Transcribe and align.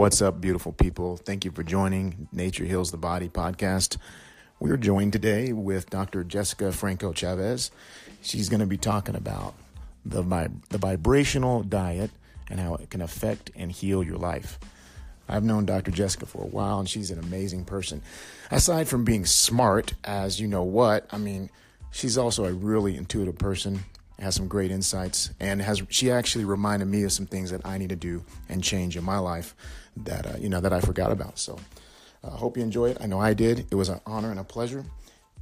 What's 0.00 0.22
up, 0.22 0.40
beautiful 0.40 0.72
people? 0.72 1.18
Thank 1.18 1.44
you 1.44 1.50
for 1.50 1.62
joining 1.62 2.26
Nature 2.32 2.64
Heals 2.64 2.90
the 2.90 2.96
Body 2.96 3.28
podcast. 3.28 3.98
We're 4.58 4.78
joined 4.78 5.12
today 5.12 5.52
with 5.52 5.90
Dr. 5.90 6.24
Jessica 6.24 6.72
Franco 6.72 7.12
Chavez. 7.12 7.70
She's 8.22 8.48
going 8.48 8.60
to 8.60 8.66
be 8.66 8.78
talking 8.78 9.14
about 9.14 9.52
the, 10.06 10.22
the 10.70 10.78
vibrational 10.78 11.62
diet 11.64 12.10
and 12.48 12.58
how 12.58 12.76
it 12.76 12.88
can 12.88 13.02
affect 13.02 13.50
and 13.54 13.70
heal 13.70 14.02
your 14.02 14.16
life. 14.16 14.58
I've 15.28 15.44
known 15.44 15.66
Dr. 15.66 15.90
Jessica 15.90 16.24
for 16.24 16.44
a 16.44 16.48
while, 16.48 16.78
and 16.78 16.88
she's 16.88 17.10
an 17.10 17.18
amazing 17.18 17.66
person. 17.66 18.00
Aside 18.50 18.88
from 18.88 19.04
being 19.04 19.26
smart, 19.26 19.92
as 20.02 20.40
you 20.40 20.48
know 20.48 20.62
what, 20.62 21.06
I 21.10 21.18
mean, 21.18 21.50
she's 21.90 22.16
also 22.16 22.46
a 22.46 22.52
really 22.54 22.96
intuitive 22.96 23.36
person 23.36 23.80
has 24.20 24.34
some 24.34 24.48
great 24.48 24.70
insights 24.70 25.30
and 25.40 25.62
has 25.62 25.82
she 25.88 26.10
actually 26.10 26.44
reminded 26.44 26.86
me 26.86 27.02
of 27.04 27.12
some 27.12 27.26
things 27.26 27.50
that 27.50 27.64
I 27.64 27.78
need 27.78 27.88
to 27.88 27.96
do 27.96 28.22
and 28.48 28.62
change 28.62 28.96
in 28.96 29.04
my 29.04 29.18
life 29.18 29.54
that 29.96 30.26
uh, 30.26 30.36
you 30.38 30.48
know 30.48 30.60
that 30.60 30.72
I 30.72 30.80
forgot 30.80 31.12
about. 31.12 31.38
So 31.38 31.58
I 32.24 32.28
uh, 32.28 32.30
hope 32.30 32.56
you 32.56 32.62
enjoy 32.62 32.90
it. 32.90 32.98
I 33.00 33.06
know 33.06 33.20
I 33.20 33.34
did. 33.34 33.66
It 33.70 33.74
was 33.74 33.88
an 33.88 34.00
honor 34.06 34.30
and 34.30 34.40
a 34.40 34.44
pleasure, 34.44 34.84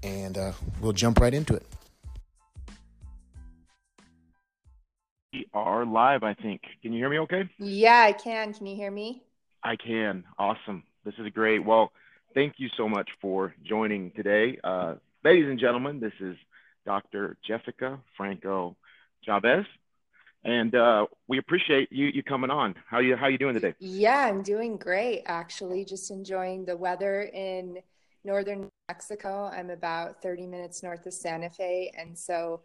and 0.03 0.37
uh, 0.37 0.53
we'll 0.81 0.93
jump 0.93 1.21
right 1.21 1.35
into 1.35 1.55
it. 1.55 1.67
We 5.33 5.47
are 5.53 5.85
live. 5.85 6.23
I 6.23 6.35
think. 6.35 6.63
Can 6.83 6.93
you 6.93 6.99
hear 6.99 7.11
me? 7.11 7.19
Okay. 7.21 7.49
Yeah, 7.59 8.01
I 8.01 8.13
can. 8.13 8.53
Can 8.55 8.67
you 8.67 8.77
hear 8.77 8.91
me? 8.91 9.23
I 9.63 9.77
can. 9.77 10.25
Awesome. 10.39 10.85
This 11.05 11.15
is 11.19 11.29
great. 11.33 11.65
Well, 11.65 11.93
thank 12.35 12.55
you 12.59 12.69
so 12.77 12.89
much 12.89 13.09
for 13.21 13.55
joining 13.65 14.11
today, 14.13 14.59
uh, 14.63 14.95
ladies 15.25 15.49
and 15.49 15.59
gentlemen. 15.59 16.01
This 16.01 16.13
is 16.21 16.37
Dr. 16.85 17.37
Jessica 17.47 17.99
Franco 18.17 18.77
Chavez. 19.25 19.65
And 20.45 20.75
uh, 20.75 21.07
we 21.27 21.39
appreciate 21.39 21.91
you 21.93 22.07
you 22.07 22.23
coming 22.23 22.51
on. 22.51 22.75
How 22.89 23.01
you 23.01 23.17
how 23.17 23.27
you 23.27 23.39
doing 23.39 23.55
today? 23.55 23.75
Yeah, 23.81 24.27
I'm 24.27 24.43
doing 24.43 24.77
great 24.77 25.23
actually. 25.27 25.85
Just 25.85 26.11
enjoying 26.11 26.65
the 26.65 26.77
weather 26.77 27.23
in 27.23 27.79
northern 28.25 28.69
Mexico. 28.89 29.51
I'm 29.53 29.71
about 29.71 30.23
30 30.23 30.47
minutes 30.47 30.83
north 30.83 31.07
of 31.07 31.13
Santa 31.13 31.51
Fe, 31.51 31.93
and 31.97 32.19
so 32.19 32.63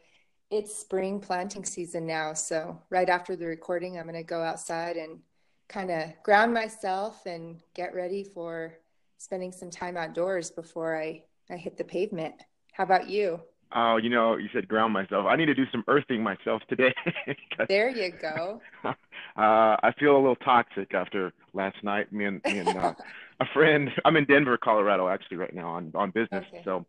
it's 0.50 0.76
spring 0.76 1.20
planting 1.20 1.66
season 1.66 2.06
now. 2.06 2.34
So 2.34 2.80
right 2.90 3.10
after 3.10 3.36
the 3.36 3.48
recording, 3.48 3.98
I'm 3.98 4.04
going 4.04 4.16
to 4.16 4.24
go 4.24 4.42
outside 4.42 4.98
and 4.98 5.20
kind 5.68 5.90
of 5.90 6.12
ground 6.24 6.54
myself 6.54 7.26
and 7.26 7.60
get 7.74 7.96
ready 7.96 8.24
for 8.24 8.74
spending 9.18 9.52
some 9.52 9.72
time 9.72 9.98
outdoors 9.98 10.52
before 10.52 10.96
I 11.00 11.24
I 11.50 11.58
hit 11.58 11.78
the 11.78 11.84
pavement. 11.84 12.36
How 12.72 12.84
about 12.84 13.10
you? 13.10 13.42
Oh, 13.76 13.98
you 13.98 14.10
know, 14.10 14.38
you 14.38 14.50
said 14.54 14.68
ground 14.68 14.94
myself. 14.94 15.26
I 15.28 15.36
need 15.36 15.48
to 15.48 15.56
do 15.56 15.66
some 15.72 15.84
earthing 15.88 16.22
myself 16.22 16.62
today. 16.70 16.94
there 17.68 17.90
you 17.90 18.12
go. 18.12 18.62
uh, 18.86 18.94
I 19.36 19.92
feel 20.00 20.16
a 20.16 20.20
little 20.20 20.36
toxic 20.36 20.94
after 20.94 21.34
last 21.54 21.84
night. 21.84 22.12
Me 22.14 22.26
and, 22.26 22.42
me 22.46 22.60
and 22.60 22.70
uh, 22.70 22.94
a 23.40 23.46
friend. 23.54 23.90
I'm 24.06 24.16
in 24.16 24.26
Denver, 24.26 24.58
Colorado, 24.58 25.10
actually, 25.10 25.38
right 25.38 25.54
now 25.54 25.70
on 25.70 25.92
on 25.96 26.12
business. 26.12 26.46
Okay. 26.50 26.62
So, 26.64 26.86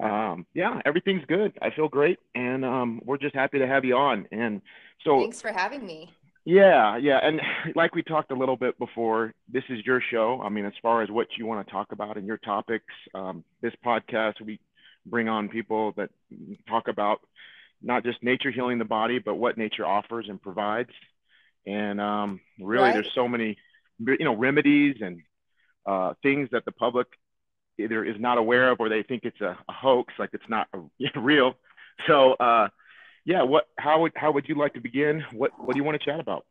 um, 0.00 0.46
yeah, 0.54 0.80
everything's 0.86 1.24
good. 1.26 1.52
I 1.60 1.70
feel 1.70 1.88
great, 1.88 2.18
and 2.34 2.64
um, 2.64 3.00
we're 3.04 3.18
just 3.18 3.34
happy 3.34 3.58
to 3.58 3.66
have 3.66 3.84
you 3.84 3.96
on. 3.96 4.26
And 4.30 4.62
so, 5.04 5.18
thanks 5.20 5.42
for 5.42 5.52
having 5.52 5.84
me. 5.84 6.12
Yeah, 6.44 6.98
yeah, 6.98 7.20
and 7.22 7.40
like 7.74 7.94
we 7.94 8.02
talked 8.02 8.30
a 8.30 8.34
little 8.34 8.56
bit 8.56 8.78
before, 8.78 9.32
this 9.50 9.64
is 9.70 9.78
your 9.86 10.02
show. 10.10 10.42
I 10.44 10.50
mean, 10.50 10.66
as 10.66 10.74
far 10.82 11.02
as 11.02 11.10
what 11.10 11.26
you 11.38 11.46
want 11.46 11.66
to 11.66 11.72
talk 11.72 11.92
about 11.92 12.18
and 12.18 12.26
your 12.26 12.36
topics, 12.36 12.84
um, 13.14 13.42
this 13.62 13.72
podcast 13.84 14.40
we 14.44 14.60
bring 15.06 15.28
on 15.28 15.48
people 15.48 15.92
that 15.96 16.10
talk 16.68 16.88
about 16.88 17.20
not 17.82 18.04
just 18.04 18.22
nature 18.22 18.50
healing 18.50 18.78
the 18.78 18.84
body, 18.84 19.18
but 19.18 19.34
what 19.34 19.58
nature 19.58 19.86
offers 19.86 20.26
and 20.28 20.40
provides. 20.40 20.90
And 21.66 22.00
um, 22.00 22.40
really, 22.58 22.84
right. 22.84 22.94
there's 22.94 23.12
so 23.14 23.28
many, 23.28 23.56
you 23.98 24.24
know, 24.24 24.36
remedies 24.36 24.96
and 25.00 25.20
uh, 25.86 26.14
things 26.22 26.48
that 26.52 26.64
the 26.64 26.72
public 26.72 27.06
either 27.78 28.04
is 28.04 28.16
not 28.18 28.38
aware 28.38 28.70
of 28.70 28.80
or 28.80 28.88
they 28.88 29.02
think 29.02 29.24
it's 29.24 29.40
a, 29.40 29.58
a 29.68 29.72
hoax, 29.72 30.14
like 30.18 30.30
it's 30.32 30.48
not 30.48 30.68
a, 30.72 30.80
real. 31.20 31.54
So, 32.06 32.32
uh, 32.34 32.68
yeah, 33.24 33.42
what? 33.42 33.68
How 33.78 34.02
would 34.02 34.12
how 34.16 34.32
would 34.32 34.48
you 34.48 34.54
like 34.56 34.74
to 34.74 34.80
begin? 34.80 35.24
What 35.32 35.52
What 35.58 35.72
do 35.72 35.78
you 35.78 35.84
want 35.84 35.98
to 35.98 36.04
chat 36.04 36.20
about? 36.20 36.44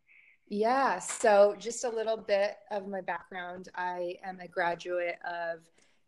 Yeah, 0.47 0.99
so 0.99 1.55
just 1.57 1.83
a 1.83 1.89
little 1.89 2.17
bit 2.17 2.57
of 2.71 2.87
my 2.87 3.01
background. 3.01 3.69
I 3.75 4.17
am 4.23 4.39
a 4.39 4.47
graduate 4.47 5.17
of 5.23 5.59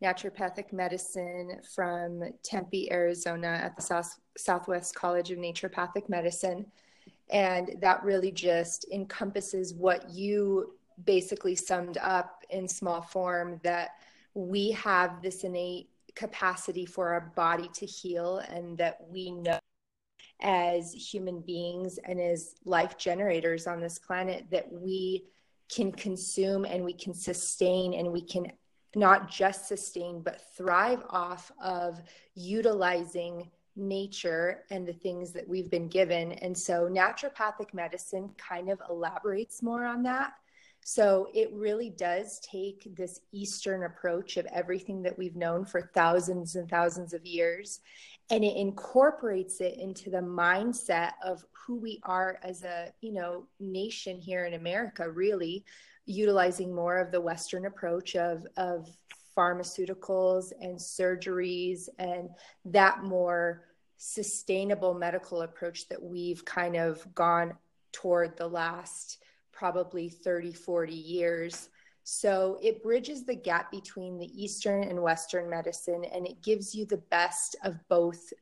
naturopathic 0.02 0.72
medicine 0.72 1.60
from 1.74 2.22
Tempe, 2.42 2.90
Arizona 2.92 3.48
at 3.62 3.76
the 3.76 3.82
South, 3.82 4.18
Southwest 4.36 4.94
College 4.94 5.30
of 5.30 5.38
Naturopathic 5.38 6.08
Medicine. 6.08 6.66
And 7.30 7.76
that 7.80 8.04
really 8.04 8.30
just 8.30 8.86
encompasses 8.92 9.74
what 9.74 10.10
you 10.10 10.74
basically 11.04 11.54
summed 11.54 11.98
up 11.98 12.42
in 12.50 12.68
small 12.68 13.02
form 13.02 13.60
that 13.62 13.90
we 14.34 14.70
have 14.72 15.22
this 15.22 15.44
innate 15.44 15.88
capacity 16.14 16.86
for 16.86 17.12
our 17.12 17.32
body 17.36 17.68
to 17.74 17.86
heal 17.86 18.38
and 18.48 18.78
that 18.78 18.98
we 19.10 19.30
know 19.30 19.58
as 20.40 20.92
human 20.92 21.40
beings 21.40 21.98
and 22.04 22.20
as 22.20 22.54
life 22.64 22.96
generators 22.98 23.66
on 23.66 23.80
this 23.80 23.98
planet 23.98 24.44
that 24.50 24.70
we 24.70 25.24
can 25.74 25.90
consume 25.90 26.64
and 26.64 26.84
we 26.84 26.92
can 26.92 27.14
sustain 27.14 27.94
and 27.94 28.10
we 28.10 28.20
can 28.20 28.50
not 28.96 29.30
just 29.30 29.68
sustain, 29.68 30.20
but 30.20 30.40
thrive 30.56 31.04
off 31.10 31.52
of 31.62 32.02
utilizing 32.34 33.48
nature 33.76 34.64
and 34.70 34.88
the 34.88 34.92
things 34.92 35.32
that 35.32 35.46
we've 35.46 35.70
been 35.70 35.86
given. 35.86 36.32
And 36.32 36.56
so 36.56 36.88
naturopathic 36.88 37.74
medicine 37.74 38.30
kind 38.38 38.70
of 38.70 38.80
elaborates 38.88 39.62
more 39.62 39.84
on 39.84 40.02
that. 40.04 40.32
So 40.82 41.28
it 41.34 41.52
really 41.52 41.90
does 41.90 42.40
take 42.40 42.94
this 42.96 43.20
Eastern 43.32 43.82
approach 43.82 44.36
of 44.36 44.46
everything 44.46 45.02
that 45.02 45.18
we've 45.18 45.36
known 45.36 45.64
for 45.64 45.90
thousands 45.94 46.54
and 46.54 46.68
thousands 46.70 47.12
of 47.12 47.26
years, 47.26 47.80
and 48.30 48.44
it 48.44 48.56
incorporates 48.56 49.60
it 49.60 49.78
into 49.78 50.10
the 50.10 50.18
mindset 50.18 51.10
of 51.24 51.44
who 51.50 51.76
we 51.76 52.00
are 52.04 52.38
as 52.44 52.62
a, 52.62 52.92
you 53.00 53.12
know, 53.12 53.46
nation 53.58 54.20
here 54.20 54.46
in 54.46 54.54
America, 54.54 55.10
really, 55.10 55.64
utilizing 56.06 56.74
more 56.74 56.98
of 56.98 57.10
the 57.10 57.20
Western 57.20 57.66
approach 57.66 58.16
of, 58.16 58.46
of 58.56 58.88
pharmaceuticals 59.36 60.52
and 60.60 60.78
surgeries 60.78 61.88
and 61.98 62.30
that 62.64 63.02
more 63.02 63.64
sustainable 63.98 64.94
medical 64.94 65.42
approach 65.42 65.88
that 65.88 66.02
we've 66.02 66.44
kind 66.44 66.76
of 66.76 67.06
gone 67.14 67.54
toward 67.92 68.36
the 68.36 68.46
last 68.46 69.22
probably 69.52 70.08
30, 70.08 70.52
40 70.52 70.94
years. 70.94 71.70
So 72.04 72.58
it 72.62 72.82
bridges 72.82 73.24
the 73.24 73.34
gap 73.34 73.70
between 73.70 74.18
the 74.18 74.30
Eastern 74.42 74.84
and 74.84 75.02
Western 75.02 75.48
medicine, 75.48 76.04
and 76.04 76.26
it 76.26 76.42
gives 76.42 76.74
you 76.74 76.84
the 76.84 76.98
best 76.98 77.56
of 77.64 77.76
both 77.88 78.32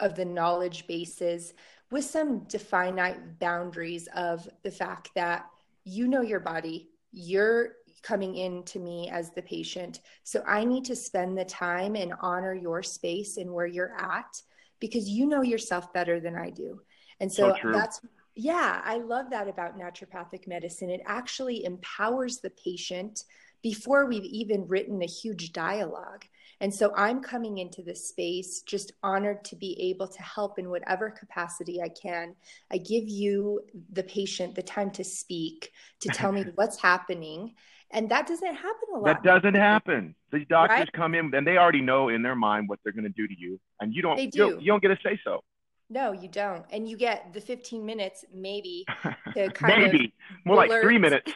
of 0.00 0.16
the 0.16 0.24
knowledge 0.24 0.86
bases 0.86 1.54
with 1.90 2.04
some 2.04 2.40
definite 2.40 3.38
boundaries 3.38 4.08
of 4.14 4.48
the 4.64 4.70
fact 4.70 5.10
that 5.14 5.46
you 5.84 6.08
know 6.08 6.22
your 6.22 6.40
body. 6.40 6.88
You're 7.12 7.74
coming 8.02 8.36
in 8.36 8.62
to 8.64 8.78
me 8.78 9.08
as 9.10 9.30
the 9.30 9.42
patient. 9.42 10.00
So 10.24 10.42
i 10.46 10.64
need 10.64 10.84
to 10.86 10.96
spend 10.96 11.36
the 11.36 11.44
time 11.44 11.96
and 11.96 12.12
honor 12.20 12.54
your 12.54 12.82
space 12.82 13.36
and 13.38 13.50
where 13.50 13.66
you're 13.66 13.96
at 13.98 14.40
because 14.78 15.08
you 15.08 15.26
know 15.26 15.42
yourself 15.42 15.92
better 15.92 16.20
than 16.20 16.36
i 16.36 16.50
do. 16.50 16.80
And 17.20 17.32
so, 17.32 17.54
so 17.62 17.72
that's 17.72 18.00
yeah 18.36 18.80
i 18.84 18.96
love 18.98 19.30
that 19.30 19.48
about 19.48 19.78
naturopathic 19.78 20.46
medicine. 20.46 20.90
It 20.90 21.02
actually 21.06 21.64
empowers 21.64 22.38
the 22.38 22.50
patient 22.50 23.24
before 23.62 24.06
we've 24.06 24.24
even 24.24 24.68
written 24.68 25.02
a 25.02 25.06
huge 25.06 25.52
dialogue 25.52 26.26
and 26.64 26.72
so 26.72 26.94
I'm 26.96 27.20
coming 27.20 27.58
into 27.58 27.82
this 27.82 28.08
space 28.08 28.62
just 28.62 28.92
honored 29.02 29.44
to 29.44 29.54
be 29.54 29.78
able 29.90 30.08
to 30.08 30.22
help 30.22 30.58
in 30.58 30.70
whatever 30.70 31.10
capacity 31.10 31.82
I 31.82 31.90
can. 31.90 32.34
I 32.72 32.78
give 32.78 33.06
you, 33.06 33.60
the 33.92 34.02
patient, 34.02 34.54
the 34.54 34.62
time 34.62 34.90
to 34.92 35.04
speak, 35.04 35.72
to 36.00 36.08
tell 36.08 36.32
me 36.32 36.46
what's 36.54 36.80
happening. 36.80 37.52
And 37.90 38.10
that 38.10 38.26
doesn't 38.26 38.54
happen 38.54 38.88
a 38.94 38.98
lot. 38.98 39.04
That 39.04 39.22
doesn't 39.22 39.56
happen. 39.56 40.14
The 40.32 40.46
doctors 40.46 40.78
right? 40.78 40.92
come 40.94 41.14
in 41.14 41.34
and 41.34 41.46
they 41.46 41.58
already 41.58 41.82
know 41.82 42.08
in 42.08 42.22
their 42.22 42.34
mind 42.34 42.66
what 42.66 42.78
they're 42.82 42.94
going 42.94 43.04
to 43.04 43.10
do 43.10 43.28
to 43.28 43.38
you. 43.38 43.60
And 43.82 43.94
you 43.94 44.00
don't, 44.00 44.16
they 44.16 44.28
do. 44.28 44.38
you, 44.38 44.50
don't 44.52 44.62
you 44.62 44.72
don't 44.72 44.82
get 44.82 44.88
to 44.88 44.98
say 45.04 45.20
so. 45.22 45.44
No, 45.90 46.12
you 46.12 46.28
don't. 46.28 46.64
And 46.70 46.88
you 46.88 46.96
get 46.96 47.34
the 47.34 47.42
15 47.42 47.84
minutes 47.84 48.24
maybe 48.32 48.86
to 49.34 49.50
kind 49.50 49.82
maybe. 49.82 50.04
of 50.06 50.46
more 50.46 50.56
blurt, 50.56 50.70
like 50.70 50.80
three 50.80 50.96
minutes. 50.96 51.30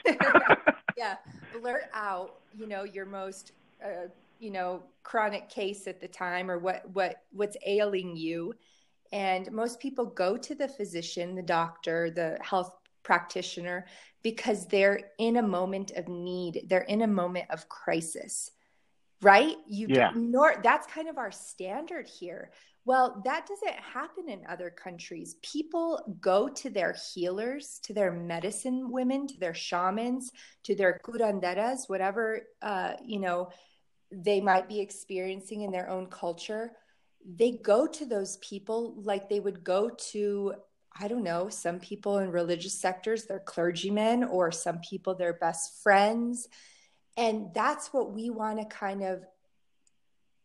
yeah, 0.97 1.17
blurt 1.61 1.91
out, 1.93 2.37
you 2.57 2.67
know, 2.67 2.85
your 2.85 3.05
most 3.05 3.53
uh, 3.85 4.09
you 4.39 4.51
know 4.51 4.83
chronic 5.03 5.49
case 5.49 5.87
at 5.87 6.01
the 6.01 6.09
time 6.09 6.51
or 6.51 6.59
what 6.59 6.89
what 6.93 7.23
what's 7.31 7.57
ailing 7.67 8.17
you 8.17 8.53
and 9.13 9.51
most 9.51 9.81
people 9.81 10.07
go 10.07 10.37
to 10.37 10.55
the 10.55 10.69
physician 10.69 11.35
the 11.35 11.43
doctor 11.43 12.11
the 12.11 12.39
health 12.43 12.75
practitioner 13.03 13.87
because 14.23 14.67
they're 14.67 15.01
in 15.19 15.37
a 15.37 15.43
moment 15.43 15.93
of 15.93 16.09
need 16.09 16.67
they're 16.69 16.81
in 16.83 17.03
a 17.03 17.07
moment 17.07 17.47
of 17.51 17.69
crisis 17.69 18.51
right 19.23 19.57
you 19.67 19.87
yeah. 19.89 20.11
ignore 20.11 20.61
that's 20.63 20.87
kind 20.87 21.09
of 21.09 21.19
our 21.19 21.33
standard 21.33 22.07
here 22.07 22.51
Well, 22.89 23.21
that 23.27 23.47
doesn't 23.47 23.79
happen 23.81 24.31
in 24.31 24.47
other 24.49 24.71
countries. 24.71 25.37
People 25.43 26.17
go 26.23 26.49
to 26.49 26.71
their 26.71 26.95
healers, 27.13 27.81
to 27.83 27.93
their 27.93 28.11
medicine 28.11 28.91
women, 28.91 29.27
to 29.27 29.39
their 29.39 29.53
shamans, 29.53 30.33
to 30.63 30.75
their 30.75 30.99
curanderas, 31.05 31.81
whatever 31.89 32.47
uh, 32.63 32.95
you 33.05 33.21
know 33.21 33.51
they 34.11 34.41
might 34.41 34.69
be 34.69 34.81
experiencing 34.81 35.63
in 35.63 35.71
their 35.71 35.89
own 35.89 36.07
culture. 36.07 36.73
They 37.25 37.53
go 37.53 37.87
to 37.87 38.07
those 38.07 38.39
people 38.39 38.95
like 38.97 39.29
they 39.29 39.41
would 39.41 39.65
go 39.65 39.91
to 40.11 40.55
I 41.01 41.07
don't 41.07 41.23
know, 41.23 41.49
some 41.49 41.79
people 41.79 42.19
in 42.19 42.33
religious 42.33 42.75
sectors, 42.75 43.25
they're 43.25 43.39
clergymen, 43.39 44.25
or 44.25 44.51
some 44.51 44.81
people, 44.81 45.15
they're 45.15 45.35
best 45.35 45.81
friends. 45.83 46.49
And 47.17 47.55
that's 47.55 47.93
what 47.93 48.13
we 48.13 48.31
want 48.31 48.59
to 48.59 48.65
kind 48.65 49.05
of 49.05 49.23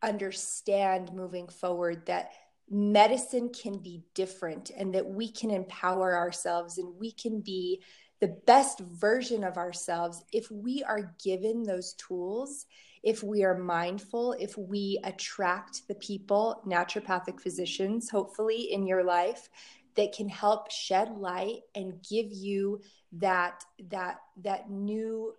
understand 0.03 1.11
moving 1.11 1.47
forward 1.47 2.05
that 2.05 2.33
medicine 2.69 3.49
can 3.49 3.77
be 3.79 4.03
different 4.13 4.69
and 4.75 4.93
that 4.93 5.07
we 5.07 5.31
can 5.31 5.49
empower 5.49 6.15
ourselves 6.15 6.77
and 6.77 6.93
we 6.99 7.11
can 7.11 7.41
be 7.41 7.81
the 8.19 8.35
best 8.45 8.79
version 8.79 9.43
of 9.43 9.57
ourselves 9.57 10.23
if 10.31 10.49
we 10.51 10.83
are 10.83 11.15
given 11.23 11.63
those 11.63 11.93
tools 11.93 12.65
if 13.03 13.21
we 13.21 13.43
are 13.43 13.57
mindful 13.57 14.35
if 14.39 14.57
we 14.57 14.99
attract 15.03 15.87
the 15.87 15.95
people 15.95 16.61
naturopathic 16.65 17.39
physicians 17.39 18.09
hopefully 18.09 18.71
in 18.71 18.87
your 18.87 19.03
life 19.03 19.49
that 19.95 20.13
can 20.13 20.29
help 20.29 20.71
shed 20.71 21.17
light 21.17 21.61
and 21.75 22.01
give 22.09 22.31
you 22.31 22.81
that 23.11 23.63
that 23.89 24.17
that 24.41 24.69
new 24.69 25.33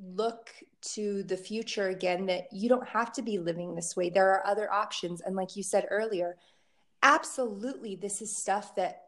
look 0.00 0.50
to 0.80 1.22
the 1.24 1.36
future 1.36 1.88
again 1.88 2.26
that 2.26 2.46
you 2.52 2.68
don't 2.68 2.86
have 2.86 3.12
to 3.12 3.22
be 3.22 3.38
living 3.38 3.74
this 3.74 3.96
way. 3.96 4.10
There 4.10 4.30
are 4.30 4.46
other 4.46 4.72
options. 4.72 5.20
And 5.20 5.34
like 5.34 5.56
you 5.56 5.62
said 5.62 5.86
earlier 5.90 6.36
absolutely 7.02 7.94
this 7.94 8.20
is 8.20 8.36
stuff 8.36 8.74
that 8.74 9.02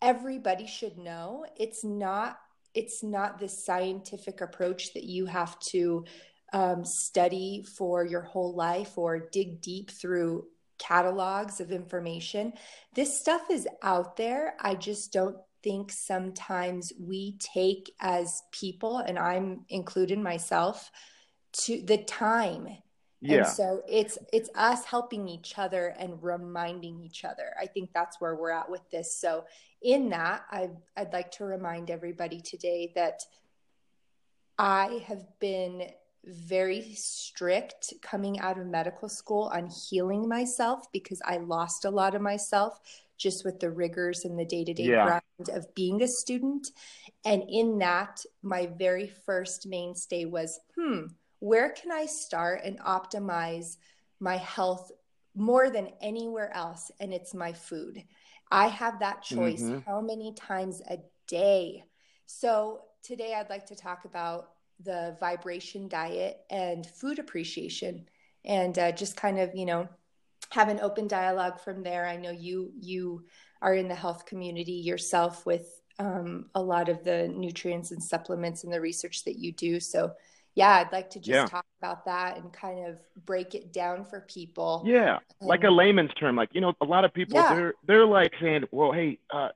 everybody 0.00 0.66
should 0.66 0.98
know. 0.98 1.44
It's 1.56 1.84
not 1.84 2.38
it's 2.74 3.02
not 3.02 3.38
this 3.38 3.64
scientific 3.64 4.40
approach 4.40 4.94
that 4.94 5.04
you 5.04 5.26
have 5.26 5.58
to 5.60 6.04
um, 6.52 6.84
study 6.84 7.64
for 7.76 8.04
your 8.04 8.22
whole 8.22 8.54
life 8.54 8.98
or 8.98 9.18
dig 9.18 9.60
deep 9.60 9.90
through 9.90 10.46
catalogs 10.78 11.60
of 11.60 11.70
information. 11.70 12.52
This 12.94 13.18
stuff 13.18 13.42
is 13.50 13.68
out 13.82 14.16
there. 14.16 14.54
I 14.60 14.74
just 14.74 15.12
don't 15.12 15.36
think 15.62 15.92
sometimes 15.92 16.92
we 16.98 17.36
take 17.38 17.94
as 18.00 18.42
people, 18.50 18.98
and 18.98 19.18
I'm 19.18 19.64
included 19.68 20.18
myself, 20.18 20.90
to 21.52 21.82
the 21.82 21.98
time. 21.98 22.68
Yeah. 23.20 23.36
And 23.36 23.46
so 23.46 23.82
it's 23.88 24.18
it's 24.32 24.50
us 24.56 24.84
helping 24.84 25.28
each 25.28 25.56
other 25.56 25.94
and 25.98 26.20
reminding 26.20 27.00
each 27.00 27.24
other. 27.24 27.54
I 27.60 27.66
think 27.66 27.90
that's 27.94 28.20
where 28.20 28.34
we're 28.34 28.50
at 28.50 28.68
with 28.68 28.82
this. 28.90 29.16
So 29.16 29.44
in 29.80 30.08
that, 30.08 30.42
I 30.50 30.70
I'd 30.96 31.12
like 31.12 31.30
to 31.32 31.44
remind 31.44 31.90
everybody 31.90 32.40
today 32.40 32.92
that 32.96 33.20
I 34.58 35.04
have 35.06 35.24
been 35.38 35.84
very 36.24 36.94
strict 36.94 37.94
coming 38.00 38.38
out 38.40 38.58
of 38.58 38.66
medical 38.66 39.08
school 39.08 39.50
on 39.52 39.68
healing 39.68 40.28
myself 40.28 40.90
because 40.92 41.20
I 41.24 41.38
lost 41.38 41.84
a 41.84 41.90
lot 41.90 42.14
of 42.14 42.22
myself 42.22 42.80
just 43.18 43.44
with 43.44 43.60
the 43.60 43.70
rigors 43.70 44.24
and 44.24 44.38
the 44.38 44.44
day 44.44 44.64
to 44.64 44.74
day 44.74 44.86
grind 44.86 45.22
of 45.52 45.72
being 45.74 46.02
a 46.02 46.08
student. 46.08 46.70
And 47.24 47.44
in 47.48 47.78
that, 47.78 48.24
my 48.42 48.66
very 48.66 49.08
first 49.26 49.66
mainstay 49.66 50.24
was 50.24 50.60
hmm, 50.76 51.06
where 51.38 51.70
can 51.70 51.90
I 51.90 52.06
start 52.06 52.62
and 52.64 52.78
optimize 52.80 53.76
my 54.20 54.36
health 54.36 54.92
more 55.34 55.70
than 55.70 55.88
anywhere 56.00 56.54
else? 56.54 56.90
And 57.00 57.12
it's 57.12 57.34
my 57.34 57.52
food. 57.52 58.02
I 58.50 58.66
have 58.68 59.00
that 59.00 59.22
choice 59.22 59.62
mm-hmm. 59.62 59.78
how 59.88 60.00
many 60.00 60.34
times 60.34 60.82
a 60.88 60.98
day. 61.26 61.84
So 62.26 62.82
today 63.02 63.34
I'd 63.34 63.50
like 63.50 63.66
to 63.66 63.76
talk 63.76 64.04
about 64.04 64.50
the 64.84 65.16
vibration 65.20 65.88
diet 65.88 66.40
and 66.50 66.86
food 66.86 67.18
appreciation 67.18 68.06
and 68.44 68.78
uh, 68.78 68.92
just 68.92 69.16
kind 69.16 69.38
of 69.38 69.54
you 69.54 69.66
know 69.66 69.88
have 70.50 70.68
an 70.68 70.80
open 70.80 71.06
dialogue 71.06 71.60
from 71.60 71.82
there 71.82 72.06
i 72.06 72.16
know 72.16 72.30
you 72.30 72.72
you 72.78 73.24
are 73.60 73.74
in 73.74 73.88
the 73.88 73.94
health 73.94 74.26
community 74.26 74.72
yourself 74.72 75.46
with 75.46 75.80
um, 75.98 76.46
a 76.54 76.62
lot 76.62 76.88
of 76.88 77.04
the 77.04 77.28
nutrients 77.28 77.90
and 77.90 78.02
supplements 78.02 78.64
and 78.64 78.72
the 78.72 78.80
research 78.80 79.24
that 79.24 79.38
you 79.38 79.52
do 79.52 79.78
so 79.78 80.12
yeah 80.54 80.70
i'd 80.78 80.92
like 80.92 81.10
to 81.10 81.20
just 81.20 81.30
yeah. 81.30 81.46
talk 81.46 81.66
about 81.80 82.04
that 82.04 82.38
and 82.38 82.52
kind 82.52 82.86
of 82.86 82.98
break 83.24 83.54
it 83.54 83.72
down 83.72 84.04
for 84.04 84.22
people 84.22 84.82
yeah 84.84 85.18
and, 85.40 85.48
like 85.48 85.64
a 85.64 85.70
layman's 85.70 86.12
term 86.14 86.34
like 86.34 86.48
you 86.52 86.60
know 86.60 86.72
a 86.80 86.84
lot 86.84 87.04
of 87.04 87.14
people 87.14 87.38
yeah. 87.38 87.54
they're 87.54 87.74
they're 87.86 88.06
like 88.06 88.32
saying 88.40 88.64
well 88.72 88.92
hey 88.92 89.18
uh, 89.30 89.48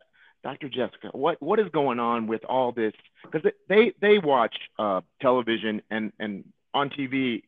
Dr. 0.46 0.68
Jessica, 0.68 1.08
what 1.10 1.42
what 1.42 1.58
is 1.58 1.66
going 1.72 1.98
on 1.98 2.28
with 2.28 2.44
all 2.44 2.70
this? 2.70 2.92
Because 3.30 3.50
they 3.68 3.92
they 4.00 4.18
watch 4.18 4.56
uh, 4.78 5.00
television 5.20 5.82
and 5.90 6.12
and 6.18 6.44
on 6.74 6.90
TV, 6.90 7.42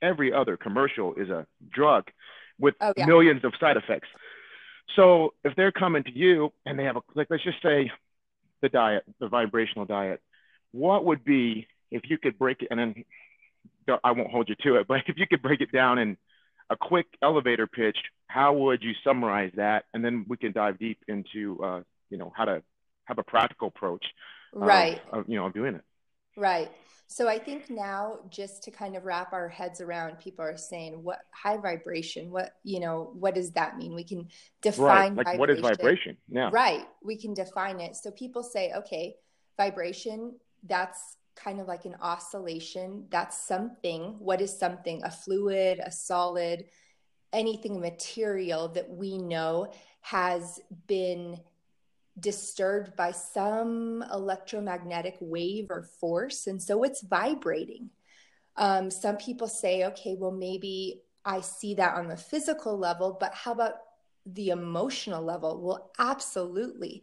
every 0.00 0.32
other 0.32 0.56
commercial 0.56 1.14
is 1.14 1.28
a 1.28 1.46
drug 1.70 2.10
with 2.58 2.74
oh, 2.80 2.92
yeah. 2.96 3.06
millions 3.06 3.44
of 3.44 3.52
side 3.58 3.76
effects. 3.76 4.08
So 4.96 5.34
if 5.44 5.54
they're 5.56 5.72
coming 5.72 6.04
to 6.04 6.12
you 6.16 6.52
and 6.66 6.78
they 6.78 6.84
have 6.84 6.96
a 6.96 7.00
like, 7.14 7.28
let's 7.30 7.44
just 7.44 7.62
say 7.62 7.90
the 8.60 8.68
diet, 8.68 9.04
the 9.18 9.28
vibrational 9.28 9.86
diet, 9.86 10.20
what 10.72 11.04
would 11.04 11.24
be 11.24 11.66
if 11.90 12.02
you 12.08 12.18
could 12.18 12.38
break 12.38 12.62
it? 12.62 12.68
And 12.70 12.78
then 12.78 13.04
I 14.04 14.12
won't 14.12 14.30
hold 14.30 14.48
you 14.48 14.56
to 14.62 14.76
it, 14.76 14.86
but 14.88 15.02
if 15.06 15.16
you 15.18 15.26
could 15.26 15.42
break 15.42 15.60
it 15.60 15.72
down 15.72 15.98
in 15.98 16.16
a 16.68 16.76
quick 16.76 17.06
elevator 17.22 17.66
pitch, 17.66 17.98
how 18.28 18.52
would 18.52 18.82
you 18.82 18.92
summarize 19.02 19.52
that? 19.56 19.84
And 19.92 20.04
then 20.04 20.24
we 20.28 20.36
can 20.36 20.52
dive 20.52 20.78
deep 20.78 20.98
into 21.08 21.62
uh, 21.62 21.80
you 22.10 22.18
know 22.18 22.32
how 22.36 22.44
to 22.44 22.62
have 23.04 23.18
a 23.18 23.24
practical 23.24 23.68
approach 23.68 24.04
right. 24.52 25.00
of, 25.12 25.24
you 25.28 25.36
know 25.36 25.46
of 25.46 25.54
doing 25.54 25.74
it. 25.74 25.82
Right. 26.36 26.70
So 27.06 27.28
i 27.28 27.38
think 27.38 27.68
now 27.68 28.18
just 28.30 28.62
to 28.64 28.70
kind 28.70 28.96
of 28.96 29.04
wrap 29.04 29.32
our 29.32 29.48
heads 29.48 29.80
around 29.80 30.20
people 30.20 30.44
are 30.44 30.56
saying 30.56 31.02
what 31.02 31.18
high 31.32 31.56
vibration 31.56 32.30
what 32.30 32.52
you 32.62 32.78
know 32.78 33.10
what 33.14 33.34
does 33.34 33.50
that 33.52 33.76
mean? 33.76 33.94
We 33.94 34.04
can 34.04 34.28
define 34.62 35.16
right. 35.16 35.26
like 35.26 35.38
what 35.38 35.50
is 35.50 35.60
vibration? 35.60 36.16
Yeah. 36.28 36.50
Right 36.52 36.86
we 37.02 37.16
can 37.16 37.34
define 37.34 37.80
it. 37.80 37.96
So 37.96 38.10
people 38.12 38.42
say 38.42 38.72
okay 38.74 39.16
vibration 39.56 40.36
that's 40.64 41.16
kind 41.36 41.60
of 41.60 41.66
like 41.66 41.84
an 41.84 41.96
oscillation. 42.00 43.06
That's 43.10 43.46
something. 43.46 44.16
What 44.18 44.40
is 44.40 44.56
something? 44.56 45.00
A 45.04 45.10
fluid 45.10 45.80
a 45.84 45.90
solid 45.90 46.64
anything 47.32 47.80
material 47.80 48.68
that 48.68 48.88
we 48.88 49.18
know 49.18 49.72
has 50.00 50.60
been 50.86 51.38
disturbed 52.18 52.96
by 52.96 53.12
some 53.12 54.04
electromagnetic 54.12 55.16
wave 55.20 55.66
or 55.70 55.82
force. 55.82 56.46
And 56.46 56.60
so 56.60 56.82
it's 56.82 57.02
vibrating. 57.02 57.90
Um, 58.56 58.90
some 58.90 59.16
people 59.16 59.46
say, 59.46 59.84
okay, 59.86 60.16
well, 60.18 60.32
maybe 60.32 61.02
I 61.24 61.40
see 61.40 61.74
that 61.74 61.94
on 61.94 62.08
the 62.08 62.16
physical 62.16 62.76
level, 62.78 63.16
but 63.18 63.34
how 63.34 63.52
about 63.52 63.74
the 64.26 64.50
emotional 64.50 65.22
level? 65.22 65.60
Well, 65.60 65.90
absolutely. 65.98 67.02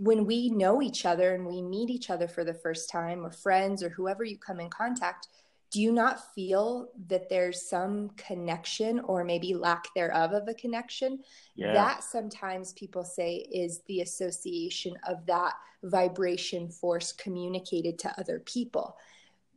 When 0.00 0.26
we 0.26 0.50
know 0.50 0.82
each 0.82 1.06
other 1.06 1.34
and 1.34 1.46
we 1.46 1.62
meet 1.62 1.88
each 1.88 2.10
other 2.10 2.28
for 2.28 2.44
the 2.44 2.54
first 2.54 2.90
time, 2.90 3.24
or 3.24 3.30
friends, 3.30 3.82
or 3.82 3.88
whoever 3.88 4.24
you 4.24 4.38
come 4.38 4.60
in 4.60 4.68
contact, 4.68 5.28
do 5.70 5.80
you 5.80 5.92
not 5.92 6.34
feel 6.34 6.88
that 7.08 7.28
there's 7.28 7.68
some 7.68 8.10
connection 8.16 9.00
or 9.00 9.24
maybe 9.24 9.54
lack 9.54 9.84
thereof 9.94 10.32
of 10.32 10.48
a 10.48 10.54
connection? 10.54 11.20
Yeah. 11.54 11.72
that 11.74 12.02
sometimes 12.02 12.72
people 12.72 13.04
say 13.04 13.36
is 13.36 13.82
the 13.86 14.00
association 14.00 14.94
of 15.06 15.26
that 15.26 15.54
vibration 15.82 16.68
force 16.68 17.12
communicated 17.12 17.98
to 18.00 18.18
other 18.18 18.40
people. 18.40 18.96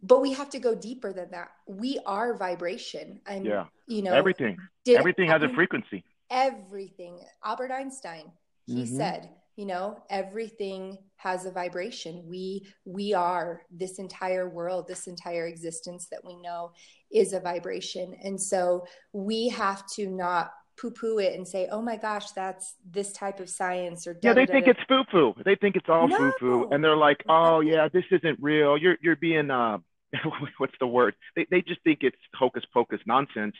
But 0.03 0.21
we 0.21 0.33
have 0.33 0.49
to 0.49 0.59
go 0.59 0.75
deeper 0.75 1.13
than 1.13 1.31
that. 1.31 1.51
We 1.67 1.99
are 2.05 2.35
vibration. 2.35 3.21
And 3.25 3.45
yeah. 3.45 3.65
you 3.87 4.01
know 4.01 4.13
everything. 4.13 4.57
everything 4.87 5.29
has 5.29 5.43
a 5.43 5.49
frequency. 5.49 6.03
Everything. 6.29 7.19
Albert 7.43 7.71
einstein 7.71 8.31
he 8.67 8.83
mm-hmm. 8.83 8.97
said 8.97 9.29
you 9.55 9.65
know 9.65 10.01
everything 10.09 10.97
has 11.21 11.45
a 11.45 11.51
vibration. 11.51 12.23
We 12.27 12.67
we 12.85 13.13
are 13.13 13.61
this 13.69 13.99
entire 13.99 14.49
world 14.49 14.87
this 14.87 15.07
entire 15.07 15.47
existence 15.47 16.07
that 16.11 16.25
we 16.25 16.35
know 16.37 16.71
is 17.11 17.33
a 17.33 17.39
vibration. 17.39 18.15
And 18.23 18.41
so 18.41 18.85
we 19.13 19.49
have 19.49 19.85
to 19.95 20.07
not 20.07 20.51
poo-poo 20.79 21.19
it 21.19 21.35
and 21.35 21.47
say 21.47 21.67
oh 21.71 21.81
my 21.81 21.95
gosh 21.95 22.31
that's 22.31 22.75
this 22.89 23.11
type 23.11 23.39
of 23.39 23.49
science 23.49 24.07
or 24.07 24.17
yeah 24.23 24.33
they 24.33 24.45
think 24.45 24.67
it's 24.67 24.79
foo-foo. 24.87 25.33
They 25.45 25.55
think 25.55 25.75
it's 25.75 25.89
all 25.89 26.07
no. 26.07 26.17
foo-foo. 26.17 26.69
And 26.71 26.83
they're 26.83 26.97
like 26.97 27.23
oh 27.29 27.59
yeah 27.59 27.87
this 27.91 28.05
isn't 28.11 28.39
real. 28.41 28.77
You're 28.77 28.97
you're 29.01 29.15
being 29.15 29.51
uh 29.51 29.77
what's 30.57 30.73
the 30.79 30.87
word? 30.87 31.15
They, 31.35 31.45
they 31.49 31.61
just 31.61 31.81
think 31.83 31.99
it's 32.01 32.17
hocus 32.33 32.63
pocus 32.73 32.99
nonsense. 33.05 33.55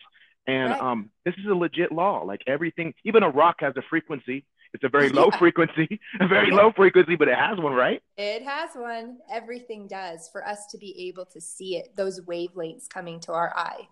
And 0.47 0.71
right. 0.71 0.81
um 0.81 1.11
this 1.25 1.35
is 1.35 1.45
a 1.45 1.53
legit 1.53 1.91
law. 1.91 2.23
Like 2.23 2.41
everything 2.47 2.93
even 3.05 3.21
a 3.21 3.29
rock 3.29 3.57
has 3.59 3.73
a 3.77 3.83
frequency 3.87 4.45
it's 4.73 4.83
a 4.83 4.89
very 4.89 5.09
low 5.09 5.29
yeah. 5.31 5.37
frequency, 5.37 5.99
a 6.19 6.27
very 6.27 6.51
low 6.51 6.71
frequency, 6.71 7.15
but 7.15 7.27
it 7.27 7.37
has 7.37 7.57
one, 7.59 7.73
right? 7.73 8.01
It 8.17 8.43
has 8.43 8.71
one. 8.73 9.17
Everything 9.31 9.87
does. 9.87 10.29
For 10.29 10.47
us 10.47 10.67
to 10.67 10.77
be 10.77 11.07
able 11.09 11.25
to 11.25 11.41
see 11.41 11.77
it, 11.77 11.95
those 11.95 12.21
wavelengths 12.21 12.89
coming 12.89 13.19
to 13.21 13.33
our 13.33 13.53
eye, 13.55 13.87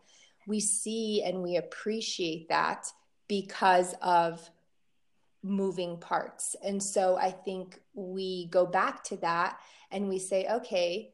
we 0.47 0.59
see 0.59 1.23
and 1.23 1.43
we 1.43 1.57
appreciate 1.57 2.49
that 2.49 2.87
because 3.27 3.93
of 4.01 4.49
moving 5.43 5.97
parts. 5.97 6.55
And 6.63 6.81
so 6.81 7.17
I 7.17 7.31
think 7.31 7.79
we 7.93 8.47
go 8.47 8.65
back 8.65 9.03
to 9.05 9.17
that 9.17 9.59
and 9.91 10.07
we 10.07 10.19
say, 10.19 10.47
okay, 10.49 11.11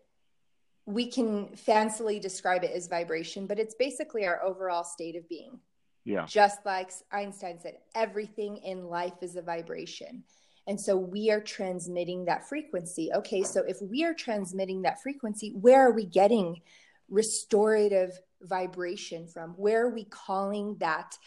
we 0.85 1.07
can 1.07 1.47
fancily 1.47 2.21
describe 2.21 2.63
it 2.63 2.71
as 2.71 2.87
vibration, 2.87 3.47
but 3.47 3.59
it's 3.59 3.75
basically 3.75 4.25
our 4.25 4.43
overall 4.43 4.83
state 4.83 5.15
of 5.15 5.27
being. 5.27 5.59
Yeah. 6.05 6.25
Just 6.25 6.65
like 6.65 6.91
Einstein 7.11 7.59
said, 7.59 7.77
everything 7.95 8.57
in 8.57 8.85
life 8.85 9.21
is 9.21 9.35
a 9.35 9.41
vibration. 9.41 10.23
And 10.67 10.79
so 10.79 10.95
we 10.95 11.31
are 11.31 11.41
transmitting 11.41 12.25
that 12.25 12.47
frequency. 12.47 13.11
Okay, 13.13 13.43
so 13.43 13.63
if 13.67 13.81
we 13.81 14.03
are 14.03 14.13
transmitting 14.13 14.83
that 14.83 15.01
frequency, 15.01 15.51
where 15.59 15.87
are 15.87 15.91
we 15.91 16.05
getting 16.05 16.61
restorative 17.09 18.19
vibration 18.41 19.27
from? 19.27 19.51
Where 19.51 19.87
are 19.87 19.93
we 19.93 20.05
calling 20.05 20.77
that 20.79 21.17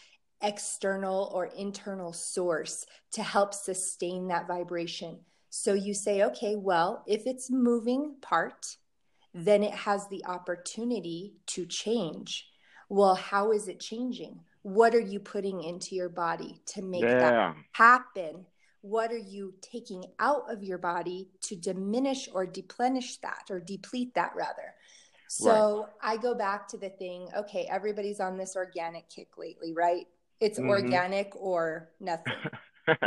external 0.41 1.29
or 1.33 1.47
internal 1.47 2.13
source 2.13 2.85
to 3.11 3.23
help 3.23 3.53
sustain 3.53 4.27
that 4.29 4.47
vibration? 4.47 5.19
So 5.49 5.73
you 5.73 5.93
say, 5.93 6.23
okay, 6.23 6.55
well, 6.55 7.03
if 7.07 7.23
it's 7.25 7.49
moving 7.49 8.15
part, 8.21 8.77
then 9.33 9.63
it 9.63 9.73
has 9.73 10.07
the 10.07 10.25
opportunity 10.25 11.35
to 11.47 11.65
change. 11.65 12.47
Well, 12.87 13.15
how 13.15 13.51
is 13.51 13.67
it 13.67 13.79
changing? 13.79 14.39
What 14.69 14.93
are 14.93 14.99
you 14.99 15.19
putting 15.19 15.63
into 15.63 15.95
your 15.95 16.09
body 16.09 16.61
to 16.67 16.81
make 16.81 17.03
yeah. 17.03 17.17
that 17.17 17.55
happen? 17.71 18.45
What 18.81 19.11
are 19.11 19.17
you 19.17 19.55
taking 19.61 20.05
out 20.19 20.43
of 20.49 20.63
your 20.63 20.77
body 20.77 21.29
to 21.41 21.55
diminish 21.55 22.29
or 22.31 22.45
deplenish 22.45 23.17
that 23.17 23.45
or 23.49 23.59
deplete 23.59 24.13
that 24.13 24.33
rather? 24.35 24.75
So 25.27 25.81
right. 26.01 26.13
I 26.13 26.17
go 26.17 26.33
back 26.33 26.67
to 26.69 26.77
the 26.77 26.89
thing, 26.89 27.29
okay, 27.35 27.67
everybody's 27.69 28.19
on 28.19 28.37
this 28.37 28.55
organic 28.55 29.09
kick 29.09 29.37
lately, 29.37 29.73
right? 29.73 30.05
It's 30.39 30.59
mm-hmm. 30.59 30.69
organic 30.69 31.33
or 31.35 31.89
nothing. 31.99 32.33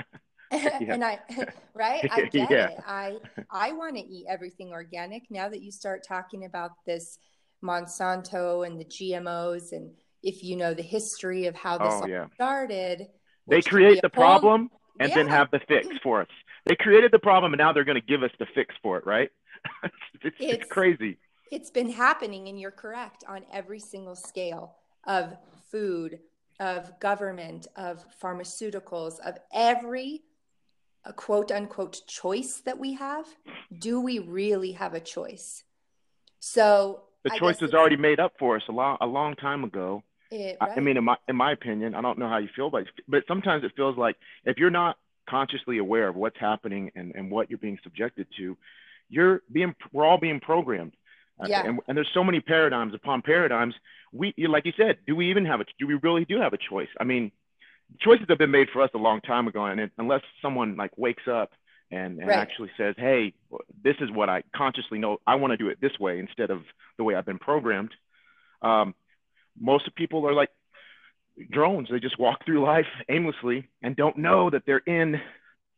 and 0.53 1.03
I 1.03 1.19
right, 1.75 2.07
I 2.11 2.27
get 2.27 2.51
yeah. 2.51 2.69
it. 2.69 2.79
I 2.87 3.17
I 3.51 3.73
want 3.73 3.97
to 3.97 4.03
eat 4.03 4.27
everything 4.29 4.71
organic. 4.71 5.31
Now 5.31 5.49
that 5.49 5.63
you 5.63 5.73
start 5.73 6.05
talking 6.07 6.45
about 6.45 6.73
this 6.87 7.19
Monsanto 7.65 8.67
and 8.67 8.79
the 8.79 8.85
GMOs 8.85 9.73
and 9.73 9.93
if 10.23 10.43
you 10.45 10.57
know 10.57 10.75
the 10.75 10.83
history 10.83 11.47
of 11.47 11.55
how 11.55 11.79
this 11.79 11.95
oh, 12.03 12.07
yeah. 12.07 12.27
started, 12.35 13.09
they 13.49 13.63
create 13.63 14.01
the 14.03 14.09
problem 14.09 14.71
and 15.01 15.09
yeah. 15.09 15.17
then 15.17 15.27
have 15.27 15.51
the 15.51 15.61
fix 15.67 15.89
for 16.03 16.23
us. 16.23 16.29
They 16.67 16.77
created 16.77 17.11
the 17.13 17.19
problem 17.19 17.53
and 17.53 17.59
now 17.59 17.73
they're 17.73 17.85
going 17.85 18.01
to 18.01 18.07
give 18.07 18.23
us 18.23 18.31
the 18.39 18.47
fix 18.55 18.75
for 18.83 18.99
it, 18.99 19.07
right? 19.07 19.31
it's, 19.83 19.95
it's, 20.23 20.37
it's 20.39 20.65
crazy. 20.71 21.19
It's 21.51 21.71
been 21.71 21.91
happening, 21.91 22.49
and 22.49 22.59
you're 22.59 22.71
correct 22.71 23.25
on 23.29 23.43
every 23.53 23.79
single 23.79 24.17
scale 24.17 24.77
of 25.07 25.37
food, 25.71 26.21
of 26.59 26.99
government, 26.99 27.67
of 27.77 28.05
pharmaceuticals, 28.19 29.21
of 29.21 29.37
every 29.53 30.23
uh, 31.05 31.11
a 31.11 31.13
quote 31.13 31.51
unquote 31.51 32.01
choice 32.07 32.63
that 32.65 32.79
we 32.79 32.95
have. 32.95 33.27
Do 33.77 34.01
we 34.01 34.19
really 34.19 34.73
have 34.73 34.95
a 34.95 35.01
choice? 35.01 35.65
So 36.39 37.03
the 37.25 37.31
choice 37.31 37.61
was 37.61 37.75
already 37.75 37.97
made 37.97 38.21
up 38.21 38.33
for 38.39 38.57
us 38.57 38.63
a 38.69 38.73
long 38.73 38.97
a 39.01 39.07
long 39.07 39.35
time 39.35 39.65
ago. 39.65 40.03
It, 40.33 40.57
right? 40.61 40.71
I, 40.71 40.75
I 40.75 40.81
mean, 40.81 40.97
in 40.97 41.05
my 41.05 41.17
in 41.29 41.37
my 41.37 41.53
opinion, 41.53 41.95
I 41.95 42.01
don't 42.01 42.19
know 42.19 42.29
how 42.29 42.39
you 42.39 42.49
feel, 42.57 42.71
but 42.71 42.85
but 43.07 43.25
sometimes 43.29 43.65
it 43.65 43.73
feels 43.77 43.97
like 43.99 44.17
if 44.45 44.57
you're 44.59 44.71
not 44.71 44.97
consciously 45.29 45.79
aware 45.79 46.09
of 46.09 46.17
what's 46.17 46.39
happening 46.39 46.91
and, 46.95 47.13
and 47.15 47.31
what 47.31 47.51
you're 47.51 47.59
being 47.59 47.79
subjected 47.83 48.27
to, 48.39 48.57
you're 49.09 49.43
being 49.53 49.75
we're 49.93 50.07
all 50.07 50.19
being 50.19 50.41
programmed. 50.41 50.95
Uh, 51.41 51.47
yeah. 51.49 51.67
And, 51.67 51.81
and 51.89 51.97
there's 51.97 52.11
so 52.15 52.25
many 52.25 52.41
paradigms 52.41 52.95
upon 52.95 53.23
paradigms. 53.23 53.75
We, 54.13 54.35
like 54.49 54.67
you 54.67 54.73
said, 54.77 54.99
do 55.07 55.17
we 55.17 55.31
even 55.31 55.45
have 55.47 55.61
a, 55.61 55.65
do 55.79 55.87
we 55.87 55.95
really 55.95 56.25
do 56.25 56.41
have 56.41 56.53
a 56.53 56.59
choice? 56.59 56.89
I 57.01 57.05
mean, 57.05 57.33
choices 58.01 58.27
have 58.29 58.39
been 58.39 58.51
made 58.51 58.69
for 58.73 58.83
us 58.83 58.91
a 58.95 58.99
long 58.99 59.21
time 59.23 59.49
ago. 59.49 59.65
And 59.65 59.81
it, 59.81 59.91
unless 59.99 60.23
someone 60.41 60.77
like 60.77 60.97
wakes 60.97 61.25
up 61.31 61.53
and, 61.91 62.19
and 62.19 62.29
right. 62.29 62.39
actually 62.39 62.71
says, 62.77 62.95
Hey, 62.99 63.35
this 63.83 63.97
is 64.01 64.11
what 64.11 64.29
I 64.29 64.43
consciously 64.55 64.99
know. 64.99 65.19
I 65.27 65.37
want 65.37 65.53
to 65.53 65.57
do 65.57 65.69
it 65.69 65.79
this 65.81 65.99
way 65.99 66.19
instead 66.19 66.51
of 66.51 66.63
the 66.99 67.05
way 67.05 67.15
I've 67.15 67.27
been 67.27 67.39
programmed. 67.39 67.93
Um, 68.61 68.95
most 69.59 69.95
people 69.95 70.27
are 70.27 70.35
like 70.35 70.51
drones. 71.51 71.89
They 71.91 72.01
just 72.01 72.19
walk 72.19 72.45
through 72.45 72.65
life 72.65 72.87
aimlessly 73.09 73.69
and 73.83 73.97
don't 73.97 74.19
know 74.19 74.51
that 74.51 74.63
they're 74.67 74.79
in 74.79 75.21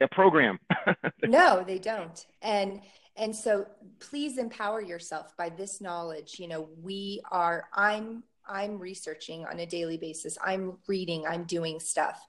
a 0.00 0.08
program. 0.08 0.58
no, 1.24 1.64
they 1.66 1.78
don't. 1.78 2.26
And 2.42 2.80
and 3.16 3.34
so 3.34 3.66
please 4.00 4.38
empower 4.38 4.80
yourself 4.80 5.36
by 5.36 5.48
this 5.48 5.80
knowledge 5.80 6.38
you 6.38 6.48
know 6.48 6.68
we 6.82 7.20
are 7.30 7.68
i'm 7.72 8.22
i'm 8.46 8.78
researching 8.78 9.44
on 9.46 9.60
a 9.60 9.66
daily 9.66 9.96
basis 9.96 10.36
i'm 10.44 10.76
reading 10.86 11.24
i'm 11.26 11.44
doing 11.44 11.78
stuff 11.78 12.20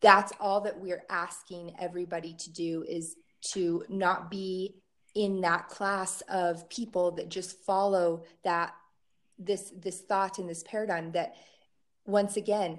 that's 0.00 0.32
all 0.40 0.60
that 0.60 0.78
we're 0.78 1.04
asking 1.10 1.74
everybody 1.78 2.34
to 2.34 2.50
do 2.50 2.84
is 2.88 3.16
to 3.40 3.84
not 3.88 4.30
be 4.30 4.74
in 5.14 5.42
that 5.42 5.68
class 5.68 6.22
of 6.28 6.68
people 6.68 7.10
that 7.12 7.28
just 7.28 7.58
follow 7.64 8.24
that 8.44 8.74
this 9.44 9.72
this 9.76 10.00
thought 10.00 10.38
and 10.38 10.48
this 10.48 10.62
paradigm 10.62 11.12
that 11.12 11.34
once 12.06 12.36
again 12.36 12.78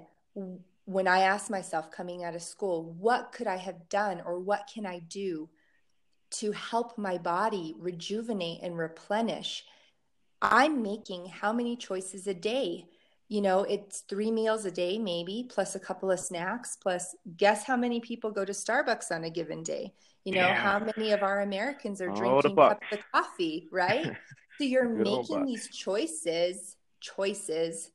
when 0.84 1.08
i 1.08 1.20
ask 1.20 1.50
myself 1.50 1.90
coming 1.90 2.24
out 2.24 2.34
of 2.34 2.42
school 2.42 2.94
what 2.98 3.32
could 3.32 3.46
i 3.46 3.56
have 3.56 3.88
done 3.88 4.22
or 4.24 4.38
what 4.38 4.68
can 4.72 4.84
i 4.86 4.98
do 4.98 5.48
to 6.34 6.50
help 6.52 6.98
my 6.98 7.16
body 7.16 7.74
rejuvenate 7.78 8.60
and 8.62 8.76
replenish, 8.76 9.64
I'm 10.42 10.82
making 10.82 11.26
how 11.26 11.52
many 11.52 11.76
choices 11.76 12.26
a 12.26 12.34
day? 12.34 12.86
You 13.28 13.40
know, 13.40 13.60
it's 13.62 14.00
three 14.00 14.30
meals 14.30 14.64
a 14.64 14.70
day, 14.70 14.98
maybe, 14.98 15.46
plus 15.48 15.74
a 15.76 15.80
couple 15.80 16.10
of 16.10 16.20
snacks, 16.20 16.76
plus 16.76 17.14
guess 17.36 17.64
how 17.64 17.76
many 17.76 18.00
people 18.00 18.30
go 18.30 18.44
to 18.44 18.52
Starbucks 18.52 19.10
on 19.12 19.24
a 19.24 19.30
given 19.30 19.62
day? 19.62 19.94
You 20.24 20.34
know, 20.34 20.46
yeah. 20.46 20.54
how 20.54 20.78
many 20.78 21.12
of 21.12 21.22
our 21.22 21.42
Americans 21.42 22.00
are 22.00 22.08
drinking 22.08 22.56
cups 22.56 22.86
of 22.92 22.98
coffee, 23.12 23.68
right? 23.70 24.12
so 24.58 24.64
you're 24.64 24.88
making 24.88 25.46
these 25.46 25.68
choices, 25.68 26.76
choices, 27.00 27.90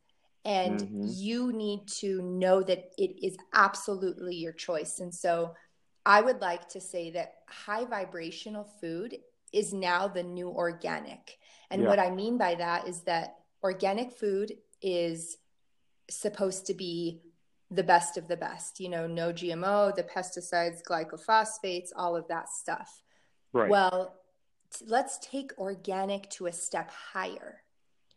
and 0.46 0.80
mm-hmm. 0.80 1.04
you 1.06 1.52
need 1.54 1.88
to 1.88 2.22
know 2.22 2.62
that 2.64 2.92
it 2.98 3.26
is 3.26 3.38
absolutely 3.54 4.36
your 4.36 4.54
choice. 4.54 5.00
And 5.00 5.14
so 5.14 5.54
I 6.06 6.22
would 6.22 6.42
like 6.42 6.68
to 6.70 6.82
say 6.82 7.12
that 7.12 7.36
high 7.48 7.86
vibrational 7.86 8.68
food 8.82 9.18
is 9.52 9.74
now 9.74 10.08
the 10.08 10.24
new 10.24 10.50
organic. 10.50 11.38
And 11.70 11.82
yeah. 11.82 11.88
what 11.88 12.00
I 12.00 12.10
mean 12.10 12.38
by 12.38 12.56
that 12.56 12.88
is 12.88 13.02
that 13.02 13.36
organic 13.64 14.14
food 14.14 14.54
is 14.82 15.38
supposed 16.10 16.66
to 16.68 16.74
be 16.74 17.22
the 17.72 17.84
best 17.84 18.18
of 18.18 18.28
the 18.28 18.38
best, 18.38 18.80
you 18.80 18.90
know, 18.90 19.06
no 19.06 19.32
GMO, 19.32 19.96
the 19.96 20.04
pesticides, 20.04 20.82
glycophosphates, 20.82 21.90
all 21.96 22.16
of 22.16 22.28
that 22.28 22.50
stuff. 22.50 23.04
Right. 23.54 23.70
Well, 23.70 24.16
let's 24.86 25.18
take 25.20 25.58
organic 25.58 26.30
to 26.32 26.48
a 26.48 26.52
step 26.52 26.92
higher. 26.92 27.62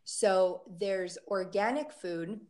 So 0.03 0.61
there's 0.79 1.17
organic 1.27 1.91
food, 1.91 2.41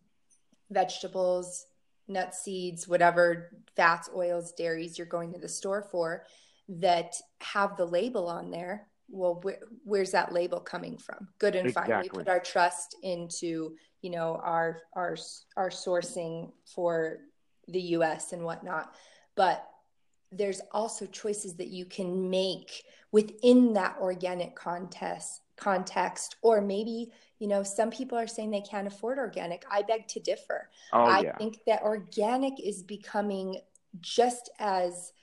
vegetables, 0.71 1.65
nuts, 2.07 2.43
seeds, 2.43 2.87
whatever 2.87 3.51
fats, 3.75 4.09
oils, 4.15 4.51
dairies 4.53 4.97
you're 4.97 5.07
going 5.07 5.33
to 5.33 5.39
the 5.39 5.47
store 5.47 5.87
for 5.91 6.25
that 6.67 7.15
have 7.41 7.77
the 7.77 7.85
label 7.85 8.27
on 8.27 8.51
there. 8.51 8.87
Well, 9.09 9.41
wh- 9.45 9.63
where's 9.85 10.11
that 10.11 10.33
label 10.33 10.59
coming 10.59 10.97
from? 10.97 11.27
Good 11.39 11.55
and 11.55 11.67
exactly. 11.67 11.93
fine. 11.93 12.01
We 12.03 12.09
put 12.09 12.27
our 12.27 12.39
trust 12.39 12.95
into, 13.03 13.75
you 14.01 14.09
know, 14.09 14.39
our 14.43 14.81
our 14.93 15.15
our 15.55 15.69
sourcing 15.69 16.51
for 16.65 17.19
the 17.67 17.81
U.S. 17.81 18.33
and 18.33 18.43
whatnot, 18.43 18.95
but 19.35 19.65
there's 20.37 20.61
also 20.71 21.05
choices 21.05 21.55
that 21.55 21.67
you 21.67 21.85
can 21.85 22.29
make 22.29 22.83
within 23.11 23.73
that 23.73 23.97
organic 23.99 24.55
contest 24.55 25.41
context 25.55 26.35
or 26.41 26.61
maybe 26.61 27.11
you 27.37 27.47
know 27.47 27.61
some 27.61 27.91
people 27.91 28.17
are 28.17 28.27
saying 28.27 28.49
they 28.49 28.61
can't 28.61 28.87
afford 28.87 29.19
organic. 29.19 29.63
I 29.69 29.83
beg 29.83 30.07
to 30.09 30.19
differ. 30.19 30.69
Oh, 30.91 31.03
i 31.03 31.21
yeah. 31.21 31.37
think 31.37 31.59
that 31.67 31.83
organic 31.83 32.59
is 32.59 32.81
becoming 32.81 33.59
just 34.01 34.49
as 34.59 35.13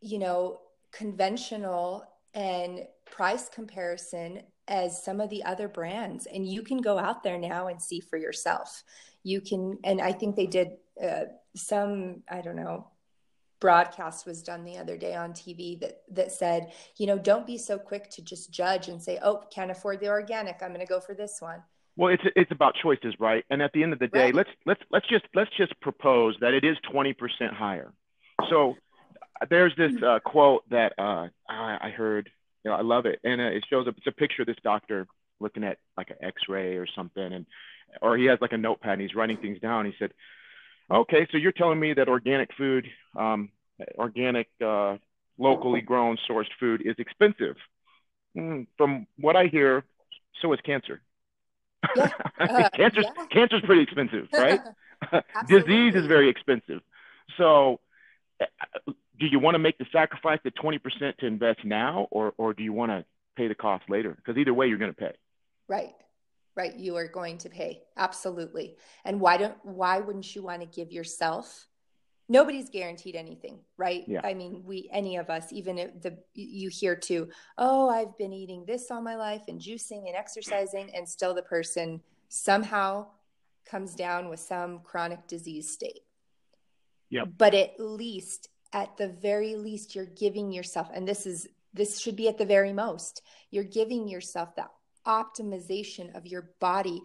you 0.00 0.18
know 0.18 0.60
conventional 0.90 2.04
and 2.34 2.80
price 3.04 3.48
comparison 3.48 4.42
as 4.68 5.04
some 5.04 5.20
of 5.20 5.28
the 5.28 5.44
other 5.44 5.68
brands. 5.68 6.26
And 6.26 6.46
you 6.46 6.62
can 6.62 6.78
go 6.78 6.98
out 6.98 7.22
there 7.22 7.38
now 7.38 7.66
and 7.66 7.80
see 7.80 8.00
for 8.00 8.16
yourself. 8.16 8.82
You 9.22 9.40
can 9.40 9.78
and 9.84 10.00
i 10.00 10.12
think 10.12 10.34
they 10.34 10.46
did 10.46 10.72
uh, 11.02 11.24
some 11.54 12.22
i 12.28 12.40
don't 12.40 12.56
know 12.56 12.88
broadcast 13.62 14.26
was 14.26 14.42
done 14.42 14.64
the 14.64 14.76
other 14.76 14.96
day 14.98 15.14
on 15.14 15.32
TV 15.32 15.78
that 15.80 16.02
that 16.10 16.32
said, 16.32 16.72
you 16.96 17.06
know, 17.06 17.16
don't 17.16 17.46
be 17.46 17.56
so 17.56 17.78
quick 17.78 18.10
to 18.10 18.20
just 18.20 18.52
judge 18.52 18.88
and 18.88 19.00
say, 19.00 19.20
"Oh, 19.22 19.44
can't 19.54 19.70
afford 19.70 20.00
the 20.00 20.08
organic. 20.08 20.56
I'm 20.60 20.70
going 20.74 20.80
to 20.80 20.86
go 20.86 20.98
for 20.98 21.14
this 21.14 21.36
one." 21.40 21.62
Well, 21.96 22.12
it's 22.12 22.24
it's 22.34 22.50
about 22.50 22.74
choices, 22.82 23.14
right? 23.20 23.44
And 23.50 23.62
at 23.62 23.72
the 23.72 23.84
end 23.84 23.92
of 23.92 24.00
the 24.00 24.08
day, 24.08 24.24
right. 24.24 24.34
let's 24.34 24.50
let's 24.66 24.82
let's 24.90 25.08
just 25.08 25.24
let's 25.34 25.50
just 25.56 25.80
propose 25.80 26.36
that 26.40 26.52
it 26.52 26.64
is 26.64 26.76
20% 26.92 27.14
higher. 27.54 27.92
So 28.50 28.74
there's 29.48 29.74
this 29.76 29.92
uh, 30.02 30.18
quote 30.24 30.68
that 30.70 30.92
uh, 30.98 31.28
I, 31.48 31.78
I 31.80 31.90
heard. 31.90 32.28
You 32.64 32.70
know, 32.70 32.76
I 32.76 32.82
love 32.82 33.06
it, 33.06 33.20
and 33.24 33.40
uh, 33.40 33.44
it 33.44 33.64
shows 33.70 33.86
up. 33.86 33.94
It's 33.96 34.06
a 34.06 34.12
picture 34.12 34.42
of 34.42 34.46
this 34.46 34.56
doctor 34.62 35.06
looking 35.40 35.64
at 35.64 35.78
like 35.96 36.10
an 36.10 36.16
X-ray 36.20 36.76
or 36.76 36.86
something, 36.96 37.32
and 37.32 37.46
or 38.00 38.16
he 38.16 38.26
has 38.26 38.38
like 38.40 38.52
a 38.52 38.58
notepad 38.58 38.94
and 38.94 39.02
he's 39.02 39.14
writing 39.14 39.36
things 39.36 39.60
down. 39.60 39.84
He 39.84 39.92
said, 39.98 40.12
Okay, 40.92 41.26
so 41.30 41.38
you're 41.38 41.52
telling 41.52 41.80
me 41.80 41.94
that 41.94 42.08
organic 42.08 42.50
food, 42.56 42.86
um, 43.16 43.48
organic, 43.96 44.48
uh, 44.62 44.96
locally 45.38 45.80
grown, 45.80 46.18
sourced 46.28 46.50
food 46.60 46.82
is 46.84 46.94
expensive. 46.98 47.56
Mm, 48.36 48.66
from 48.76 49.06
what 49.18 49.34
I 49.34 49.46
hear, 49.46 49.84
so 50.40 50.52
is 50.52 50.60
cancer. 50.60 51.00
Yeah. 51.96 52.10
Uh, 52.38 52.68
cancer's 52.76 53.06
yeah. 53.16 53.26
cancer's 53.26 53.62
pretty 53.62 53.82
expensive, 53.82 54.28
right? 54.32 54.60
Disease 55.48 55.96
is 55.96 56.06
very 56.06 56.28
expensive. 56.28 56.80
So, 57.36 57.80
uh, 58.40 58.92
do 59.18 59.26
you 59.26 59.40
want 59.40 59.56
to 59.56 59.58
make 59.58 59.78
the 59.78 59.86
sacrifice 59.90 60.38
the 60.44 60.52
20% 60.52 61.16
to 61.18 61.26
invest 61.26 61.64
now, 61.64 62.06
or 62.12 62.34
or 62.38 62.54
do 62.54 62.62
you 62.62 62.72
want 62.72 62.92
to 62.92 63.04
pay 63.36 63.48
the 63.48 63.56
cost 63.56 63.90
later? 63.90 64.14
Because 64.14 64.38
either 64.38 64.54
way, 64.54 64.68
you're 64.68 64.78
going 64.78 64.94
to 64.94 64.96
pay. 64.96 65.12
Right 65.66 65.92
right 66.54 66.76
you 66.76 66.96
are 66.96 67.08
going 67.08 67.38
to 67.38 67.48
pay. 67.48 67.82
Absolutely. 67.96 68.76
And 69.04 69.20
why 69.20 69.36
don't 69.36 69.56
why 69.62 70.00
wouldn't 70.00 70.34
you 70.34 70.42
want 70.42 70.60
to 70.60 70.66
give 70.66 70.92
yourself 70.92 71.66
nobody's 72.28 72.70
guaranteed 72.70 73.14
anything 73.16 73.58
right? 73.76 74.04
Yeah. 74.06 74.20
i 74.24 74.32
mean 74.32 74.62
we 74.64 74.88
any 74.92 75.16
of 75.16 75.28
us 75.28 75.52
even 75.52 75.78
if 75.78 76.00
the 76.00 76.16
you 76.34 76.68
hear 76.70 76.94
too 76.96 77.28
oh 77.58 77.88
i've 77.88 78.16
been 78.16 78.32
eating 78.32 78.64
this 78.64 78.90
all 78.90 79.02
my 79.02 79.16
life 79.16 79.42
and 79.48 79.60
juicing 79.60 80.06
and 80.06 80.16
exercising 80.16 80.90
and 80.94 81.08
still 81.08 81.34
the 81.34 81.42
person 81.42 82.00
somehow 82.28 83.06
comes 83.66 83.94
down 83.94 84.28
with 84.28 84.40
some 84.40 84.80
chronic 84.80 85.26
disease 85.26 85.70
state. 85.70 86.00
Yeah 87.10 87.24
but 87.24 87.54
at 87.54 87.78
least 87.78 88.48
at 88.72 88.96
the 88.96 89.08
very 89.08 89.56
least 89.56 89.94
you're 89.94 90.06
giving 90.06 90.52
yourself 90.52 90.88
and 90.94 91.06
this 91.06 91.26
is 91.26 91.48
this 91.74 91.98
should 91.98 92.16
be 92.16 92.28
at 92.28 92.38
the 92.38 92.46
very 92.46 92.72
most 92.72 93.22
you're 93.50 93.64
giving 93.64 94.08
yourself 94.08 94.54
that 94.56 94.70
optimization 95.06 96.14
of 96.16 96.26
your 96.26 96.50
body 96.60 97.02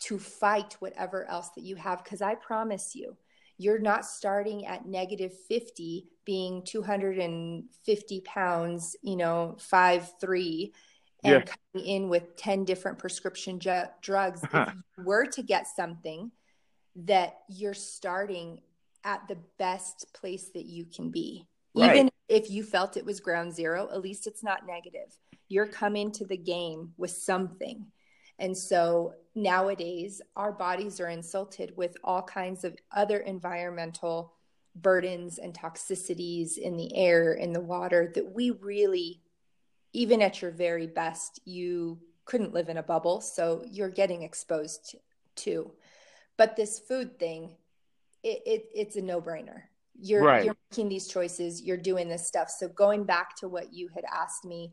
to 0.00 0.18
fight 0.18 0.76
whatever 0.80 1.28
else 1.30 1.50
that 1.50 1.64
you 1.64 1.76
have. 1.76 2.02
Because 2.04 2.22
I 2.22 2.34
promise 2.34 2.94
you, 2.94 3.16
you're 3.56 3.78
not 3.78 4.04
starting 4.04 4.66
at 4.66 4.86
negative 4.86 5.32
50, 5.48 6.06
being 6.24 6.62
250 6.62 8.20
pounds, 8.22 8.96
you 9.02 9.16
know, 9.16 9.56
five, 9.58 10.12
three, 10.20 10.72
and 11.22 11.44
yeah. 11.46 11.54
coming 11.72 11.88
in 11.88 12.08
with 12.08 12.36
10 12.36 12.64
different 12.64 12.98
prescription 12.98 13.60
ju- 13.60 13.88
drugs. 14.02 14.42
Uh-huh. 14.44 14.66
If 14.68 14.74
you 14.98 15.04
were 15.04 15.26
to 15.26 15.42
get 15.42 15.66
something 15.66 16.30
that 16.96 17.38
you're 17.48 17.74
starting 17.74 18.60
at 19.04 19.26
the 19.28 19.38
best 19.58 20.12
place 20.14 20.50
that 20.54 20.64
you 20.64 20.84
can 20.84 21.10
be. 21.10 21.46
Right. 21.74 21.90
Even 21.90 22.10
if 22.28 22.50
you 22.50 22.62
felt 22.62 22.96
it 22.96 23.04
was 23.04 23.20
ground 23.20 23.52
zero, 23.52 23.88
at 23.92 24.00
least 24.00 24.26
it's 24.26 24.42
not 24.42 24.66
negative 24.66 25.14
you're 25.48 25.66
coming 25.66 26.10
to 26.12 26.24
the 26.24 26.36
game 26.36 26.92
with 26.96 27.10
something. 27.10 27.86
And 28.38 28.56
so 28.56 29.14
nowadays, 29.34 30.20
our 30.36 30.52
bodies 30.52 31.00
are 31.00 31.08
insulted 31.08 31.76
with 31.76 31.96
all 32.02 32.22
kinds 32.22 32.64
of 32.64 32.76
other 32.94 33.18
environmental 33.18 34.34
burdens 34.76 35.38
and 35.38 35.54
toxicities 35.54 36.58
in 36.58 36.76
the 36.76 36.96
air, 36.96 37.34
in 37.34 37.52
the 37.52 37.60
water 37.60 38.10
that 38.14 38.34
we 38.34 38.50
really, 38.50 39.20
even 39.92 40.20
at 40.20 40.42
your 40.42 40.50
very 40.50 40.86
best, 40.86 41.40
you 41.44 41.98
couldn't 42.24 42.54
live 42.54 42.68
in 42.68 42.78
a 42.78 42.82
bubble. 42.82 43.20
So 43.20 43.64
you're 43.70 43.90
getting 43.90 44.22
exposed 44.22 44.96
to. 45.36 45.70
But 46.36 46.56
this 46.56 46.80
food 46.80 47.18
thing, 47.18 47.56
it, 48.22 48.42
it 48.46 48.64
it's 48.74 48.96
a 48.96 49.02
no 49.02 49.20
brainer. 49.20 49.62
You're, 50.00 50.24
right. 50.24 50.44
you're 50.44 50.56
making 50.72 50.88
these 50.88 51.06
choices, 51.06 51.62
you're 51.62 51.76
doing 51.76 52.08
this 52.08 52.26
stuff. 52.26 52.50
So 52.50 52.66
going 52.68 53.04
back 53.04 53.36
to 53.36 53.48
what 53.48 53.72
you 53.72 53.88
had 53.94 54.04
asked 54.12 54.44
me 54.44 54.72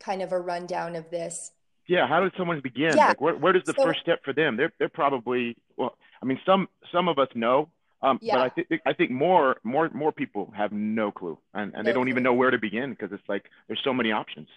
kind 0.00 0.22
of 0.22 0.32
a 0.32 0.38
rundown 0.38 0.96
of 0.96 1.10
this. 1.10 1.52
Yeah, 1.86 2.06
how 2.06 2.20
does 2.20 2.32
someone 2.36 2.60
begin? 2.60 2.96
Yeah. 2.96 3.08
Like, 3.08 3.20
where, 3.20 3.34
where 3.36 3.52
does 3.52 3.64
the 3.64 3.74
so, 3.74 3.82
first 3.82 4.00
step 4.00 4.20
for 4.24 4.32
them? 4.32 4.56
They're 4.56 4.72
they're 4.78 4.90
probably 4.90 5.56
well. 5.76 5.96
I 6.22 6.26
mean, 6.26 6.38
some 6.44 6.68
some 6.92 7.08
of 7.08 7.18
us 7.18 7.28
know, 7.34 7.70
um, 8.02 8.18
yeah. 8.20 8.36
but 8.36 8.40
I 8.42 8.48
think 8.50 8.82
I 8.86 8.92
think 8.92 9.10
more 9.10 9.56
more 9.64 9.88
more 9.94 10.12
people 10.12 10.52
have 10.56 10.70
no 10.70 11.10
clue, 11.10 11.38
and, 11.54 11.72
and 11.74 11.74
no 11.74 11.82
they 11.82 11.92
don't 11.92 12.04
clue. 12.04 12.10
even 12.10 12.22
know 12.22 12.34
where 12.34 12.50
to 12.50 12.58
begin 12.58 12.90
because 12.90 13.10
it's 13.12 13.26
like 13.28 13.46
there's 13.66 13.80
so 13.82 13.94
many 13.94 14.12
options. 14.12 14.48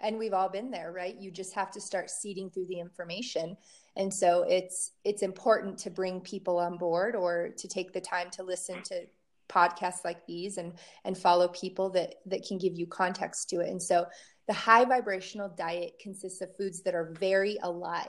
And 0.00 0.16
we've 0.16 0.32
all 0.32 0.48
been 0.48 0.70
there, 0.70 0.92
right? 0.92 1.16
You 1.18 1.30
just 1.32 1.54
have 1.54 1.72
to 1.72 1.80
start 1.80 2.08
seeding 2.08 2.50
through 2.50 2.66
the 2.66 2.80
information, 2.80 3.56
and 3.96 4.12
so 4.12 4.44
it's 4.48 4.92
it's 5.04 5.22
important 5.22 5.76
to 5.78 5.90
bring 5.90 6.20
people 6.20 6.58
on 6.58 6.78
board 6.78 7.14
or 7.14 7.50
to 7.56 7.68
take 7.68 7.92
the 7.92 8.00
time 8.00 8.30
to 8.30 8.42
listen 8.42 8.82
to 8.84 9.06
podcasts 9.48 10.04
like 10.04 10.24
these 10.26 10.58
and 10.58 10.72
and 11.04 11.18
follow 11.18 11.48
people 11.48 11.90
that 11.90 12.14
that 12.26 12.46
can 12.46 12.58
give 12.58 12.76
you 12.76 12.86
context 12.86 13.50
to 13.50 13.60
it. 13.60 13.68
And 13.68 13.82
so 13.82 14.06
the 14.48 14.54
high 14.54 14.84
vibrational 14.84 15.50
diet 15.50 15.98
consists 16.00 16.40
of 16.40 16.56
foods 16.56 16.82
that 16.82 16.94
are 16.94 17.14
very 17.20 17.58
alive. 17.62 18.08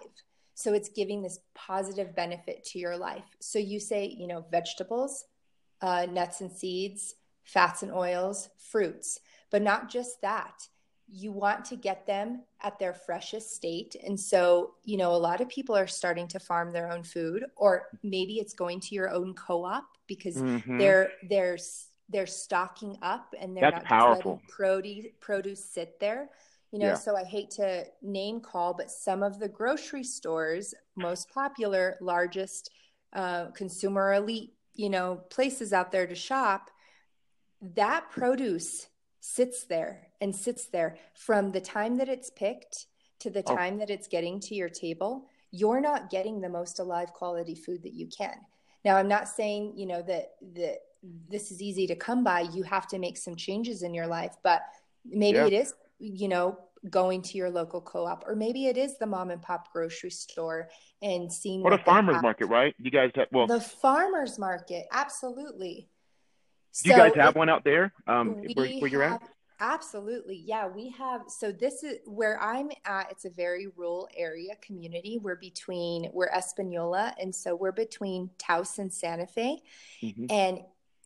So 0.55 0.73
it's 0.73 0.89
giving 0.89 1.21
this 1.21 1.39
positive 1.53 2.15
benefit 2.15 2.63
to 2.67 2.79
your 2.79 2.97
life. 2.97 3.25
So 3.39 3.59
you 3.59 3.79
say, 3.79 4.07
you 4.07 4.27
know, 4.27 4.45
vegetables, 4.49 5.25
uh, 5.81 6.07
nuts 6.09 6.41
and 6.41 6.51
seeds, 6.51 7.15
fats 7.43 7.83
and 7.83 7.91
oils, 7.91 8.49
fruits, 8.57 9.19
but 9.51 9.61
not 9.61 9.89
just 9.89 10.21
that. 10.21 10.67
You 11.11 11.31
want 11.31 11.65
to 11.65 11.75
get 11.75 12.05
them 12.05 12.43
at 12.61 12.77
their 12.77 12.93
freshest 12.93 13.55
state. 13.55 13.95
And 14.05 14.19
so, 14.19 14.75
you 14.83 14.97
know, 14.97 15.11
a 15.11 15.17
lot 15.17 15.41
of 15.41 15.49
people 15.49 15.75
are 15.75 15.87
starting 15.87 16.27
to 16.29 16.39
farm 16.39 16.71
their 16.71 16.91
own 16.91 17.03
food, 17.03 17.45
or 17.57 17.87
maybe 18.03 18.35
it's 18.35 18.53
going 18.53 18.79
to 18.81 18.95
your 18.95 19.09
own 19.09 19.33
co 19.33 19.65
op 19.65 19.85
because 20.07 20.37
mm-hmm. 20.37 20.77
they're, 20.77 21.11
they're 21.27 21.57
they're 22.09 22.27
stocking 22.27 22.97
up 23.01 23.33
and 23.39 23.55
they're 23.55 23.71
That's 23.71 23.83
not 23.83 23.85
powerful. 23.85 24.31
letting 24.31 24.47
produce 24.47 25.11
produce 25.19 25.63
sit 25.63 25.99
there. 25.99 26.29
You 26.71 26.79
know, 26.79 26.87
yeah. 26.87 26.95
so 26.95 27.15
I 27.15 27.23
hate 27.23 27.49
to 27.51 27.85
name 28.01 28.41
call, 28.41 28.75
but 28.75 28.91
some 28.91 29.23
of 29.23 29.39
the 29.39 29.49
grocery 29.49 30.03
stores, 30.03 30.75
most 30.95 31.29
popular, 31.33 31.97
largest 31.99 32.69
uh, 33.13 33.47
consumer 33.47 34.13
elite, 34.13 34.53
you 34.75 34.89
know, 34.89 35.21
places 35.31 35.73
out 35.73 35.91
there 35.91 36.05
to 36.05 36.13
shop, 36.13 36.69
that 37.61 38.11
produce 38.11 38.87
sits 39.19 39.63
there 39.63 40.07
and 40.21 40.35
sits 40.35 40.67
there 40.67 40.97
from 41.15 41.51
the 41.51 41.61
time 41.61 41.97
that 41.97 42.07
it's 42.07 42.29
picked 42.29 42.85
to 43.19 43.29
the 43.29 43.43
oh. 43.47 43.55
time 43.55 43.75
oh. 43.75 43.79
that 43.79 43.89
it's 43.89 44.07
getting 44.07 44.39
to 44.39 44.55
your 44.55 44.69
table. 44.69 45.25
You're 45.51 45.81
not 45.81 46.11
getting 46.11 46.39
the 46.39 46.49
most 46.49 46.79
alive 46.79 47.13
quality 47.13 47.55
food 47.55 47.81
that 47.83 47.93
you 47.93 48.07
can. 48.07 48.35
Now, 48.85 48.95
I'm 48.95 49.07
not 49.07 49.27
saying, 49.27 49.73
you 49.75 49.87
know, 49.87 50.01
that 50.03 50.33
that 50.55 50.77
this 51.29 51.51
is 51.51 51.61
easy 51.61 51.87
to 51.87 51.95
come 51.95 52.23
by 52.23 52.41
you 52.41 52.63
have 52.63 52.87
to 52.87 52.99
make 52.99 53.17
some 53.17 53.35
changes 53.35 53.83
in 53.83 53.93
your 53.93 54.07
life 54.07 54.35
but 54.43 54.61
maybe 55.05 55.37
yeah. 55.37 55.47
it 55.47 55.53
is 55.53 55.73
you 55.99 56.27
know 56.27 56.57
going 56.89 57.21
to 57.21 57.37
your 57.37 57.49
local 57.49 57.81
co-op 57.81 58.25
or 58.27 58.35
maybe 58.35 58.67
it 58.67 58.77
is 58.77 58.97
the 58.97 59.05
mom 59.05 59.31
and 59.31 59.41
pop 59.41 59.71
grocery 59.71 60.09
store 60.09 60.69
and 61.01 61.31
seeing 61.31 61.61
what 61.61 61.73
a 61.73 61.77
farmers 61.79 62.15
have. 62.15 62.23
market 62.23 62.45
right 62.45 62.73
you 62.77 62.91
guys 62.91 63.11
have 63.15 63.27
well 63.31 63.47
the 63.47 63.59
farmers 63.59 64.39
market 64.39 64.85
absolutely 64.91 65.87
do 66.83 66.89
so 66.89 66.95
you 66.95 67.01
guys 67.01 67.13
have 67.15 67.35
one 67.35 67.49
out 67.49 67.63
there 67.63 67.93
um 68.07 68.35
where, 68.55 68.67
where 68.67 68.87
you're 68.87 69.03
have, 69.03 69.21
at 69.21 69.29
Absolutely. 69.61 70.41
Yeah, 70.45 70.67
we 70.67 70.89
have. 70.91 71.23
So 71.27 71.51
this 71.51 71.83
is 71.83 71.97
where 72.05 72.41
I'm 72.41 72.69
at. 72.85 73.11
It's 73.11 73.25
a 73.25 73.29
very 73.29 73.67
rural 73.75 74.07
area 74.15 74.53
community. 74.61 75.19
We're 75.21 75.35
between, 75.35 76.09
we're 76.13 76.29
Espanola. 76.29 77.13
And 77.19 77.35
so 77.35 77.55
we're 77.55 77.73
between 77.73 78.29
Taos 78.37 78.79
and 78.79 78.91
Santa 78.91 79.27
Fe. 79.27 79.59
Mm-hmm. 80.01 80.25
And 80.29 80.59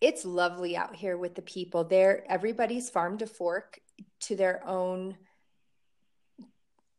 it's 0.04 0.26
lovely 0.26 0.76
out 0.76 0.94
here 0.94 1.18
with 1.18 1.34
the 1.34 1.42
people 1.42 1.86
there. 1.86 2.26
Everybody's 2.28 2.90
farm 2.90 3.18
to 3.20 3.26
fork 3.26 3.80
to 4.20 4.36
their 4.36 4.62
own 4.68 5.16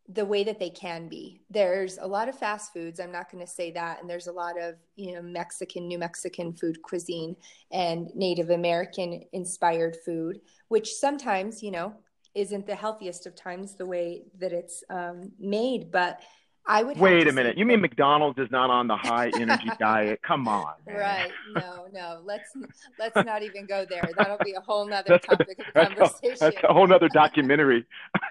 the 0.09 0.25
way 0.25 0.43
that 0.45 0.59
they 0.59 0.71
can 0.71 1.09
be. 1.09 1.43
There's 1.51 1.99
a 1.99 2.07
lot 2.07 2.31
of 2.31 2.39
fast 2.39 2.73
foods. 2.73 3.01
I'm 3.01 3.13
not 3.13 3.31
going 3.31 3.45
to 3.45 3.51
say 3.51 3.71
that. 3.73 4.01
And 4.01 4.09
there's 4.09 4.27
a 4.27 4.33
lot 4.33 4.59
of, 4.59 4.77
you 4.97 5.15
know, 5.15 5.21
Mexican, 5.21 5.87
New 5.87 5.99
Mexican 5.99 6.55
food 6.55 6.81
cuisine 6.81 7.37
and 7.71 8.11
Native 8.15 8.49
American 8.49 9.23
inspired 9.33 9.99
food, 10.03 10.41
which 10.69 10.95
sometimes, 10.95 11.63
you 11.63 11.73
know, 11.73 11.93
isn't 12.35 12.67
the 12.67 12.75
healthiest 12.75 13.27
of 13.27 13.35
times 13.35 13.77
the 13.77 13.87
way 13.87 14.23
that 14.39 14.53
it's 14.53 14.83
um, 14.89 15.31
made. 15.39 15.91
But 15.91 16.23
I 16.67 16.83
would 16.83 16.99
wait 16.99 17.29
a 17.29 17.33
minute. 17.33 17.59
You 17.59 17.67
mean 17.67 17.81
McDonald's 17.81 18.39
is 18.39 18.51
not 18.51 18.71
on 18.71 18.87
the 18.87 18.97
high 18.97 19.31
energy 19.39 19.71
diet? 19.79 20.21
Come 20.23 20.49
on. 20.49 20.75
Man. 20.87 20.97
Right. 20.97 21.31
No, 21.55 21.87
no. 21.93 22.21
Let's 22.25 22.51
let's 22.99 23.17
not 23.27 23.43
even 23.43 23.67
go 23.67 23.85
there. 23.89 24.09
That'll 24.17 24.39
be 24.43 24.53
a 24.53 24.61
whole 24.61 24.87
nother 24.87 25.19
topic 25.19 25.59
of 25.59 25.75
conversation. 25.75 26.37
That's 26.41 26.57
a, 26.63 26.73
whole 26.73 26.87
nother 26.87 27.09
documentary. 27.09 27.85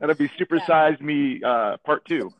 That'll 0.00 0.14
be 0.16 0.28
supersized 0.28 1.00
yeah. 1.00 1.06
me 1.06 1.42
uh, 1.44 1.76
part 1.78 2.04
two. 2.04 2.32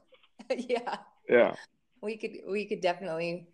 yeah. 0.50 0.96
Yeah. 1.28 1.54
We 2.00 2.16
could 2.16 2.38
we 2.48 2.64
could 2.66 2.80
definitely 2.80 3.48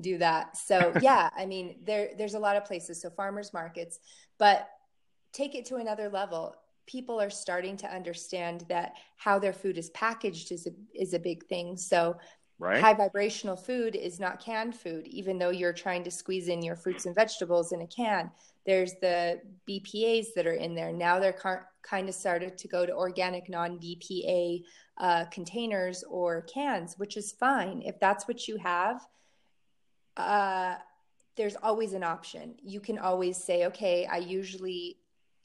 do 0.00 0.16
that. 0.18 0.56
So 0.56 0.94
yeah, 1.02 1.28
I 1.36 1.44
mean 1.44 1.76
there 1.84 2.10
there's 2.16 2.34
a 2.34 2.38
lot 2.38 2.56
of 2.56 2.64
places. 2.64 3.02
So 3.02 3.10
farmers 3.10 3.52
markets, 3.52 3.98
but 4.38 4.66
take 5.32 5.54
it 5.54 5.66
to 5.66 5.76
another 5.76 6.08
level 6.08 6.54
people 6.90 7.20
are 7.20 7.30
starting 7.30 7.76
to 7.76 7.94
understand 7.94 8.64
that 8.68 8.94
how 9.16 9.38
their 9.38 9.52
food 9.52 9.78
is 9.78 9.90
packaged 9.90 10.50
is 10.50 10.66
a, 10.66 10.70
is 10.94 11.14
a 11.14 11.18
big 11.18 11.44
thing. 11.46 11.76
So 11.76 12.16
right. 12.58 12.80
high 12.80 12.94
vibrational 12.94 13.56
food 13.56 13.94
is 13.94 14.18
not 14.18 14.42
canned 14.42 14.74
food, 14.74 15.06
even 15.06 15.38
though 15.38 15.50
you're 15.50 15.72
trying 15.72 16.02
to 16.04 16.10
squeeze 16.10 16.48
in 16.48 16.62
your 16.62 16.76
fruits 16.76 17.06
and 17.06 17.14
vegetables 17.14 17.72
in 17.72 17.82
a 17.82 17.86
can. 17.86 18.30
There's 18.66 18.94
the 19.00 19.40
BPAs 19.68 20.28
that 20.34 20.46
are 20.46 20.54
in 20.54 20.74
there. 20.74 20.92
Now 20.92 21.18
they're 21.18 21.32
car- 21.32 21.68
kind 21.82 22.08
of 22.08 22.14
started 22.14 22.58
to 22.58 22.68
go 22.68 22.84
to 22.84 22.92
organic 22.92 23.48
non 23.48 23.78
BPA 23.78 24.62
uh, 24.98 25.24
containers 25.26 26.02
or 26.08 26.42
cans, 26.42 26.98
which 26.98 27.16
is 27.16 27.32
fine. 27.32 27.82
If 27.84 28.00
that's 28.00 28.26
what 28.26 28.48
you 28.48 28.56
have, 28.58 29.06
uh, 30.16 30.74
there's 31.36 31.56
always 31.62 31.94
an 31.94 32.02
option. 32.02 32.56
You 32.62 32.80
can 32.80 32.98
always 32.98 33.42
say, 33.42 33.66
okay, 33.66 34.06
I 34.06 34.18
usually, 34.18 34.98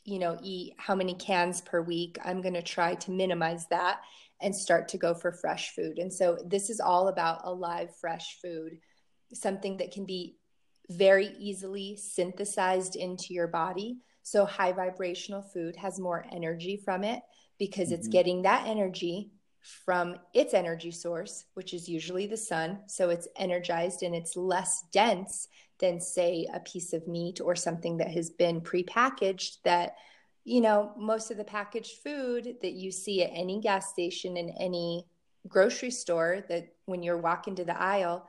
you 0.06 0.20
know, 0.20 0.38
eat 0.42 0.74
how 0.78 0.96
many 0.96 1.16
cans 1.16 1.62
per 1.62 1.82
week. 1.82 2.18
I'm 2.24 2.42
going 2.42 2.54
to 2.54 2.62
try 2.62 2.96
to 2.96 3.12
minimize 3.12 3.66
that 3.68 4.02
and 4.42 4.56
start 4.56 4.88
to 4.90 4.98
go 4.98 5.14
for 5.14 5.32
fresh 5.32 5.72
food. 5.72 5.98
And 5.98 6.14
so 6.14 6.38
this 6.46 6.70
is 6.70 6.80
all 6.80 7.08
about 7.08 7.42
a 7.44 7.52
live, 7.52 7.96
fresh 7.96 8.38
food, 8.42 8.78
something 9.34 9.78
that 9.78 9.92
can 9.92 10.06
be 10.06 10.38
very 10.90 11.34
easily 11.40 11.98
synthesized 11.98 12.96
into 12.96 13.34
your 13.34 13.48
body. 13.48 13.98
So 14.22 14.46
high 14.46 14.72
vibrational 14.72 15.42
food 15.42 15.76
has 15.78 16.00
more 16.00 16.26
energy 16.32 16.78
from 16.78 17.04
it 17.04 17.22
because 17.58 17.88
mm-hmm. 17.88 17.96
it's 17.96 18.08
getting 18.08 18.44
that 18.44 18.68
energy 18.68 19.32
from 19.86 20.18
its 20.34 20.54
energy 20.54 20.92
source, 20.92 21.46
which 21.56 21.74
is 21.74 21.90
usually 21.90 22.28
the 22.28 22.38
sun. 22.38 22.80
So 22.86 23.10
it's 23.10 23.28
energized 23.36 24.04
and 24.04 24.14
it's 24.14 24.36
less 24.36 24.84
dense 24.92 25.48
than, 25.80 26.00
say, 26.00 26.48
a 26.54 26.60
piece 26.60 26.94
of 26.94 27.08
meat 27.08 27.42
or 27.42 27.56
something 27.56 27.98
that 27.98 28.12
has 28.12 28.30
been 28.30 28.62
prepackaged 28.62 29.58
that, 29.64 29.96
you 30.44 30.62
know, 30.62 30.94
most 30.98 31.32
of 31.32 31.38
the 31.38 31.44
packaged 31.44 32.00
food 32.04 32.56
that 32.62 32.74
you 32.74 32.92
see 32.92 33.24
at 33.24 33.32
any 33.34 33.60
gas 33.60 33.90
station 33.90 34.38
in 34.38 34.50
any 34.60 35.06
grocery 35.48 35.92
store 35.92 36.44
that 36.50 36.68
when 36.86 37.04
you're 37.04 37.18
walking 37.18 37.56
to 37.56 37.66
the 37.66 37.80
aisle, 37.80 38.28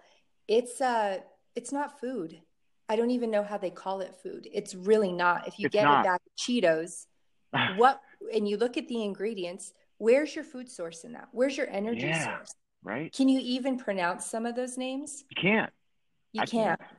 it's 0.48 0.80
uh 0.80 1.18
it's 1.54 1.72
not 1.72 2.00
food. 2.00 2.40
I 2.88 2.96
don't 2.96 3.10
even 3.10 3.30
know 3.30 3.42
how 3.42 3.58
they 3.58 3.70
call 3.70 4.00
it 4.00 4.14
food. 4.22 4.48
It's 4.52 4.74
really 4.74 5.12
not. 5.12 5.48
If 5.48 5.58
you 5.58 5.66
it's 5.66 5.72
get 5.72 5.84
not. 5.84 6.00
a 6.00 6.04
bag 6.04 6.20
of 6.26 6.36
Cheetos, 6.36 7.06
what 7.76 8.00
and 8.32 8.48
you 8.48 8.56
look 8.56 8.76
at 8.76 8.88
the 8.88 9.02
ingredients, 9.02 9.72
where's 9.98 10.34
your 10.34 10.44
food 10.44 10.70
source 10.70 11.04
in 11.04 11.12
that? 11.12 11.28
Where's 11.32 11.56
your 11.56 11.68
energy 11.70 12.06
yeah, 12.06 12.36
source? 12.36 12.54
Right. 12.82 13.12
Can 13.12 13.28
you 13.28 13.40
even 13.42 13.78
pronounce 13.78 14.26
some 14.26 14.46
of 14.46 14.54
those 14.54 14.78
names? 14.78 15.24
You 15.30 15.42
can't. 15.42 15.72
You 16.32 16.42
I 16.42 16.46
can't. 16.46 16.78
can't. 16.78 16.90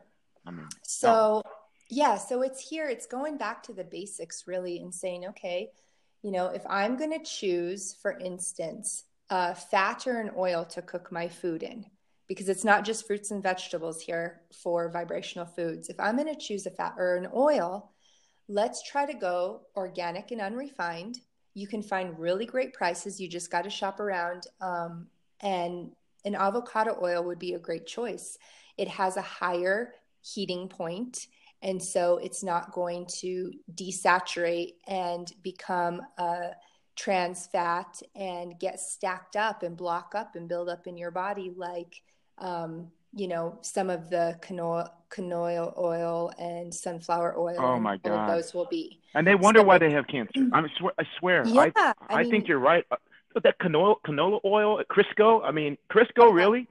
I 0.47 0.51
mean, 0.51 0.67
so 0.83 1.43
no. 1.45 1.51
yeah, 1.89 2.17
so 2.17 2.41
it's 2.41 2.67
here. 2.67 2.87
It's 2.87 3.05
going 3.05 3.37
back 3.37 3.61
to 3.63 3.73
the 3.73 3.83
basics 3.83 4.47
really 4.47 4.79
and 4.79 4.93
saying, 4.93 5.25
okay, 5.27 5.71
you 6.23 6.31
know, 6.31 6.47
if 6.47 6.63
I'm 6.69 6.97
going 6.97 7.11
to 7.11 7.23
choose, 7.23 7.95
for 8.01 8.17
instance, 8.17 9.03
a 9.29 9.53
fat 9.53 10.07
or 10.07 10.19
an 10.19 10.31
oil 10.37 10.65
to 10.65 10.81
cook 10.81 11.11
my 11.11 11.27
food 11.27 11.63
in, 11.63 11.85
because 12.27 12.49
it's 12.49 12.63
not 12.63 12.85
just 12.85 13.05
fruits 13.05 13.31
and 13.31 13.43
vegetables 13.43 14.01
here 14.01 14.41
for 14.63 14.89
vibrational 14.89 15.45
foods. 15.45 15.89
If 15.89 15.99
I'm 15.99 16.15
going 16.15 16.33
to 16.33 16.39
choose 16.39 16.65
a 16.65 16.71
fat 16.71 16.95
or 16.97 17.17
an 17.17 17.27
oil, 17.35 17.91
let's 18.47 18.81
try 18.81 19.05
to 19.05 19.13
go 19.13 19.61
organic 19.75 20.31
and 20.31 20.41
unrefined 20.41 21.19
you 21.57 21.65
can 21.65 21.81
find 21.81 22.19
really 22.19 22.45
great 22.45 22.71
prices. 22.71 23.19
You 23.19 23.27
just 23.27 23.49
got 23.49 23.63
to 23.63 23.69
shop 23.71 23.99
around. 23.99 24.45
Um, 24.61 25.07
and 25.41 25.91
an 26.23 26.35
avocado 26.35 26.95
oil 27.01 27.23
would 27.23 27.39
be 27.39 27.55
a 27.55 27.59
great 27.59 27.87
choice. 27.87 28.37
It 28.77 28.87
has 28.87 29.17
a 29.17 29.23
higher 29.23 29.95
heating 30.21 30.67
point, 30.67 31.27
and 31.61 31.81
so 31.81 32.17
it's 32.17 32.43
not 32.43 32.71
going 32.71 33.07
to 33.19 33.51
desaturate 33.75 34.73
and 34.87 35.31
become 35.43 36.01
a 36.17 36.51
trans 36.95 37.47
fat 37.47 38.01
and 38.15 38.59
get 38.59 38.79
stacked 38.79 39.35
up 39.35 39.63
and 39.63 39.77
block 39.77 40.13
up 40.15 40.35
and 40.35 40.49
build 40.49 40.67
up 40.67 40.87
in 40.87 40.97
your 40.97 41.11
body 41.11 41.53
like 41.55 42.01
um, 42.39 42.87
you 43.15 43.27
know 43.27 43.57
some 43.61 43.89
of 43.89 44.09
the 44.09 44.37
canola, 44.41 44.89
canola 45.09 45.77
oil 45.77 46.31
and 46.39 46.73
sunflower 46.73 47.35
oil. 47.37 47.57
Oh 47.59 47.79
my 47.79 47.97
god, 47.97 48.29
those 48.29 48.53
will 48.53 48.67
be. 48.69 48.99
And 49.15 49.25
they 49.25 49.35
wonder 49.35 49.61
so, 49.61 49.65
why 49.65 49.77
they 49.77 49.91
have 49.91 50.07
cancer. 50.07 50.47
I, 50.53 50.61
mean, 50.61 50.71
I 50.99 51.03
swear. 51.19 51.43
Yeah, 51.45 51.71
I, 51.75 51.93
I, 51.93 51.93
I 52.09 52.21
mean, 52.21 52.31
think 52.31 52.47
you're 52.47 52.59
right. 52.59 52.85
But 52.89 53.43
that 53.43 53.59
canola 53.59 53.95
canola 54.05 54.39
oil, 54.45 54.81
Crisco. 54.89 55.41
I 55.43 55.51
mean, 55.51 55.77
Crisco, 55.91 56.33
really? 56.33 56.67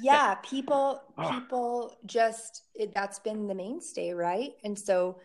Yeah, 0.00 0.34
people 0.36 1.02
people 1.30 1.96
just 2.06 2.64
it, 2.74 2.94
that's 2.94 3.18
been 3.18 3.46
the 3.46 3.54
mainstay, 3.54 4.12
right? 4.12 4.52
And 4.64 4.78
so. 4.78 5.18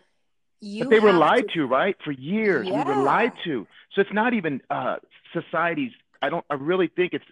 You 0.64 0.84
but 0.84 0.90
they 0.90 1.00
were 1.00 1.12
lied 1.12 1.48
to, 1.48 1.54
to, 1.54 1.66
right? 1.66 1.96
For 2.04 2.12
years, 2.12 2.68
yeah. 2.68 2.84
we 2.84 2.94
were 2.94 3.02
lied 3.02 3.32
to. 3.42 3.66
So 3.92 4.00
it's 4.00 4.12
not 4.12 4.32
even 4.32 4.60
uh, 4.70 4.98
society's. 5.32 5.90
I 6.20 6.30
don't. 6.30 6.44
I 6.48 6.54
really 6.54 6.86
think 6.86 7.14
it's 7.14 7.24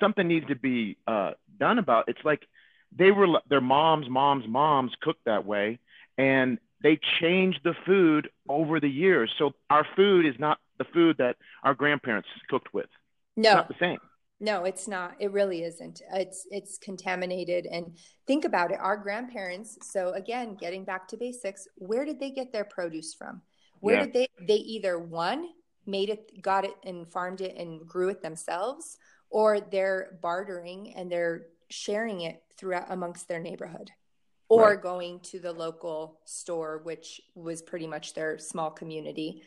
something 0.00 0.26
needs 0.26 0.46
to 0.46 0.54
be 0.54 0.96
uh, 1.06 1.32
done 1.58 1.78
about. 1.78 2.08
It's 2.08 2.24
like 2.24 2.46
they 2.96 3.10
were 3.10 3.26
their 3.48 3.60
moms, 3.60 4.08
moms, 4.08 4.46
moms 4.48 4.92
cooked 5.02 5.24
that 5.26 5.44
way, 5.44 5.80
and 6.16 6.58
they 6.82 6.98
changed 7.20 7.60
the 7.64 7.74
food 7.84 8.30
over 8.48 8.80
the 8.80 8.88
years. 8.88 9.30
So 9.38 9.54
our 9.70 9.86
food 9.96 10.26
is 10.26 10.34
not 10.38 10.58
the 10.78 10.84
food 10.84 11.16
that 11.18 11.36
our 11.62 11.74
grandparents 11.74 12.28
cooked 12.48 12.72
with. 12.72 12.88
No, 13.36 13.50
it's 13.50 13.56
not 13.56 13.68
the 13.68 13.74
same. 13.78 13.98
No, 14.38 14.64
it's 14.64 14.86
not. 14.86 15.14
It 15.18 15.32
really 15.32 15.62
isn't. 15.64 16.02
It's 16.12 16.46
it's 16.50 16.76
contaminated. 16.78 17.66
And 17.66 17.96
think 18.26 18.44
about 18.44 18.70
it. 18.70 18.78
Our 18.80 18.96
grandparents. 18.96 19.78
So 19.82 20.12
again, 20.12 20.56
getting 20.60 20.84
back 20.84 21.08
to 21.08 21.16
basics, 21.16 21.66
where 21.76 22.04
did 22.04 22.20
they 22.20 22.30
get 22.30 22.52
their 22.52 22.64
produce 22.64 23.14
from? 23.14 23.40
Where 23.80 23.96
yeah. 23.96 24.04
did 24.04 24.12
they? 24.12 24.28
They 24.46 24.54
either 24.54 24.98
one 24.98 25.48
made 25.86 26.10
it, 26.10 26.42
got 26.42 26.64
it, 26.64 26.74
and 26.84 27.10
farmed 27.10 27.40
it 27.40 27.56
and 27.56 27.86
grew 27.86 28.08
it 28.10 28.20
themselves, 28.20 28.98
or 29.30 29.60
they're 29.60 30.18
bartering 30.20 30.94
and 30.96 31.10
they're 31.10 31.46
sharing 31.70 32.22
it 32.22 32.42
throughout 32.58 32.86
amongst 32.90 33.28
their 33.28 33.40
neighborhood 33.40 33.90
or 34.48 34.70
right. 34.70 34.82
going 34.82 35.20
to 35.20 35.38
the 35.40 35.52
local 35.52 36.20
store 36.24 36.80
which 36.84 37.20
was 37.34 37.62
pretty 37.62 37.86
much 37.86 38.14
their 38.14 38.38
small 38.38 38.70
community 38.70 39.42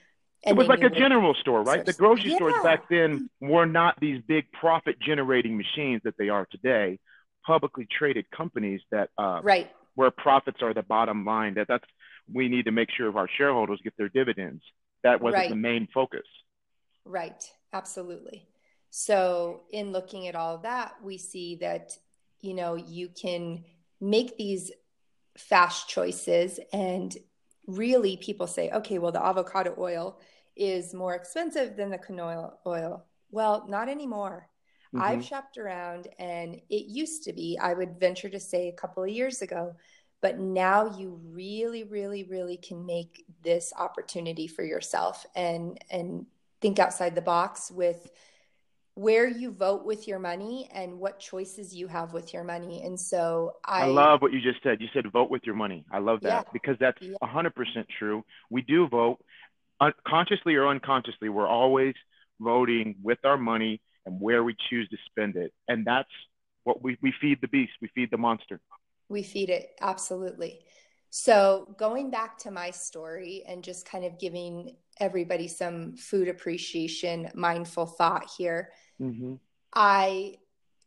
it 0.45 0.55
was 0.55 0.67
like 0.67 0.83
a 0.83 0.89
general 0.89 1.33
store 1.33 1.63
right? 1.63 1.85
The 1.85 1.93
grocery 1.93 2.31
yeah. 2.31 2.37
stores 2.37 2.55
back 2.63 2.89
then 2.89 3.29
were 3.41 3.65
not 3.65 3.99
these 3.99 4.21
big 4.27 4.51
profit 4.51 4.99
generating 4.99 5.57
machines 5.57 6.01
that 6.03 6.17
they 6.17 6.29
are 6.29 6.47
today. 6.51 6.99
Publicly 7.45 7.87
traded 7.89 8.29
companies 8.31 8.81
that 8.91 9.09
uh, 9.17 9.39
right. 9.43 9.71
where 9.95 10.11
profits 10.11 10.61
are 10.61 10.73
the 10.73 10.83
bottom 10.83 11.25
line 11.25 11.55
that 11.55 11.67
that's 11.67 11.85
we 12.31 12.47
need 12.47 12.65
to 12.65 12.71
make 12.71 12.89
sure 12.91 13.07
of 13.07 13.17
our 13.17 13.27
shareholders 13.37 13.79
get 13.83 13.93
their 13.97 14.09
dividends. 14.09 14.63
That 15.03 15.21
wasn't 15.21 15.41
right. 15.41 15.49
the 15.49 15.55
main 15.55 15.87
focus. 15.93 16.25
Right. 17.05 17.43
Absolutely. 17.73 18.47
So, 18.91 19.61
in 19.71 19.91
looking 19.91 20.27
at 20.27 20.35
all 20.35 20.59
that, 20.59 20.95
we 21.03 21.17
see 21.17 21.57
that, 21.57 21.91
you 22.41 22.53
know, 22.53 22.75
you 22.75 23.09
can 23.09 23.63
make 24.01 24.37
these 24.37 24.71
fast 25.37 25.87
choices. 25.87 26.59
And 26.73 27.15
really, 27.75 28.17
people 28.17 28.47
say, 28.47 28.69
okay, 28.71 28.99
well, 28.99 29.11
the 29.11 29.23
avocado 29.23 29.75
oil 29.77 30.19
is 30.55 30.93
more 30.93 31.15
expensive 31.15 31.75
than 31.75 31.89
the 31.89 31.97
canola 31.97 32.53
oil. 32.65 33.05
Well, 33.31 33.65
not 33.69 33.89
anymore. 33.89 34.49
Mm-hmm. 34.93 35.03
I've 35.03 35.25
shopped 35.25 35.57
around 35.57 36.07
and 36.17 36.55
it 36.69 36.85
used 36.87 37.23
to 37.25 37.33
be, 37.33 37.57
I 37.61 37.73
would 37.73 37.99
venture 37.99 38.29
to 38.29 38.39
say 38.39 38.69
a 38.69 38.73
couple 38.73 39.03
of 39.03 39.09
years 39.09 39.41
ago, 39.41 39.75
but 40.21 40.39
now 40.39 40.97
you 40.97 41.19
really, 41.31 41.83
really, 41.83 42.23
really 42.23 42.57
can 42.57 42.85
make 42.85 43.23
this 43.43 43.71
opportunity 43.77 44.47
for 44.47 44.63
yourself 44.63 45.25
and 45.35 45.77
and 45.89 46.25
think 46.59 46.77
outside 46.79 47.15
the 47.15 47.21
box 47.21 47.71
with 47.71 48.09
where 48.95 49.27
you 49.27 49.51
vote 49.51 49.85
with 49.85 50.07
your 50.07 50.19
money 50.19 50.69
and 50.73 50.99
what 50.99 51.19
choices 51.19 51.73
you 51.73 51.87
have 51.87 52.13
with 52.13 52.33
your 52.33 52.43
money. 52.43 52.83
And 52.83 52.99
so 52.99 53.53
I, 53.65 53.83
I 53.83 53.85
love 53.85 54.21
what 54.21 54.33
you 54.33 54.41
just 54.41 54.61
said. 54.61 54.81
You 54.81 54.87
said 54.93 55.09
vote 55.11 55.29
with 55.29 55.43
your 55.45 55.55
money. 55.55 55.85
I 55.91 55.99
love 55.99 56.21
that 56.21 56.45
yeah. 56.47 56.51
because 56.51 56.75
that's 56.79 57.01
yeah. 57.01 57.15
100% 57.23 57.51
true. 57.97 58.23
We 58.49 58.61
do 58.61 58.87
vote 58.87 59.19
consciously 60.05 60.55
or 60.55 60.67
unconsciously. 60.67 61.29
We're 61.29 61.47
always 61.47 61.95
voting 62.39 62.95
with 63.01 63.19
our 63.23 63.37
money 63.37 63.81
and 64.05 64.19
where 64.19 64.43
we 64.43 64.55
choose 64.69 64.87
to 64.89 64.97
spend 65.09 65.35
it. 65.35 65.53
And 65.67 65.85
that's 65.85 66.09
what 66.63 66.83
we, 66.83 66.97
we 67.01 67.13
feed 67.21 67.39
the 67.41 67.47
beast, 67.47 67.71
we 67.81 67.89
feed 67.95 68.09
the 68.11 68.17
monster. 68.17 68.59
We 69.07 69.23
feed 69.23 69.49
it, 69.49 69.71
absolutely. 69.81 70.59
So, 71.11 71.75
going 71.77 72.11
back 72.11 72.37
to 72.39 72.51
my 72.51 72.69
story 72.71 73.43
and 73.47 73.63
just 73.63 73.89
kind 73.89 74.05
of 74.05 74.19
giving 74.19 74.75
everybody 74.99 75.47
some 75.47 75.95
food 75.95 76.27
appreciation, 76.27 77.29
mindful 77.33 77.85
thought 77.85 78.29
here. 78.37 78.71
Mm-hmm. 79.01 79.35
I 79.73 80.35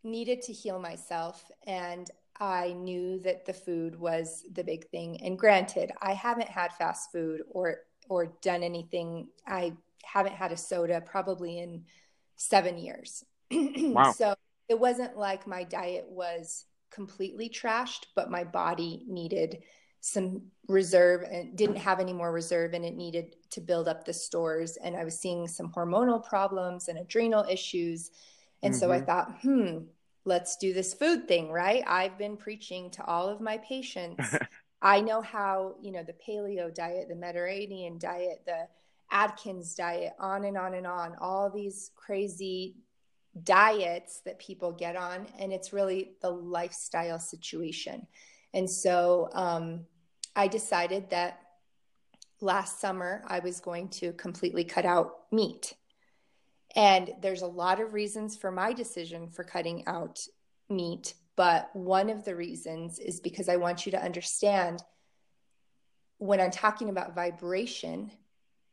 needed 0.04 0.42
to 0.42 0.52
heal 0.52 0.78
myself 0.78 1.50
and 1.66 2.10
I 2.40 2.72
knew 2.72 3.20
that 3.20 3.44
the 3.46 3.52
food 3.52 3.98
was 3.98 4.44
the 4.52 4.64
big 4.64 4.88
thing. 4.88 5.22
And 5.22 5.38
granted, 5.38 5.92
I 6.00 6.14
haven't 6.14 6.48
had 6.48 6.72
fast 6.72 7.12
food 7.12 7.42
or 7.50 7.78
or 8.08 8.26
done 8.42 8.62
anything. 8.62 9.28
I 9.46 9.74
haven't 10.04 10.34
had 10.34 10.50
a 10.50 10.56
soda 10.56 11.00
probably 11.00 11.60
in 11.60 11.84
7 12.36 12.78
years. 12.78 13.24
wow. 13.50 14.12
So 14.12 14.34
it 14.68 14.78
wasn't 14.78 15.16
like 15.16 15.46
my 15.46 15.62
diet 15.62 16.06
was 16.08 16.64
completely 16.90 17.48
trashed, 17.48 18.06
but 18.16 18.30
my 18.30 18.44
body 18.44 19.04
needed 19.06 19.62
some 20.04 20.42
reserve 20.68 21.22
and 21.22 21.56
didn't 21.56 21.76
have 21.76 22.00
any 22.00 22.12
more 22.12 22.32
reserve 22.32 22.74
and 22.74 22.84
it 22.84 22.94
needed 22.94 23.36
to 23.50 23.60
build 23.60 23.88
up 23.88 24.04
the 24.04 24.12
stores 24.12 24.76
and 24.76 24.96
i 24.96 25.04
was 25.04 25.18
seeing 25.18 25.48
some 25.48 25.72
hormonal 25.72 26.22
problems 26.22 26.88
and 26.88 26.98
adrenal 26.98 27.44
issues 27.48 28.10
and 28.62 28.74
mm-hmm. 28.74 28.80
so 28.80 28.92
i 28.92 28.96
mm-hmm. 28.96 29.06
thought 29.06 29.40
hmm 29.40 29.78
let's 30.24 30.56
do 30.56 30.72
this 30.72 30.92
food 30.92 31.26
thing 31.26 31.50
right 31.50 31.82
i've 31.86 32.18
been 32.18 32.36
preaching 32.36 32.90
to 32.90 33.04
all 33.04 33.28
of 33.28 33.40
my 33.40 33.58
patients 33.58 34.36
i 34.82 35.00
know 35.00 35.22
how 35.22 35.74
you 35.80 35.90
know 35.90 36.02
the 36.02 36.14
paleo 36.14 36.72
diet 36.72 37.08
the 37.08 37.14
mediterranean 37.14 37.98
diet 37.98 38.42
the 38.44 38.66
atkins 39.10 39.74
diet 39.74 40.12
on 40.18 40.44
and 40.44 40.56
on 40.56 40.74
and 40.74 40.86
on 40.86 41.14
all 41.20 41.50
these 41.50 41.90
crazy 41.96 42.76
diets 43.42 44.20
that 44.20 44.38
people 44.38 44.72
get 44.72 44.96
on, 44.96 45.26
and 45.38 45.52
it's 45.52 45.72
really 45.72 46.12
the 46.20 46.30
lifestyle 46.30 47.18
situation. 47.18 48.06
And 48.54 48.68
so 48.68 49.30
um, 49.32 49.86
I 50.34 50.48
decided 50.48 51.10
that 51.10 51.40
last 52.40 52.80
summer 52.80 53.22
I 53.26 53.38
was 53.38 53.60
going 53.60 53.88
to 53.88 54.12
completely 54.12 54.64
cut 54.64 54.84
out 54.84 55.14
meat. 55.30 55.74
And 56.74 57.12
there's 57.20 57.42
a 57.42 57.46
lot 57.46 57.80
of 57.80 57.92
reasons 57.92 58.36
for 58.36 58.50
my 58.50 58.72
decision 58.72 59.28
for 59.28 59.44
cutting 59.44 59.86
out 59.86 60.26
meat, 60.70 61.14
but 61.36 61.74
one 61.74 62.08
of 62.10 62.24
the 62.24 62.34
reasons 62.34 62.98
is 62.98 63.20
because 63.20 63.48
I 63.48 63.56
want 63.56 63.84
you 63.84 63.92
to 63.92 64.02
understand 64.02 64.82
when 66.18 66.40
I'm 66.40 66.50
talking 66.50 66.88
about 66.88 67.14
vibration, 67.14 68.10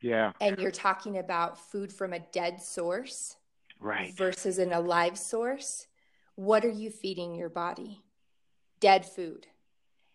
yeah, 0.01 0.31
and 0.39 0.57
you're 0.59 0.71
talking 0.71 1.17
about 1.17 1.59
food 1.71 1.91
from 1.91 2.13
a 2.13 2.19
dead 2.19 2.61
source, 2.61 3.35
right, 3.79 4.15
versus 4.15 4.59
an 4.59 4.71
alive 4.71 5.17
source, 5.17 5.87
what 6.35 6.63
are 6.63 6.69
you 6.69 6.89
feeding 6.89 7.35
your 7.35 7.49
body? 7.49 8.01
Dead 8.79 9.05
food. 9.05 9.47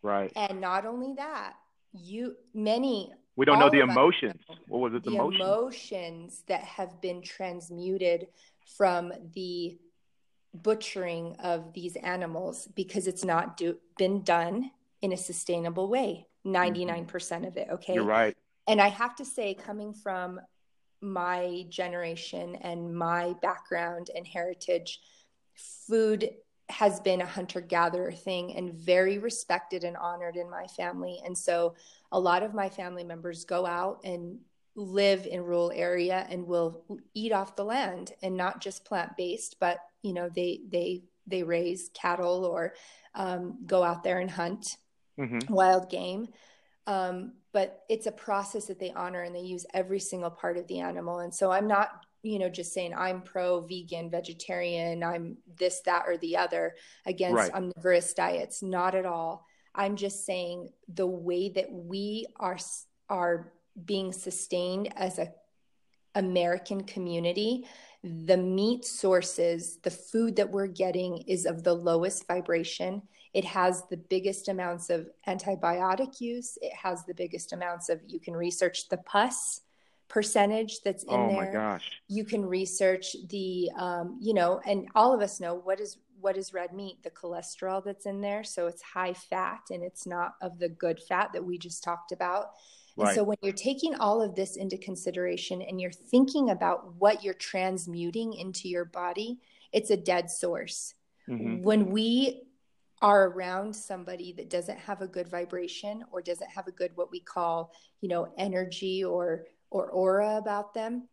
Right. 0.04 0.30
And 0.36 0.60
not 0.60 0.84
only 0.84 1.14
that, 1.14 1.54
you 1.92 2.36
many 2.52 3.12
we 3.36 3.46
don't 3.46 3.58
know 3.58 3.70
the 3.70 3.80
emotions. 3.80 4.40
what 4.68 4.80
was 4.80 4.94
it? 4.94 5.02
The, 5.02 5.10
the 5.10 5.16
emotions? 5.16 5.42
emotions 5.42 6.42
that 6.46 6.62
have 6.62 7.00
been 7.00 7.22
transmuted 7.22 8.28
from 8.76 9.12
the 9.34 9.78
butchering 10.54 11.34
of 11.42 11.72
these 11.72 11.96
animals 11.96 12.68
because 12.76 13.08
it's 13.08 13.24
not 13.24 13.56
do, 13.56 13.76
been 13.98 14.22
done 14.22 14.70
in 15.02 15.12
a 15.12 15.16
sustainable 15.16 15.88
way 15.88 16.26
99% 16.46 17.06
mm-hmm. 17.06 17.44
of 17.44 17.56
it 17.56 17.68
okay 17.72 17.94
you're 17.94 18.04
right 18.04 18.36
and 18.68 18.80
i 18.80 18.86
have 18.86 19.16
to 19.16 19.24
say 19.24 19.52
coming 19.52 19.92
from 19.92 20.40
my 21.00 21.66
generation 21.68 22.54
and 22.60 22.96
my 22.96 23.34
background 23.42 24.10
and 24.14 24.26
heritage 24.26 25.00
food 25.56 26.30
has 26.68 27.00
been 27.00 27.20
a 27.20 27.26
hunter 27.26 27.60
gatherer 27.60 28.12
thing 28.12 28.56
and 28.56 28.72
very 28.72 29.18
respected 29.18 29.84
and 29.84 29.96
honored 29.96 30.36
in 30.36 30.50
my 30.50 30.66
family. 30.68 31.20
And 31.24 31.36
so 31.36 31.74
a 32.10 32.18
lot 32.18 32.42
of 32.42 32.54
my 32.54 32.68
family 32.68 33.04
members 33.04 33.44
go 33.44 33.66
out 33.66 34.00
and 34.04 34.38
live 34.76 35.26
in 35.26 35.42
rural 35.42 35.72
area 35.74 36.26
and 36.30 36.46
will 36.46 36.84
eat 37.14 37.32
off 37.32 37.54
the 37.54 37.64
land 37.64 38.12
and 38.22 38.36
not 38.36 38.60
just 38.60 38.84
plant 38.84 39.16
based 39.16 39.60
but 39.60 39.78
you 40.02 40.12
know 40.12 40.28
they 40.28 40.62
they 40.68 41.00
they 41.28 41.42
raise 41.42 41.90
cattle 41.94 42.44
or 42.44 42.74
um, 43.14 43.58
go 43.66 43.82
out 43.82 44.02
there 44.02 44.18
and 44.18 44.30
hunt 44.30 44.76
mm-hmm. 45.18 45.52
wild 45.52 45.90
game. 45.90 46.28
Um, 46.86 47.32
but 47.52 47.84
it's 47.88 48.06
a 48.06 48.12
process 48.12 48.66
that 48.66 48.78
they 48.78 48.90
honor 48.90 49.22
and 49.22 49.34
they 49.34 49.40
use 49.40 49.64
every 49.72 50.00
single 50.00 50.30
part 50.30 50.58
of 50.58 50.66
the 50.66 50.80
animal. 50.80 51.20
And 51.20 51.32
so 51.32 51.50
i'm 51.50 51.66
not 51.66 52.04
you 52.24 52.38
know 52.38 52.48
just 52.48 52.72
saying 52.72 52.94
i'm 52.96 53.22
pro 53.22 53.60
vegan 53.60 54.10
vegetarian 54.10 55.02
i'm 55.02 55.36
this 55.58 55.80
that 55.84 56.04
or 56.06 56.16
the 56.18 56.36
other 56.36 56.74
against 57.06 57.36
right. 57.36 57.52
omnivorous 57.52 58.12
diets 58.14 58.62
not 58.62 58.94
at 58.94 59.06
all 59.06 59.46
i'm 59.74 59.96
just 59.96 60.24
saying 60.24 60.68
the 60.94 61.06
way 61.06 61.48
that 61.48 61.70
we 61.70 62.26
are 62.36 62.58
are 63.08 63.52
being 63.84 64.12
sustained 64.12 64.92
as 64.96 65.18
a 65.18 65.32
american 66.14 66.82
community 66.82 67.64
the 68.04 68.36
meat 68.36 68.84
sources, 68.84 69.78
the 69.82 69.90
food 69.90 70.36
that 70.36 70.50
we're 70.50 70.66
getting 70.66 71.18
is 71.26 71.46
of 71.46 71.62
the 71.62 71.72
lowest 71.72 72.26
vibration. 72.28 73.00
It 73.32 73.46
has 73.46 73.84
the 73.88 73.96
biggest 73.96 74.48
amounts 74.48 74.90
of 74.90 75.08
antibiotic 75.26 76.20
use. 76.20 76.58
It 76.60 76.74
has 76.74 77.06
the 77.06 77.14
biggest 77.14 77.54
amounts 77.54 77.88
of, 77.88 78.00
you 78.06 78.20
can 78.20 78.36
research 78.36 78.90
the 78.90 78.98
pus 78.98 79.62
percentage 80.14 80.80
that's 80.84 81.02
in 81.02 81.10
oh 81.10 81.26
there. 81.28 81.36
Oh 81.36 81.44
my 81.44 81.52
gosh. 81.52 81.90
You 82.06 82.24
can 82.24 82.46
research 82.46 83.16
the, 83.28 83.68
um, 83.76 84.16
you 84.22 84.32
know, 84.32 84.60
and 84.64 84.88
all 84.94 85.12
of 85.12 85.20
us 85.20 85.40
know 85.40 85.56
what 85.56 85.80
is 85.80 85.98
what 86.20 86.38
is 86.38 86.54
red 86.54 86.72
meat 86.72 87.02
the 87.02 87.10
cholesterol 87.10 87.84
that's 87.84 88.06
in 88.06 88.22
there 88.22 88.42
so 88.42 88.66
it's 88.66 88.80
high 88.80 89.12
fat 89.12 89.60
and 89.68 89.82
it's 89.82 90.06
not 90.06 90.36
of 90.40 90.58
the 90.58 90.70
good 90.70 90.98
fat 90.98 91.30
that 91.34 91.44
we 91.44 91.58
just 91.58 91.84
talked 91.84 92.12
about 92.12 92.52
and 92.96 93.06
right. 93.06 93.14
so 93.14 93.24
when 93.24 93.36
you're 93.42 93.52
taking 93.52 93.94
all 93.96 94.22
of 94.22 94.34
this 94.34 94.56
into 94.56 94.78
consideration 94.78 95.60
and 95.60 95.80
you're 95.80 95.90
thinking 95.90 96.50
about 96.50 96.94
what 96.94 97.24
you're 97.24 97.34
transmuting 97.34 98.34
into 98.34 98.68
your 98.68 98.84
body, 98.84 99.40
it's 99.72 99.90
a 99.90 99.96
dead 99.96 100.30
source. 100.30 100.94
Mm-hmm. 101.28 101.62
When 101.62 101.90
we 101.90 102.44
are 103.02 103.26
around 103.28 103.74
somebody 103.74 104.32
that 104.34 104.48
doesn't 104.48 104.78
have 104.78 105.02
a 105.02 105.08
good 105.08 105.28
vibration 105.28 106.04
or 106.12 106.22
doesn't 106.22 106.50
have 106.50 106.68
a 106.68 106.72
good 106.72 106.92
what 106.94 107.10
we 107.10 107.20
call, 107.20 107.72
you 108.00 108.08
know, 108.08 108.32
energy 108.38 109.02
or 109.02 109.44
or 109.74 109.88
aura 109.88 110.36
about 110.36 110.72
them, 110.72 111.08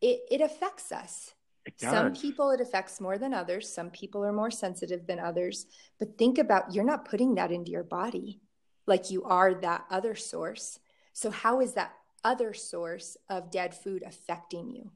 it, 0.00 0.20
it 0.30 0.40
affects 0.40 0.90
us. 0.90 1.34
Some 1.76 2.14
people 2.14 2.50
it 2.50 2.60
affects 2.60 3.00
more 3.00 3.18
than 3.18 3.34
others. 3.34 3.72
Some 3.72 3.90
people 3.90 4.24
are 4.24 4.32
more 4.32 4.50
sensitive 4.50 5.06
than 5.06 5.18
others. 5.20 5.66
But 5.98 6.16
think 6.16 6.38
about 6.38 6.74
you're 6.74 6.82
not 6.82 7.04
putting 7.04 7.34
that 7.34 7.52
into 7.52 7.70
your 7.70 7.84
body 7.84 8.40
like 8.86 9.10
you 9.10 9.22
are 9.24 9.52
that 9.54 9.84
other 9.90 10.14
source. 10.14 10.80
So, 11.12 11.30
how 11.30 11.60
is 11.60 11.74
that 11.74 11.92
other 12.24 12.54
source 12.54 13.18
of 13.28 13.50
dead 13.50 13.74
food 13.74 14.02
affecting 14.04 14.70
you? 14.70 14.90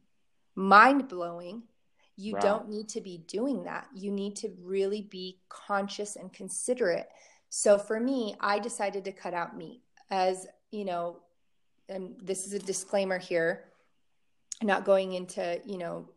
Mind 0.57 1.07
blowing. 1.07 1.65
You 2.17 2.35
wow. 2.35 2.41
don't 2.41 2.69
need 2.71 2.89
to 2.91 3.03
be 3.03 3.19
doing 3.19 3.65
that. 3.65 3.87
You 3.95 4.11
need 4.11 4.37
to 4.37 4.57
really 4.63 5.03
be 5.03 5.41
conscious 5.51 6.17
and 6.17 6.33
considerate. 6.33 7.09
So, 7.51 7.77
for 7.77 8.01
me, 8.01 8.35
I 8.41 8.59
decided 8.59 9.05
to 9.05 9.13
cut 9.13 9.35
out 9.35 9.57
meat 9.57 9.83
as, 10.11 10.47
you 10.71 10.87
know, 10.87 11.19
and 11.89 12.15
this 12.23 12.47
is 12.47 12.53
a 12.53 12.59
disclaimer 12.59 13.19
here 13.19 13.65
not 14.63 14.85
going 14.85 15.15
into 15.15 15.61
you 15.65 15.79
know 15.79 16.09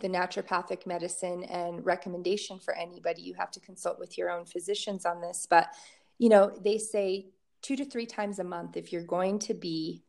the 0.00 0.08
naturopathic 0.08 0.86
medicine 0.86 1.44
and 1.44 1.84
recommendation 1.84 2.58
for 2.58 2.74
anybody. 2.74 3.22
You 3.22 3.34
have 3.34 3.50
to 3.52 3.60
consult 3.60 3.98
with 3.98 4.16
your 4.18 4.30
own 4.30 4.44
physicians 4.44 5.04
on 5.04 5.20
this. 5.20 5.46
But 5.48 5.68
you 6.18 6.28
know 6.28 6.52
they 6.64 6.78
say 6.78 7.26
two 7.60 7.76
to 7.76 7.84
three 7.84 8.06
times 8.06 8.38
a 8.38 8.44
month 8.44 8.76
if 8.76 8.92
you're 8.92 9.04
going 9.04 9.38
to 9.40 9.54
be 9.54 10.02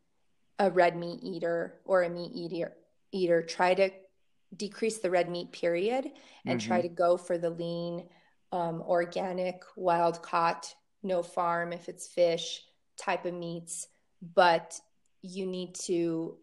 a 0.58 0.70
red 0.70 0.96
meat 0.96 1.20
eater 1.22 1.80
or 1.84 2.02
a 2.02 2.10
meat 2.10 2.30
eater 2.32 2.72
eater 3.12 3.42
try 3.42 3.74
to 3.74 3.90
decrease 4.56 4.98
the 4.98 5.10
red 5.10 5.28
meat 5.28 5.52
period 5.52 6.10
and 6.46 6.60
mm-hmm. 6.60 6.68
try 6.68 6.80
to 6.80 6.88
go 6.88 7.16
for 7.16 7.38
the 7.38 7.50
lean 7.50 8.04
um, 8.52 8.82
organic 8.82 9.62
wild 9.76 10.22
caught 10.22 10.72
no 11.02 11.22
farm 11.22 11.72
if 11.72 11.88
it's 11.88 12.06
fish 12.06 12.62
type 12.96 13.24
of 13.24 13.34
meats. 13.34 13.88
But 14.34 14.80
you 15.24 15.46
need 15.46 15.74
to 15.74 16.36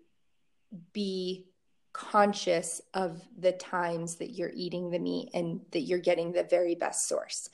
be 0.94 1.46
conscious 1.94 2.82
of 2.94 3.22
the 3.38 3.52
times 3.52 4.16
that 4.16 4.32
you're 4.32 4.52
eating 4.54 4.90
the 4.90 5.00
meat 5.00 5.30
and 5.34 5.62
that 5.72 5.82
you're 5.82 6.00
getting 6.00 6.32
the 6.32 6.44
very 6.44 6.76
best 6.76 7.08
source 7.08 7.50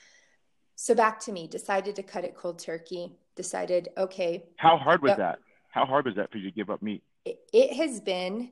so 0.75 0.93
back 0.93 1.19
to 1.21 1.31
me 1.31 1.47
decided 1.47 1.95
to 1.95 2.03
cut 2.03 2.23
it 2.23 2.35
cold 2.35 2.59
turkey 2.59 3.17
decided, 3.37 3.89
okay. 3.97 4.43
How 4.57 4.77
hard 4.77 5.01
was 5.01 5.15
that? 5.15 5.39
How 5.69 5.85
hard 5.85 6.05
was 6.05 6.15
that 6.15 6.31
for 6.31 6.39
you 6.39 6.49
to 6.49 6.55
give 6.55 6.69
up 6.69 6.81
meat? 6.81 7.03
It, 7.23 7.39
it 7.53 7.73
has 7.73 8.01
been 8.01 8.51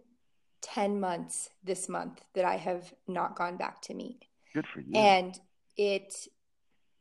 10 0.62 1.00
months 1.00 1.50
this 1.64 1.90
month 1.90 2.24
that 2.34 2.46
I 2.46 2.56
have 2.56 2.94
not 3.08 3.36
gone 3.36 3.58
back 3.58 3.82
to 3.84 3.94
meat. 3.94 4.24
Good 4.54 4.66
for 4.74 4.80
you. 4.80 4.94
And 4.96 5.38
it 5.76 6.16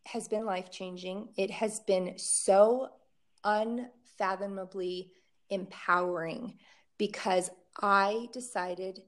has 0.06 0.26
been 0.26 0.44
life 0.44 0.70
changing. 0.70 1.28
It 1.36 1.50
has 1.52 1.80
been 1.80 2.14
so 2.16 2.88
unfathomably 3.44 5.12
empowering 5.50 6.54
because 6.98 7.50
I 7.80 8.28
decided 8.32 9.00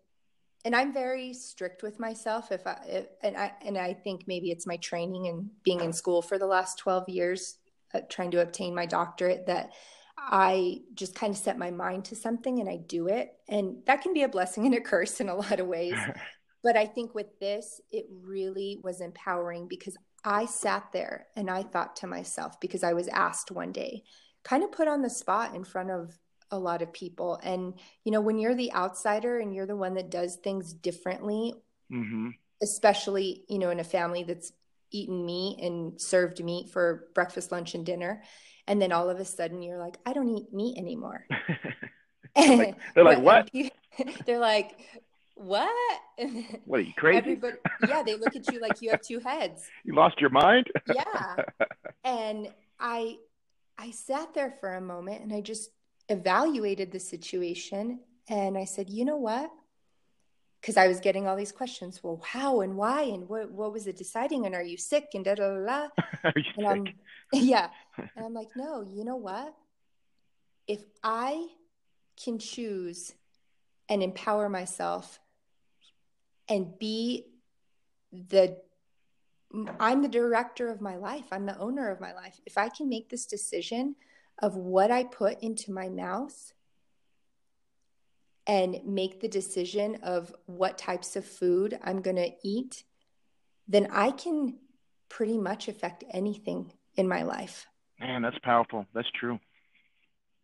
and 0.64 0.74
I'm 0.74 0.92
very 0.92 1.32
strict 1.32 1.84
with 1.84 2.00
myself 2.00 2.50
if 2.50 2.66
I 2.66 2.78
if, 2.88 3.06
and 3.22 3.36
I 3.36 3.52
and 3.64 3.78
I 3.78 3.94
think 3.94 4.24
maybe 4.26 4.50
it's 4.50 4.66
my 4.66 4.76
training 4.78 5.28
and 5.28 5.48
being 5.62 5.80
in 5.80 5.92
school 5.92 6.22
for 6.22 6.38
the 6.38 6.46
last 6.46 6.78
12 6.78 7.08
years 7.08 7.58
uh, 7.94 8.00
trying 8.08 8.32
to 8.32 8.42
obtain 8.42 8.74
my 8.74 8.84
doctorate 8.84 9.46
that 9.46 9.70
I 10.18 10.80
just 10.94 11.14
kind 11.14 11.32
of 11.32 11.38
set 11.38 11.58
my 11.58 11.70
mind 11.70 12.06
to 12.06 12.16
something 12.16 12.58
and 12.58 12.68
I 12.68 12.78
do 12.78 13.06
it. 13.08 13.32
And 13.48 13.76
that 13.86 14.02
can 14.02 14.12
be 14.12 14.22
a 14.22 14.28
blessing 14.28 14.66
and 14.66 14.74
a 14.74 14.80
curse 14.80 15.20
in 15.20 15.28
a 15.28 15.36
lot 15.36 15.60
of 15.60 15.66
ways. 15.66 15.94
but 16.62 16.76
I 16.76 16.86
think 16.86 17.14
with 17.14 17.38
this, 17.38 17.80
it 17.90 18.06
really 18.10 18.80
was 18.82 19.00
empowering 19.00 19.68
because 19.68 19.96
I 20.24 20.46
sat 20.46 20.88
there 20.92 21.26
and 21.36 21.48
I 21.48 21.62
thought 21.62 21.96
to 21.96 22.06
myself, 22.06 22.58
because 22.60 22.82
I 22.82 22.94
was 22.94 23.08
asked 23.08 23.50
one 23.50 23.72
day, 23.72 24.02
kind 24.42 24.64
of 24.64 24.72
put 24.72 24.88
on 24.88 25.02
the 25.02 25.10
spot 25.10 25.54
in 25.54 25.64
front 25.64 25.90
of 25.90 26.18
a 26.50 26.58
lot 26.58 26.82
of 26.82 26.92
people. 26.92 27.40
And, 27.42 27.74
you 28.04 28.12
know, 28.12 28.20
when 28.20 28.38
you're 28.38 28.54
the 28.54 28.72
outsider 28.72 29.38
and 29.38 29.54
you're 29.54 29.66
the 29.66 29.76
one 29.76 29.94
that 29.94 30.10
does 30.10 30.36
things 30.36 30.72
differently, 30.72 31.54
mm-hmm. 31.92 32.30
especially, 32.62 33.44
you 33.48 33.58
know, 33.58 33.70
in 33.70 33.80
a 33.80 33.84
family 33.84 34.22
that's 34.22 34.52
eaten 34.90 35.24
meat 35.24 35.58
and 35.60 36.00
served 36.00 36.42
meat 36.42 36.70
for 36.70 37.08
breakfast, 37.14 37.52
lunch, 37.52 37.74
and 37.74 37.84
dinner. 37.84 38.22
And 38.66 38.80
then 38.80 38.92
all 38.92 39.10
of 39.10 39.20
a 39.20 39.24
sudden 39.24 39.62
you're 39.62 39.78
like, 39.78 39.98
I 40.04 40.12
don't 40.12 40.28
eat 40.28 40.52
meat 40.52 40.78
anymore. 40.78 41.26
they're 42.36 42.56
like, 42.56 42.76
they're 42.94 43.04
like 43.04 43.20
what? 43.20 43.50
they're 44.26 44.38
like, 44.38 44.78
what? 45.34 46.00
What 46.64 46.80
are 46.80 46.82
you 46.82 46.94
crazy? 46.96 47.18
Everybody, 47.18 47.56
yeah, 47.86 48.02
they 48.02 48.14
look 48.14 48.34
at 48.34 48.50
you 48.50 48.60
like 48.60 48.80
you 48.80 48.90
have 48.90 49.02
two 49.02 49.18
heads. 49.20 49.64
You 49.84 49.94
lost 49.94 50.20
your 50.20 50.30
mind? 50.30 50.66
yeah. 50.92 51.36
And 52.04 52.48
I 52.80 53.16
I 53.78 53.90
sat 53.90 54.32
there 54.34 54.50
for 54.50 54.74
a 54.74 54.80
moment 54.80 55.22
and 55.22 55.32
I 55.32 55.40
just 55.40 55.70
evaluated 56.08 56.92
the 56.92 57.00
situation 57.00 58.00
and 58.28 58.56
I 58.58 58.64
said, 58.64 58.90
you 58.90 59.04
know 59.04 59.16
what? 59.16 59.50
because 60.66 60.76
I 60.76 60.88
was 60.88 60.98
getting 60.98 61.28
all 61.28 61.36
these 61.36 61.52
questions. 61.52 62.02
Well, 62.02 62.20
how 62.24 62.60
and 62.60 62.76
why 62.76 63.02
and 63.02 63.28
what 63.28 63.52
what 63.52 63.72
was 63.72 63.86
it 63.86 63.96
deciding? 63.96 64.46
And 64.46 64.54
are 64.54 64.64
you 64.64 64.76
sick? 64.76 65.10
And 65.14 65.24
da 65.24 65.36
da 65.36 65.54
da. 65.64 65.88
Are 66.24 66.32
you 66.34 66.42
And 66.56 66.66
sick? 66.66 66.66
I'm 66.66 66.86
yeah. 67.32 67.68
And 68.16 68.26
I'm 68.26 68.34
like, 68.34 68.48
no, 68.56 68.82
you 68.82 69.04
know 69.04 69.14
what? 69.14 69.54
If 70.66 70.80
I 71.04 71.46
can 72.22 72.40
choose 72.40 73.14
and 73.88 74.02
empower 74.02 74.48
myself 74.48 75.20
and 76.48 76.76
be 76.76 77.26
the 78.12 78.58
I'm 79.78 80.02
the 80.02 80.08
director 80.08 80.68
of 80.68 80.80
my 80.80 80.96
life. 80.96 81.26
I'm 81.30 81.46
the 81.46 81.56
owner 81.58 81.92
of 81.92 82.00
my 82.00 82.12
life. 82.12 82.40
If 82.44 82.58
I 82.58 82.70
can 82.70 82.88
make 82.88 83.08
this 83.08 83.24
decision 83.24 83.94
of 84.40 84.56
what 84.56 84.90
I 84.90 85.04
put 85.04 85.42
into 85.42 85.72
my 85.72 85.88
mouth 85.88 86.52
and 88.46 88.80
make 88.84 89.20
the 89.20 89.28
decision 89.28 89.98
of 90.02 90.34
what 90.46 90.78
types 90.78 91.16
of 91.16 91.24
food 91.24 91.78
I'm 91.82 92.00
going 92.00 92.16
to 92.16 92.30
eat, 92.44 92.84
then 93.66 93.88
I 93.90 94.10
can 94.12 94.58
pretty 95.08 95.38
much 95.38 95.68
affect 95.68 96.04
anything 96.12 96.72
in 96.94 97.08
my 97.08 97.22
life. 97.22 97.66
Man, 97.98 98.22
that's 98.22 98.38
powerful. 98.42 98.86
That's 98.94 99.10
true. 99.18 99.40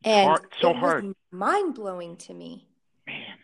And 0.05 0.29
hard- 0.29 0.53
so 0.61 0.73
hard. 0.73 1.15
mind 1.31 1.75
blowing 1.75 2.17
to 2.17 2.35
me 2.35 2.67
Man. 3.07 3.37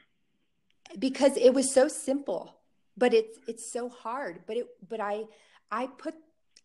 because 0.99 1.37
it 1.37 1.55
was 1.55 1.73
so 1.73 1.87
simple, 1.87 2.59
but 2.97 3.15
it's 3.15 3.39
it's 3.47 3.71
so 3.71 3.89
hard. 3.89 4.41
But 4.47 4.57
it 4.57 4.67
but 4.89 5.01
I 5.01 5.25
I 5.71 5.87
put 5.87 6.15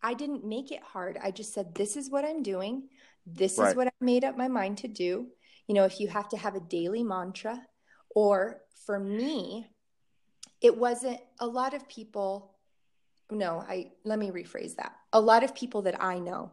I 0.02 0.16
didn't 0.16 0.46
make 0.46 0.72
it 0.72 0.82
hard. 0.82 1.20
I 1.22 1.30
just 1.30 1.54
said 1.54 1.76
this 1.76 1.96
is 1.96 2.10
what 2.10 2.26
I'm 2.26 2.42
doing. 2.42 2.90
This 3.26 3.58
Right. 3.58 3.70
is 3.70 3.76
what 3.76 3.88
I 3.88 3.92
made 4.02 4.24
up 4.24 4.38
my 4.38 4.48
mind 4.48 4.80
to 4.80 4.88
do. 4.88 5.28
You 5.68 5.76
know, 5.76 5.86
if 5.86 6.00
you 6.00 6.08
have 6.10 6.30
to 6.30 6.38
have 6.38 6.56
a 6.56 6.60
daily 6.60 7.04
mantra 7.04 7.62
or 8.16 8.62
for 8.86 9.00
me 9.00 9.68
it 10.62 10.78
wasn't 10.78 11.20
a 11.40 11.48
lot 11.48 11.74
of 11.74 11.88
people 11.88 12.50
no, 13.32 13.64
I 13.68 13.92
let 14.04 14.20
me 14.20 14.30
rephrase 14.30 14.76
that. 14.76 14.94
A 15.14 15.20
lot 15.20 15.44
of 15.44 15.56
people 15.56 15.82
that 15.84 16.02
I 16.02 16.20
know 16.20 16.52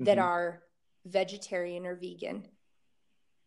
that 0.00 0.18
Mhm. 0.18 0.22
are 0.22 0.62
vegetarian 1.04 1.86
or 1.86 1.94
vegan 1.94 2.48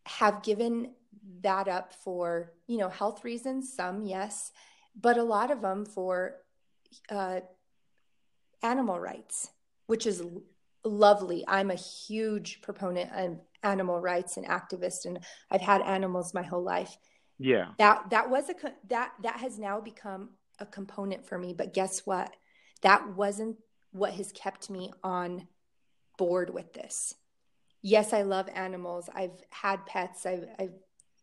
have 0.06 0.42
given 0.44 0.96
that 1.42 1.68
up 1.68 1.94
for 1.94 2.54
you 2.68 2.78
know 2.78 2.90
health 2.90 3.24
reasons 3.24 3.74
some 3.74 4.06
yes 4.06 4.52
but 4.96 5.18
a 5.18 5.24
lot 5.24 5.52
of 5.52 5.62
them 5.62 5.86
for 5.86 6.38
uh, 7.10 7.42
animal 8.64 9.00
rights 9.00 9.52
which 9.88 10.06
is 10.06 10.24
lovely. 10.84 11.44
I'm 11.48 11.72
a 11.72 11.76
huge 11.76 12.62
proponent 12.62 13.12
of 13.14 13.40
animal 13.64 14.00
rights 14.00 14.38
and 14.38 14.46
activist 14.46 15.06
and 15.06 15.20
i've 15.52 15.60
had 15.60 15.82
animals 15.82 16.34
my 16.34 16.44
whole 16.44 16.64
life. 16.64 16.98
Yeah. 17.38 17.68
that 17.78 18.10
that 18.10 18.30
was 18.30 18.50
a 18.50 18.54
that 18.90 19.12
that 19.24 19.38
has 19.38 19.58
now 19.60 19.80
become 19.80 20.30
a 20.60 20.66
component 20.66 21.26
for 21.26 21.38
me 21.38 21.54
but 21.54 21.74
guess 21.74 22.06
what? 22.06 22.36
That 22.82 23.16
wasn't 23.16 23.58
what 23.92 24.14
has 24.14 24.32
kept 24.32 24.70
me 24.70 24.92
on 25.04 25.48
board 26.18 26.50
with 26.54 26.74
this. 26.74 27.16
Yes 27.82 28.14
i 28.14 28.22
love 28.22 28.48
animals. 28.54 29.10
I've 29.14 29.44
had 29.50 29.86
pets. 29.86 30.26
I've, 30.26 30.46
I've 30.58 30.74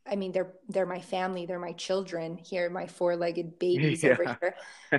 i 0.08 0.14
mean 0.14 0.32
they're 0.32 0.52
they're 0.68 0.86
my 0.86 1.00
family. 1.00 1.46
They're 1.46 1.58
my 1.58 1.72
children 1.72 2.36
here 2.36 2.68
my 2.68 2.86
four-legged 2.86 3.58
babies 3.58 4.04
over 4.10 4.36
here. 4.40 4.54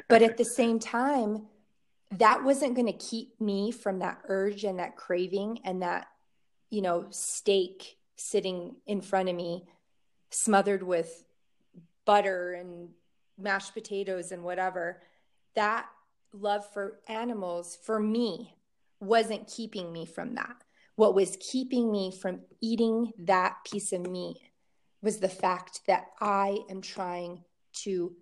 But 0.07 0.23
at 0.23 0.37
the 0.37 0.45
same 0.45 0.79
time 0.79 1.47
that 2.11 2.43
wasn't 2.43 2.75
going 2.75 2.87
to 2.87 2.93
keep 2.93 3.39
me 3.39 3.71
from 3.71 3.99
that 3.99 4.19
urge 4.27 4.63
and 4.63 4.79
that 4.79 4.95
craving 4.95 5.59
and 5.63 5.81
that 5.81 6.07
you 6.69 6.81
know 6.81 7.05
steak 7.09 7.97
sitting 8.15 8.75
in 8.85 9.01
front 9.01 9.29
of 9.29 9.35
me 9.35 9.65
smothered 10.29 10.83
with 10.83 11.23
butter 12.05 12.53
and 12.53 12.89
mashed 13.37 13.73
potatoes 13.73 14.31
and 14.31 14.43
whatever. 14.43 15.01
That 15.55 15.87
love 16.33 16.65
for 16.73 16.99
animals 17.07 17.77
for 17.83 17.99
me 17.99 18.55
wasn't 18.99 19.47
keeping 19.47 19.91
me 19.91 20.05
from 20.05 20.35
that. 20.35 20.55
What 20.95 21.13
was 21.13 21.37
keeping 21.39 21.91
me 21.91 22.11
from 22.11 22.41
eating 22.61 23.11
that 23.19 23.57
piece 23.69 23.93
of 23.93 24.07
meat 24.07 24.37
was 25.01 25.19
the 25.19 25.29
fact 25.29 25.81
that 25.87 26.07
i 26.19 26.57
am 26.69 26.81
trying 26.81 27.43
to 27.71 28.15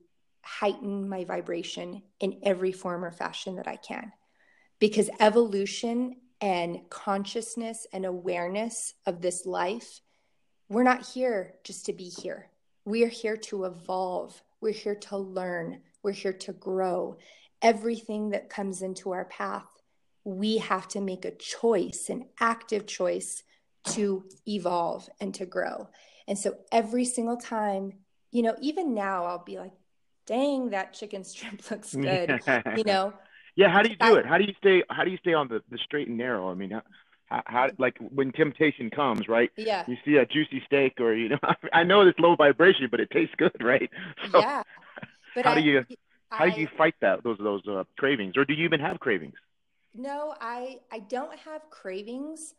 heighten 0.46 1.10
my 1.10 1.24
vibration 1.24 2.04
in 2.20 2.40
every 2.44 2.72
form 2.72 3.04
or 3.04 3.12
fashion 3.12 3.56
that 3.56 3.68
I 3.68 3.78
can. 3.78 4.12
Because 4.80 5.10
evolution 5.20 6.18
and 6.40 6.82
consciousness 6.90 7.88
and 7.92 8.06
awareness 8.06 8.94
of 9.06 9.22
this 9.22 9.46
life, 9.46 10.02
we're 10.70 10.84
not 10.84 11.06
here 11.06 11.56
just 11.64 11.88
to 11.88 11.94
be 11.94 12.10
here. 12.10 12.50
We 12.86 13.04
are 13.04 13.10
here 13.10 13.38
to 13.38 13.66
evolve. 13.66 14.40
We're 14.62 14.72
here 14.72 14.96
to 14.96 15.18
learn. 15.18 15.82
We're 16.04 16.12
here 16.12 16.34
to 16.34 16.54
grow. 16.54 17.18
Everything 17.62 18.30
that 18.30 18.50
comes 18.50 18.84
into 18.84 19.12
our 19.12 19.26
path, 19.26 19.68
we 20.24 20.58
have 20.58 20.88
to 20.90 21.02
make 21.02 21.26
a 21.26 21.36
choice, 21.36 22.10
an 22.10 22.28
active 22.40 22.86
choice 22.86 23.44
to 23.86 24.26
evolve 24.48 25.10
and 25.20 25.34
to 25.36 25.46
grow. 25.46 25.90
And 26.28 26.38
so 26.38 26.58
every 26.72 27.06
single 27.06 27.38
time, 27.38 27.94
you 28.32 28.44
know, 28.44 28.56
even 28.60 28.94
now, 28.94 29.26
I'll 29.26 29.44
be 29.44 29.58
like, 29.58 29.74
dang, 30.26 30.70
that 30.72 30.94
chicken 30.94 31.24
strip 31.24 31.60
looks 31.72 31.96
good. 31.96 32.40
You 32.78 32.84
know, 32.84 33.14
Yeah, 33.56 33.70
how 33.70 33.82
do 33.82 33.90
you 33.90 33.96
do 33.96 34.16
I- 34.16 34.20
it? 34.20 34.26
How 34.26 34.38
do 34.38 34.44
you 34.44 34.54
stay 34.58 34.84
how 34.90 35.04
do 35.06 35.12
you 35.12 35.18
stay 35.18 35.34
on 35.34 35.48
the, 35.48 35.62
the 35.72 35.78
straight 35.78 36.08
and 36.10 36.18
narrow? 36.18 36.52
I 36.52 36.56
mean, 36.56 36.72
how, 36.72 36.82
how, 37.28 37.44
how 37.46 37.70
like 37.78 37.98
when 38.00 38.32
temptation 38.34 38.90
comes, 38.90 39.28
right? 39.30 39.50
yeah, 39.56 39.84
You 39.88 39.96
see 40.04 40.18
a 40.18 40.26
juicy 40.26 40.62
steak 40.66 41.00
or 41.00 41.14
you 41.14 41.30
know 41.30 41.40
I 41.74 41.84
know 41.84 42.02
it's 42.02 42.20
low 42.20 42.36
vibration, 42.36 42.88
but 42.92 43.00
it 43.00 43.10
tastes 43.12 43.36
good, 43.38 43.56
right? 43.62 43.90
So 44.32 44.40
yeah. 44.40 44.62
But 45.34 45.46
how 45.46 45.52
I, 45.52 45.62
do 45.62 45.62
you- 45.62 45.86
how 46.32 46.50
do 46.50 46.60
you 46.60 46.68
fight 46.78 46.96
that 47.00 47.24
those 47.24 47.38
those 47.40 47.66
uh, 47.68 47.86
cravings 47.98 48.36
or 48.36 48.44
do 48.44 48.54
you 48.54 48.66
even 48.66 48.82
have 48.82 49.00
cravings? 49.00 49.36
No, 49.94 50.36
I 50.42 50.80
I 50.92 51.00
don't 51.00 51.38
have 51.40 51.62
cravings 51.70 52.54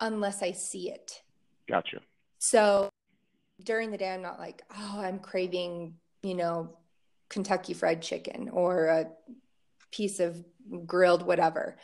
unless 0.00 0.42
I 0.42 0.50
see 0.50 0.90
it. 0.90 1.22
Gotcha. 1.68 2.00
So 2.38 2.88
during 3.62 3.92
the 3.92 3.98
day, 3.98 4.12
I'm 4.12 4.22
not 4.22 4.40
like, 4.40 4.62
oh, 4.76 5.00
I'm 5.00 5.20
craving, 5.20 5.94
you 6.22 6.34
know, 6.34 6.76
Kentucky 7.28 7.74
Fried 7.74 8.02
Chicken 8.02 8.48
or 8.50 8.86
a 8.86 9.06
piece 9.90 10.20
of 10.20 10.44
grilled 10.86 11.26
whatever. 11.26 11.76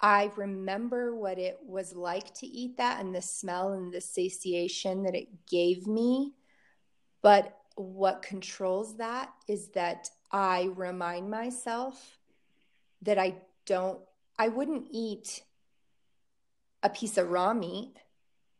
I 0.00 0.30
remember 0.36 1.14
what 1.14 1.38
it 1.38 1.58
was 1.62 1.94
like 1.94 2.32
to 2.36 2.46
eat 2.46 2.78
that 2.78 3.00
and 3.00 3.14
the 3.14 3.20
smell 3.20 3.72
and 3.72 3.92
the 3.92 4.00
satiation 4.00 5.02
that 5.02 5.14
it 5.14 5.28
gave 5.46 5.86
me. 5.86 6.32
But 7.22 7.54
what 7.74 8.22
controls 8.22 8.96
that 8.96 9.30
is 9.46 9.68
that 9.70 10.08
I 10.32 10.70
remind 10.74 11.30
myself 11.30 12.18
that 13.02 13.18
I 13.18 13.34
don't, 13.66 14.00
I 14.38 14.48
wouldn't 14.48 14.88
eat 14.90 15.42
a 16.82 16.88
piece 16.88 17.18
of 17.18 17.30
raw 17.30 17.52
meat. 17.52 17.94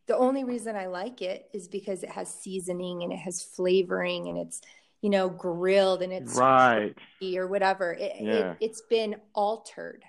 The 0.09 0.17
only 0.17 0.45
reason 0.45 0.77
I 0.77 0.87
like 0.87 1.23
it 1.23 1.49
is 1.55 1.69
because 1.69 2.03
it 2.03 2.11
has 2.11 2.29
seasoning 2.29 3.03
and 3.03 3.13
it 3.13 3.19
has 3.21 3.43
flavoring 3.43 4.29
and 4.29 4.37
it's, 4.37 4.61
you 5.01 5.11
know, 5.11 5.29
grilled 5.29 6.03
and 6.03 6.13
it's 6.13 6.37
Right. 6.37 6.95
or 7.35 7.47
whatever. 7.47 7.93
It, 7.93 8.21
Yeah. 8.21 8.53
it, 8.53 8.57
it's 8.61 8.83
been 8.83 9.21
altered. 9.35 10.05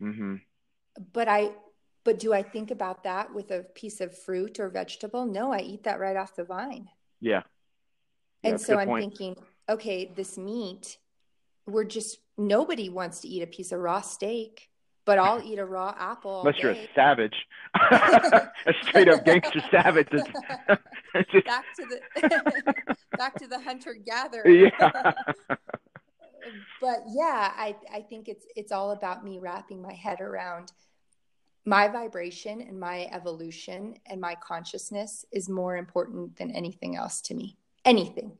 Mhm. 0.00 0.40
But 1.12 1.28
I, 1.28 1.54
but 2.04 2.18
do 2.18 2.32
I 2.34 2.42
think 2.42 2.70
about 2.70 3.04
that 3.04 3.32
with 3.32 3.52
a 3.52 3.62
piece 3.62 4.00
of 4.00 4.18
fruit 4.18 4.58
or 4.58 4.68
vegetable? 4.68 5.24
No, 5.26 5.52
I 5.52 5.60
eat 5.60 5.84
that 5.84 6.00
right 6.00 6.16
off 6.16 6.34
the 6.34 6.44
vine. 6.44 6.90
Yeah. 7.20 7.42
Yeah, 8.42 8.50
and 8.50 8.60
so 8.60 8.76
I'm 8.76 8.88
point. 8.88 9.02
thinking, 9.02 9.36
okay, 9.68 10.06
this 10.06 10.36
meat, 10.36 10.98
we're 11.66 11.84
just, 11.84 12.18
nobody 12.36 12.88
wants 12.88 13.20
to 13.20 13.28
eat 13.28 13.42
a 13.42 13.46
piece 13.46 13.70
of 13.70 13.78
raw 13.78 14.00
steak, 14.00 14.68
but 15.04 15.18
I'll 15.18 15.42
eat 15.42 15.58
a 15.58 15.64
raw 15.64 15.94
apple. 15.98 16.40
Unless 16.40 16.58
you're 16.62 16.72
a 16.72 16.88
savage. 16.94 17.34
a 17.90 18.50
straight 18.82 19.08
up 19.08 19.24
gangster 19.24 19.62
savage. 19.70 20.08
Just, 21.32 21.46
back 21.46 21.64
to 21.76 21.86
the 21.86 22.96
back 23.18 23.34
to 23.36 23.46
the 23.46 23.60
hunter 23.60 23.94
gatherer 23.94 24.48
yeah. 24.48 25.12
but 26.80 27.00
yeah 27.14 27.52
i 27.56 27.76
i 27.92 28.00
think 28.00 28.28
it's 28.28 28.46
it's 28.56 28.72
all 28.72 28.92
about 28.92 29.24
me 29.24 29.38
wrapping 29.38 29.82
my 29.82 29.92
head 29.92 30.20
around 30.20 30.72
my 31.64 31.86
vibration 31.86 32.62
and 32.62 32.80
my 32.80 33.08
evolution 33.12 33.94
and 34.06 34.20
my 34.20 34.34
consciousness 34.36 35.24
is 35.32 35.48
more 35.48 35.76
important 35.76 36.36
than 36.36 36.50
anything 36.50 36.96
else 36.96 37.20
to 37.20 37.34
me 37.34 37.56
anything 37.84 38.32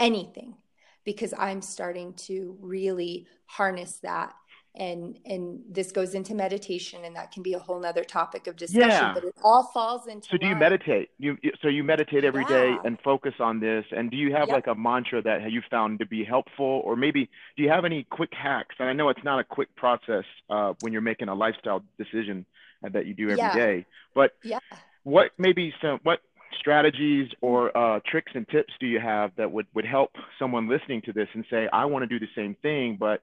anything 0.00 0.56
because 1.04 1.32
i'm 1.38 1.62
starting 1.62 2.12
to 2.14 2.56
really 2.60 3.26
harness 3.46 3.98
that 4.02 4.34
and 4.74 5.18
and 5.26 5.60
this 5.68 5.92
goes 5.92 6.14
into 6.14 6.34
meditation 6.34 7.04
and 7.04 7.14
that 7.14 7.30
can 7.30 7.42
be 7.42 7.52
a 7.52 7.58
whole 7.58 7.78
nother 7.78 8.04
topic 8.04 8.46
of 8.46 8.56
discussion 8.56 8.88
Yeah. 8.88 9.12
but 9.12 9.24
it 9.24 9.34
all 9.44 9.64
falls 9.64 10.06
into 10.06 10.28
So 10.30 10.38
do 10.38 10.46
you 10.46 10.52
line. 10.52 10.60
meditate? 10.60 11.10
You 11.18 11.36
so 11.60 11.68
you 11.68 11.84
meditate 11.84 12.24
every 12.24 12.44
day 12.46 12.70
Yeah. 12.70 12.78
and 12.84 12.98
focus 13.02 13.34
on 13.38 13.60
this. 13.60 13.84
And 13.90 14.10
do 14.10 14.16
you 14.16 14.32
have 14.32 14.48
Yep. 14.48 14.54
like 14.54 14.66
a 14.68 14.74
mantra 14.74 15.20
that 15.22 15.50
you 15.52 15.60
found 15.70 15.98
to 15.98 16.06
be 16.06 16.24
helpful, 16.24 16.80
or 16.84 16.96
maybe 16.96 17.28
do 17.56 17.62
you 17.62 17.68
have 17.68 17.84
any 17.84 18.04
quick 18.04 18.32
hacks? 18.32 18.74
And 18.78 18.88
I 18.88 18.94
know 18.94 19.10
it's 19.10 19.22
not 19.24 19.38
a 19.38 19.44
quick 19.44 19.74
process 19.76 20.24
uh, 20.48 20.72
when 20.80 20.92
you're 20.92 21.02
making 21.02 21.28
a 21.28 21.34
lifestyle 21.34 21.82
decision 21.98 22.46
uh, 22.84 22.88
that 22.90 23.04
you 23.06 23.12
do 23.14 23.28
every 23.30 23.60
day. 23.60 23.76
Yeah. 23.78 23.84
But 24.14 24.32
yeah 24.42 24.58
what 25.04 25.32
maybe 25.36 25.74
some 25.82 25.98
what 26.04 26.20
strategies 26.58 27.28
or 27.40 27.76
uh, 27.76 28.00
tricks 28.06 28.32
and 28.34 28.48
tips 28.48 28.72
do 28.80 28.86
you 28.86 29.00
have 29.00 29.32
that 29.36 29.50
would 29.50 29.66
would 29.74 29.84
help 29.84 30.12
someone 30.38 30.68
listening 30.68 31.02
to 31.02 31.12
this 31.12 31.28
and 31.34 31.44
say, 31.50 31.68
I 31.72 31.84
want 31.86 32.04
to 32.04 32.06
do 32.06 32.18
the 32.24 32.30
same 32.34 32.54
thing, 32.62 32.96
but 32.98 33.20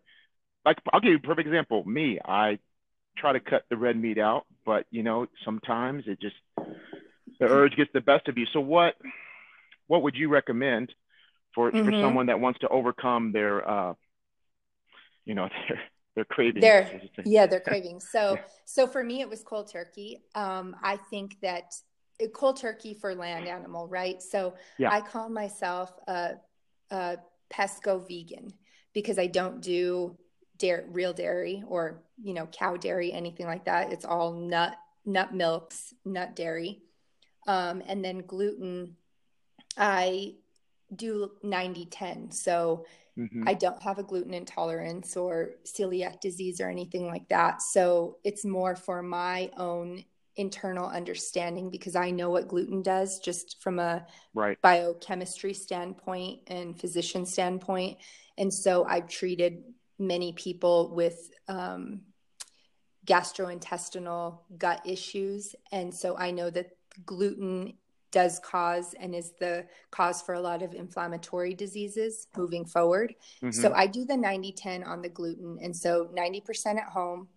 like 0.70 0.78
I'll 0.94 1.00
give 1.00 1.12
you 1.12 1.18
a 1.18 1.20
perfect 1.20 1.48
example. 1.48 1.84
Me, 1.84 2.20
I 2.24 2.60
try 3.18 3.34
to 3.34 3.40
cut 3.40 3.64
the 3.70 3.78
red 3.78 3.98
meat 3.98 4.20
out, 4.20 4.46
but 4.66 4.86
you 4.92 5.02
know 5.02 5.26
sometimes 5.44 6.04
it 6.06 6.22
just 6.22 6.36
the 7.40 7.46
urge 7.46 7.76
gets 7.76 7.90
the 7.92 8.02
best 8.02 8.28
of 8.28 8.38
you. 8.38 8.46
So 8.54 8.60
what 8.60 8.96
what 9.88 10.04
would 10.04 10.16
you 10.16 10.30
recommend 10.30 10.94
for 11.56 11.72
mm-hmm. 11.72 11.86
for 11.86 11.92
someone 11.92 12.28
that 12.28 12.40
wants 12.40 12.60
to 12.60 12.68
overcome 12.68 13.32
their 13.32 13.68
uh, 13.68 13.94
you 15.26 15.34
know 15.34 15.50
their 15.68 15.80
their 16.16 16.26
cravings? 16.26 16.62
Their, 16.62 17.02
yeah, 17.26 17.48
their 17.48 17.62
cravings. 17.62 18.08
So 18.12 18.36
yeah. 18.36 18.42
so 18.66 18.86
for 18.86 19.04
me, 19.04 19.22
it 19.22 19.30
was 19.30 19.42
cold 19.44 19.72
turkey. 19.72 20.22
Um, 20.36 20.76
I 20.84 20.98
think 20.98 21.38
that 21.42 21.74
uh, 22.22 22.28
cold 22.28 22.58
turkey 22.58 22.94
for 22.94 23.16
land 23.16 23.48
animal, 23.48 23.88
right? 23.88 24.22
So 24.22 24.54
yeah. 24.78 24.92
I 24.92 25.02
call 25.02 25.30
myself 25.30 25.92
a, 26.08 26.34
a 26.92 27.18
pesco 27.52 28.08
vegan 28.08 28.54
because 28.94 29.18
I 29.18 29.26
don't 29.26 29.62
do 29.62 30.16
dairy, 30.60 30.84
real 30.90 31.14
dairy 31.14 31.64
or 31.68 32.04
you 32.22 32.34
know 32.34 32.48
cow 32.48 32.78
dairy, 32.78 33.12
anything 33.12 33.48
like 33.48 33.66
that. 33.66 33.92
It's 33.92 34.06
all 34.06 34.34
nut 34.34 34.76
nut 35.06 35.34
milks, 35.34 35.94
nut 36.06 36.36
dairy, 36.36 36.82
um, 37.48 37.82
and 37.88 38.04
then 38.04 38.24
gluten. 38.28 38.96
I 39.78 40.36
do 40.96 41.32
90 41.44 41.86
10. 41.86 42.32
So 42.32 42.86
mm-hmm. 43.18 43.48
I 43.48 43.54
don't 43.54 43.82
have 43.82 44.00
a 44.00 44.04
gluten 44.04 44.34
intolerance 44.34 45.16
or 45.16 45.52
celiac 45.66 46.20
disease 46.20 46.60
or 46.60 46.70
anything 46.70 47.08
like 47.08 47.28
that. 47.30 47.62
So 47.62 48.18
it's 48.24 48.46
more 48.46 48.76
for 48.76 49.02
my 49.02 49.52
own 49.58 50.04
internal 50.36 50.88
understanding 50.88 51.70
because 51.70 51.96
I 51.96 52.12
know 52.12 52.30
what 52.30 52.48
gluten 52.48 52.82
does 52.82 53.20
just 53.20 53.62
from 53.62 53.78
a 53.78 54.06
right. 54.34 54.60
biochemistry 54.62 55.54
standpoint 55.54 56.42
and 56.48 56.80
physician 56.80 57.26
standpoint. 57.26 57.98
And 58.38 58.54
so 58.54 58.86
I've 58.86 59.10
treated 59.10 59.64
many 60.00 60.32
people 60.34 60.94
with 60.96 61.32
um, 61.48 62.02
gastrointestinal 63.06 64.40
gut 64.58 64.82
issues. 64.86 65.56
And 65.72 65.94
so 65.94 66.18
I 66.18 66.32
know 66.32 66.50
that 66.50 66.78
gluten 67.06 67.74
does 68.12 68.40
cause 68.40 68.96
and 69.00 69.14
is 69.14 69.34
the 69.40 69.66
cause 69.92 70.22
for 70.22 70.34
a 70.34 70.40
lot 70.40 70.64
of 70.64 70.74
inflammatory 70.74 71.54
diseases 71.54 72.28
moving 72.36 72.66
forward. 72.66 73.14
Mm-hmm. 73.44 73.52
So 73.52 73.74
I 73.74 73.88
do 73.88 74.06
the 74.06 74.18
90 74.18 74.52
10 74.54 74.84
on 74.84 75.02
the 75.02 75.10
gluten. 75.10 75.60
And 75.62 75.76
so 75.76 76.10
90% 76.16 76.78
at 76.78 76.90
home 76.90 77.28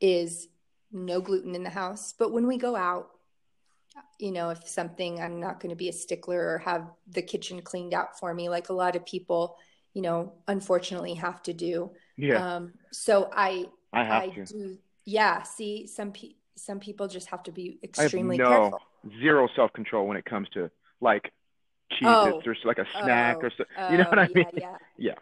is 0.00 0.48
no 0.92 1.20
gluten 1.20 1.54
in 1.54 1.62
the 1.62 1.70
house. 1.70 2.14
But 2.16 2.32
when 2.32 2.46
we 2.46 2.56
go 2.56 2.76
out, 2.76 3.10
you 4.18 4.32
know, 4.32 4.50
if 4.50 4.66
something 4.66 5.20
I'm 5.20 5.40
not 5.40 5.60
going 5.60 5.70
to 5.70 5.76
be 5.76 5.88
a 5.88 5.92
stickler 5.92 6.54
or 6.54 6.58
have 6.58 6.90
the 7.08 7.22
kitchen 7.22 7.60
cleaned 7.60 7.94
out 7.94 8.18
for 8.18 8.32
me, 8.32 8.48
like 8.48 8.68
a 8.68 8.74
lot 8.74 8.96
of 8.96 9.04
people, 9.04 9.56
you 9.98 10.02
know, 10.02 10.32
unfortunately 10.46 11.14
have 11.14 11.42
to 11.42 11.52
do. 11.52 11.90
Yeah. 12.16 12.54
Um, 12.54 12.74
so 12.92 13.28
I, 13.34 13.66
I 13.92 14.04
have 14.04 14.22
I 14.22 14.28
to. 14.28 14.44
do. 14.44 14.78
Yeah. 15.04 15.42
See, 15.42 15.88
some 15.88 16.12
people, 16.12 16.36
some 16.54 16.78
people 16.78 17.08
just 17.08 17.26
have 17.30 17.42
to 17.42 17.50
be 17.50 17.80
extremely 17.82 18.36
no, 18.36 18.48
careful. 18.48 18.80
Zero 19.20 19.48
self 19.56 19.72
control 19.72 20.06
when 20.06 20.16
it 20.16 20.24
comes 20.24 20.46
to 20.54 20.70
like 21.00 21.32
cheese 21.90 22.06
oh, 22.06 22.40
or 22.46 22.54
like 22.64 22.78
a 22.78 22.86
snack 23.02 23.38
oh, 23.42 23.46
or 23.46 23.52
so. 23.58 23.64
You 23.90 23.98
know 23.98 24.04
what 24.04 24.20
I 24.20 24.26
oh, 24.26 24.32
mean? 24.36 24.46
Yeah. 24.54 24.76
yeah. 24.98 25.14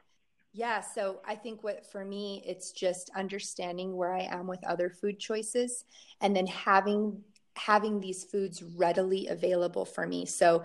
Yeah, 0.52 0.82
so 0.82 1.20
I 1.26 1.36
think 1.36 1.64
what 1.64 1.86
for 1.90 2.04
me 2.04 2.42
it's 2.46 2.72
just 2.72 3.10
understanding 3.16 3.96
where 3.96 4.12
I 4.12 4.24
am 4.24 4.46
with 4.46 4.62
other 4.66 4.90
food 4.90 5.18
choices 5.18 5.86
and 6.20 6.36
then 6.36 6.46
having 6.46 7.22
having 7.54 7.98
these 7.98 8.24
foods 8.24 8.62
readily 8.62 9.28
available 9.28 9.86
for 9.86 10.06
me. 10.06 10.26
So 10.26 10.64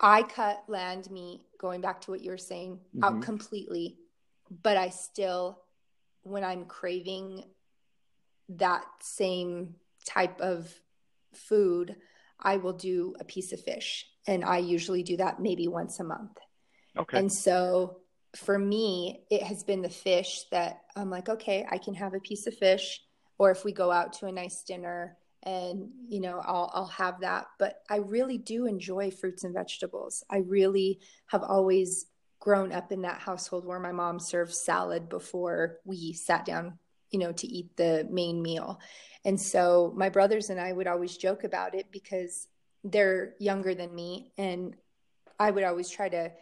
I 0.00 0.22
cut 0.22 0.64
land 0.68 1.10
meat 1.10 1.40
going 1.58 1.80
back 1.80 2.00
to 2.02 2.10
what 2.10 2.22
you 2.22 2.30
were 2.30 2.38
saying 2.38 2.78
mm-hmm. 2.94 3.04
out 3.04 3.22
completely, 3.22 3.98
but 4.62 4.76
I 4.76 4.90
still 4.90 5.60
when 6.22 6.44
I'm 6.44 6.64
craving 6.66 7.44
that 8.50 8.84
same 9.00 9.74
type 10.04 10.40
of 10.40 10.72
food, 11.34 11.96
I 12.40 12.58
will 12.58 12.72
do 12.72 13.14
a 13.18 13.24
piece 13.24 13.52
of 13.52 13.60
fish 13.60 14.06
and 14.26 14.44
I 14.44 14.58
usually 14.58 15.02
do 15.02 15.16
that 15.16 15.40
maybe 15.40 15.68
once 15.68 16.00
a 16.00 16.04
month. 16.04 16.38
Okay. 16.96 17.18
And 17.18 17.32
so 17.32 17.98
for 18.36 18.58
me, 18.58 19.24
it 19.30 19.42
has 19.42 19.64
been 19.64 19.82
the 19.82 19.88
fish 19.88 20.44
that 20.50 20.82
I'm 20.94 21.10
like, 21.10 21.28
okay, 21.28 21.66
I 21.70 21.78
can 21.78 21.94
have 21.94 22.14
a 22.14 22.20
piece 22.20 22.46
of 22.46 22.54
fish, 22.54 23.00
or 23.38 23.50
if 23.50 23.64
we 23.64 23.72
go 23.72 23.90
out 23.90 24.12
to 24.14 24.26
a 24.26 24.32
nice 24.32 24.62
dinner 24.62 25.16
and 25.42 25.90
you 26.08 26.20
know 26.20 26.40
I'll 26.44 26.70
I'll 26.74 26.86
have 26.86 27.20
that. 27.20 27.46
But 27.58 27.80
I 27.88 27.96
really 27.96 28.38
do 28.38 28.66
enjoy 28.66 29.10
fruits 29.10 29.44
and 29.44 29.54
vegetables. 29.54 30.24
I 30.30 30.38
really 30.38 31.00
have 31.26 31.42
always 31.42 32.06
grown 32.40 32.72
up 32.72 32.92
in 32.92 33.02
that 33.02 33.20
household 33.20 33.64
where 33.64 33.80
my 33.80 33.92
mom 33.92 34.20
served 34.20 34.54
salad 34.54 35.08
before 35.08 35.78
we 35.84 36.12
sat 36.12 36.44
down, 36.44 36.78
you 37.10 37.18
know, 37.18 37.32
to 37.32 37.46
eat 37.46 37.76
the 37.76 38.06
main 38.10 38.42
meal. 38.42 38.80
And 39.24 39.40
so 39.40 39.92
my 39.96 40.08
brothers 40.08 40.50
and 40.50 40.60
I 40.60 40.72
would 40.72 40.86
always 40.86 41.16
joke 41.16 41.44
about 41.44 41.74
it 41.74 41.86
because 41.90 42.46
they're 42.84 43.34
younger 43.40 43.74
than 43.74 43.94
me 43.94 44.32
and 44.38 44.76
I 45.38 45.50
would 45.50 45.64
always 45.64 45.90
try 45.90 46.08
to 46.08 46.32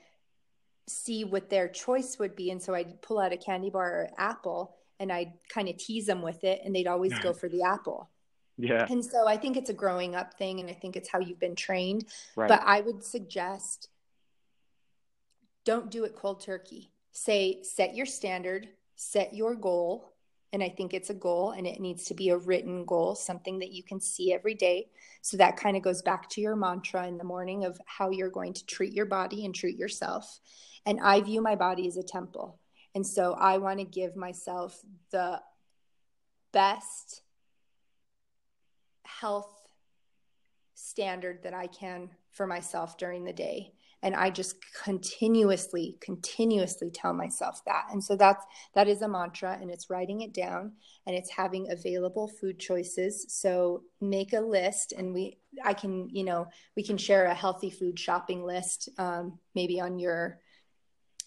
see 0.89 1.25
what 1.25 1.51
their 1.51 1.69
choice 1.69 2.19
would 2.19 2.37
be. 2.37 2.51
And 2.51 2.63
so 2.63 2.75
I'd 2.75 3.03
pull 3.03 3.19
out 3.19 3.33
a 3.33 3.37
candy 3.37 3.71
bar 3.71 3.87
or 3.87 4.11
apple 4.19 4.77
and 5.01 5.11
I'd 5.11 5.33
kind 5.49 5.69
of 5.69 5.77
tease 5.77 6.07
them 6.07 6.23
with 6.23 6.45
it 6.45 6.61
and 6.65 6.75
they'd 6.75 6.87
always 6.87 7.19
go 7.19 7.33
for 7.33 7.49
the 7.49 7.63
apple. 7.63 8.11
Yeah. 8.59 8.87
And 8.89 9.05
so 9.05 9.27
I 9.27 9.37
think 9.37 9.57
it's 9.57 9.71
a 9.71 9.75
growing 9.75 10.15
up 10.15 10.35
thing 10.35 10.61
and 10.61 10.71
I 10.71 10.73
think 10.73 10.97
it's 10.97 11.09
how 11.09 11.19
you've 11.19 11.41
been 11.41 11.57
trained. 11.57 12.07
Right. 12.35 12.49
But 12.49 12.63
I 12.65 12.81
would 12.81 13.05
suggest 13.05 13.89
don't 15.65 15.91
do 15.91 16.05
it 16.05 16.15
cold 16.15 16.41
turkey. 16.41 16.91
Say 17.13 17.63
set 17.63 17.95
your 17.95 18.07
standard, 18.07 18.69
set 18.95 19.35
your 19.35 19.55
goal, 19.55 20.13
and 20.53 20.63
I 20.63 20.69
think 20.69 20.95
it's 20.95 21.11
a 21.11 21.15
goal 21.15 21.51
and 21.51 21.67
it 21.67 21.81
needs 21.81 22.05
to 22.07 22.15
be 22.15 22.31
a 22.31 22.37
written 22.37 22.85
goal, 22.85 23.15
something 23.15 23.59
that 23.59 23.73
you 23.73 23.83
can 23.83 24.01
see 24.01 24.33
every 24.33 24.55
day. 24.55 24.89
So 25.21 25.37
that 25.37 25.57
kind 25.57 25.77
of 25.77 25.83
goes 25.83 26.03
back 26.03 26.31
to 26.31 26.41
your 26.41 26.57
mantra 26.57 27.07
in 27.07 27.19
the 27.19 27.25
morning 27.25 27.65
of 27.65 27.79
how 27.85 28.11
you're 28.11 28.31
going 28.31 28.55
to 28.55 28.65
treat 28.65 28.93
your 28.93 29.07
body 29.07 29.45
and 29.45 29.55
treat 29.55 29.77
yourself. 29.77 30.41
And 30.87 31.01
I 31.03 31.21
view 31.21 31.43
my 31.43 31.57
body 31.57 31.89
as 31.89 31.97
a 31.97 32.03
temple. 32.03 32.59
And 32.95 33.07
so 33.07 33.35
I 33.35 33.59
want 33.59 33.81
to 33.81 33.85
give 33.85 34.17
myself 34.17 34.81
the 35.11 35.43
best 36.53 37.23
health 39.21 39.53
standard 40.75 41.43
that 41.43 41.55
I 41.55 41.67
can 41.67 42.11
for 42.33 42.47
myself 42.47 42.99
during 42.99 43.25
the 43.25 43.33
day 43.33 43.73
and 44.03 44.15
i 44.15 44.31
just 44.31 44.57
continuously 44.85 45.97
continuously 46.01 46.91
tell 46.91 47.13
myself 47.13 47.61
that 47.65 47.87
and 47.91 48.03
so 48.03 48.17
that's 48.17 48.45
that 48.75 48.89
is 48.89 49.03
a 49.03 49.09
mantra 49.09 49.59
and 49.61 49.71
it's 49.71 49.91
writing 49.91 50.21
it 50.21 50.33
down 50.33 50.73
and 51.07 51.17
it's 51.17 51.31
having 51.31 51.71
available 51.71 52.29
food 52.29 52.59
choices 52.59 53.27
so 53.29 53.83
make 54.01 54.33
a 54.33 54.41
list 54.41 54.93
and 54.93 55.13
we 55.13 55.39
i 55.65 55.73
can 55.73 56.09
you 56.11 56.25
know 56.25 56.47
we 56.77 56.83
can 56.83 56.97
share 56.97 57.27
a 57.27 57.35
healthy 57.35 57.71
food 57.71 57.99
shopping 57.99 58.45
list 58.45 58.89
um, 58.99 59.39
maybe 59.55 59.81
on 59.81 59.99
your 59.99 60.39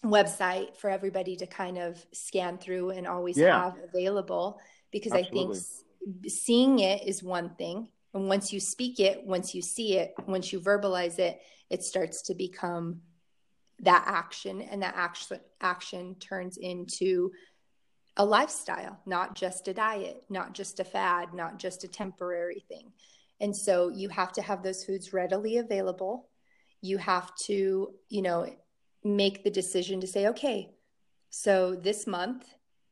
website 0.04 0.74
for 0.76 0.88
everybody 0.88 1.36
to 1.36 1.46
kind 1.46 1.76
of 1.76 2.02
scan 2.12 2.56
through 2.56 2.90
and 2.90 3.06
always 3.06 3.36
yeah. 3.36 3.64
have 3.64 3.76
available 3.92 4.58
because 4.90 5.12
Absolutely. 5.12 5.40
i 5.40 5.52
think 5.52 5.64
seeing 6.26 6.78
it 6.78 7.06
is 7.06 7.22
one 7.22 7.50
thing 7.50 7.88
and 8.14 8.28
once 8.28 8.52
you 8.52 8.60
speak 8.60 9.00
it 9.00 9.24
once 9.24 9.54
you 9.54 9.62
see 9.62 9.98
it 9.98 10.14
once 10.26 10.52
you 10.52 10.60
verbalize 10.60 11.18
it 11.18 11.40
it 11.68 11.82
starts 11.82 12.22
to 12.22 12.34
become 12.34 13.00
that 13.80 14.02
action 14.06 14.62
and 14.62 14.82
that 14.82 14.94
action 14.96 15.38
action 15.60 16.14
turns 16.16 16.56
into 16.56 17.30
a 18.16 18.24
lifestyle 18.24 18.98
not 19.06 19.34
just 19.34 19.68
a 19.68 19.74
diet 19.74 20.22
not 20.28 20.52
just 20.52 20.80
a 20.80 20.84
fad 20.84 21.32
not 21.34 21.58
just 21.58 21.84
a 21.84 21.88
temporary 21.88 22.64
thing. 22.68 22.92
And 23.40 23.56
so 23.56 23.88
you 23.88 24.10
have 24.10 24.32
to 24.32 24.42
have 24.42 24.62
those 24.62 24.84
foods 24.84 25.12
readily 25.12 25.56
available. 25.56 26.28
You 26.82 26.98
have 26.98 27.34
to 27.46 27.94
you 28.08 28.22
know 28.22 28.46
make 29.02 29.42
the 29.42 29.50
decision 29.50 30.00
to 30.00 30.06
say, 30.06 30.28
okay, 30.28 30.70
so 31.30 31.74
this 31.74 32.06
month, 32.06 32.44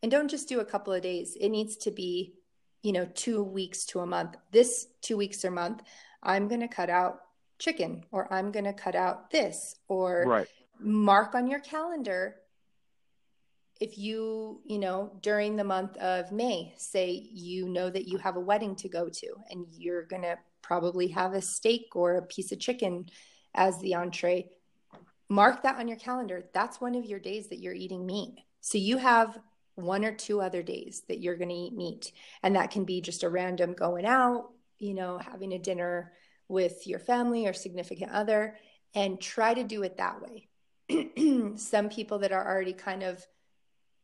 and 0.03 0.11
don't 0.11 0.31
just 0.31 0.49
do 0.49 0.61
a 0.61 0.65
couple 0.65 0.93
of 0.93 1.03
days, 1.03 1.37
it 1.39 1.51
needs 1.51 1.77
to 1.79 1.91
be, 1.91 2.35
you 2.83 2.93
know, 2.93 3.07
two 3.15 3.43
weeks 3.43 3.85
to 3.87 4.01
a 4.01 4.07
month. 4.07 4.37
This 4.53 4.87
two 5.01 5.17
weeks 5.17 5.45
or 5.45 5.51
month, 5.51 5.83
I'm 6.23 6.49
going 6.49 6.61
to 6.61 6.69
cut 6.69 6.91
out 6.91 7.21
chicken 7.59 8.05
or 8.13 8.33
I'm 8.33 8.53
going 8.53 8.65
to 8.65 8.73
cut 8.73 8.95
out 8.95 9.31
this 9.31 9.77
or 9.89 10.25
right. 10.27 10.47
mark 10.81 11.35
on 11.35 11.49
your 11.49 11.61
calendar. 11.61 12.37
If 13.81 13.97
you, 13.97 14.61
you 14.65 14.79
know, 14.79 15.13
during 15.23 15.57
the 15.57 15.65
month 15.65 15.97
of 15.99 16.33
May, 16.33 16.75
say 16.77 17.29
you 17.33 17.69
know 17.69 17.91
that 17.91 18.09
you 18.09 18.19
have 18.19 18.37
a 18.37 18.41
wedding 18.41 18.75
to 18.77 18.89
go 18.89 19.09
to 19.09 19.27
and 19.51 19.67
you're 19.71 20.05
going 20.05 20.23
to 20.23 20.37
probably 20.63 21.09
have 21.09 21.35
a 21.35 21.41
steak 21.41 21.95
or 21.95 22.17
a 22.17 22.23
piece 22.23 22.53
of 22.53 22.59
chicken 22.59 23.07
as 23.55 23.79
the 23.81 23.95
entree 23.95 24.51
mark 25.29 25.63
that 25.63 25.77
on 25.77 25.89
your 25.89 25.99
calendar. 25.99 26.45
That's 26.53 26.81
one 26.81 26.95
of 26.95 27.05
your 27.05 27.19
days 27.19 27.49
that 27.49 27.59
you're 27.59 27.75
eating 27.75 28.07
meat. 28.07 28.39
So 28.61 28.79
you 28.79 28.99
have 28.99 29.39
one 29.79 30.05
or 30.05 30.13
two 30.13 30.41
other 30.41 30.63
days 30.63 31.03
that 31.09 31.21
you're 31.21 31.37
going 31.37 31.49
to 31.49 31.55
eat 31.55 31.73
meat. 31.73 32.13
And 32.43 32.57
that 32.57 32.71
can 32.71 32.85
be 32.85 33.01
just 33.01 33.23
a 33.23 33.29
random 33.29 33.75
going 33.75 34.05
out, 34.05 34.51
you 34.79 34.93
know, 34.93 35.19
having 35.19 35.53
a 35.53 35.59
dinner 35.59 36.13
with 36.49 36.87
your 36.87 36.99
family 36.99 37.47
or 37.47 37.53
significant 37.53 38.11
other 38.11 38.57
and 38.95 39.21
try 39.21 39.55
to 39.55 39.63
do 39.63 39.83
it 39.83 39.99
that 39.99 40.21
way. 40.21 40.49
Some 41.57 41.89
people 41.89 42.21
that 42.21 42.33
are 42.33 42.47
already 42.47 42.73
kind 42.73 43.03
of 43.03 43.25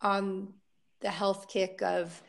on 0.00 0.52
the 1.00 1.10
health 1.10 1.48
kick 1.48 1.82
of 1.82 2.22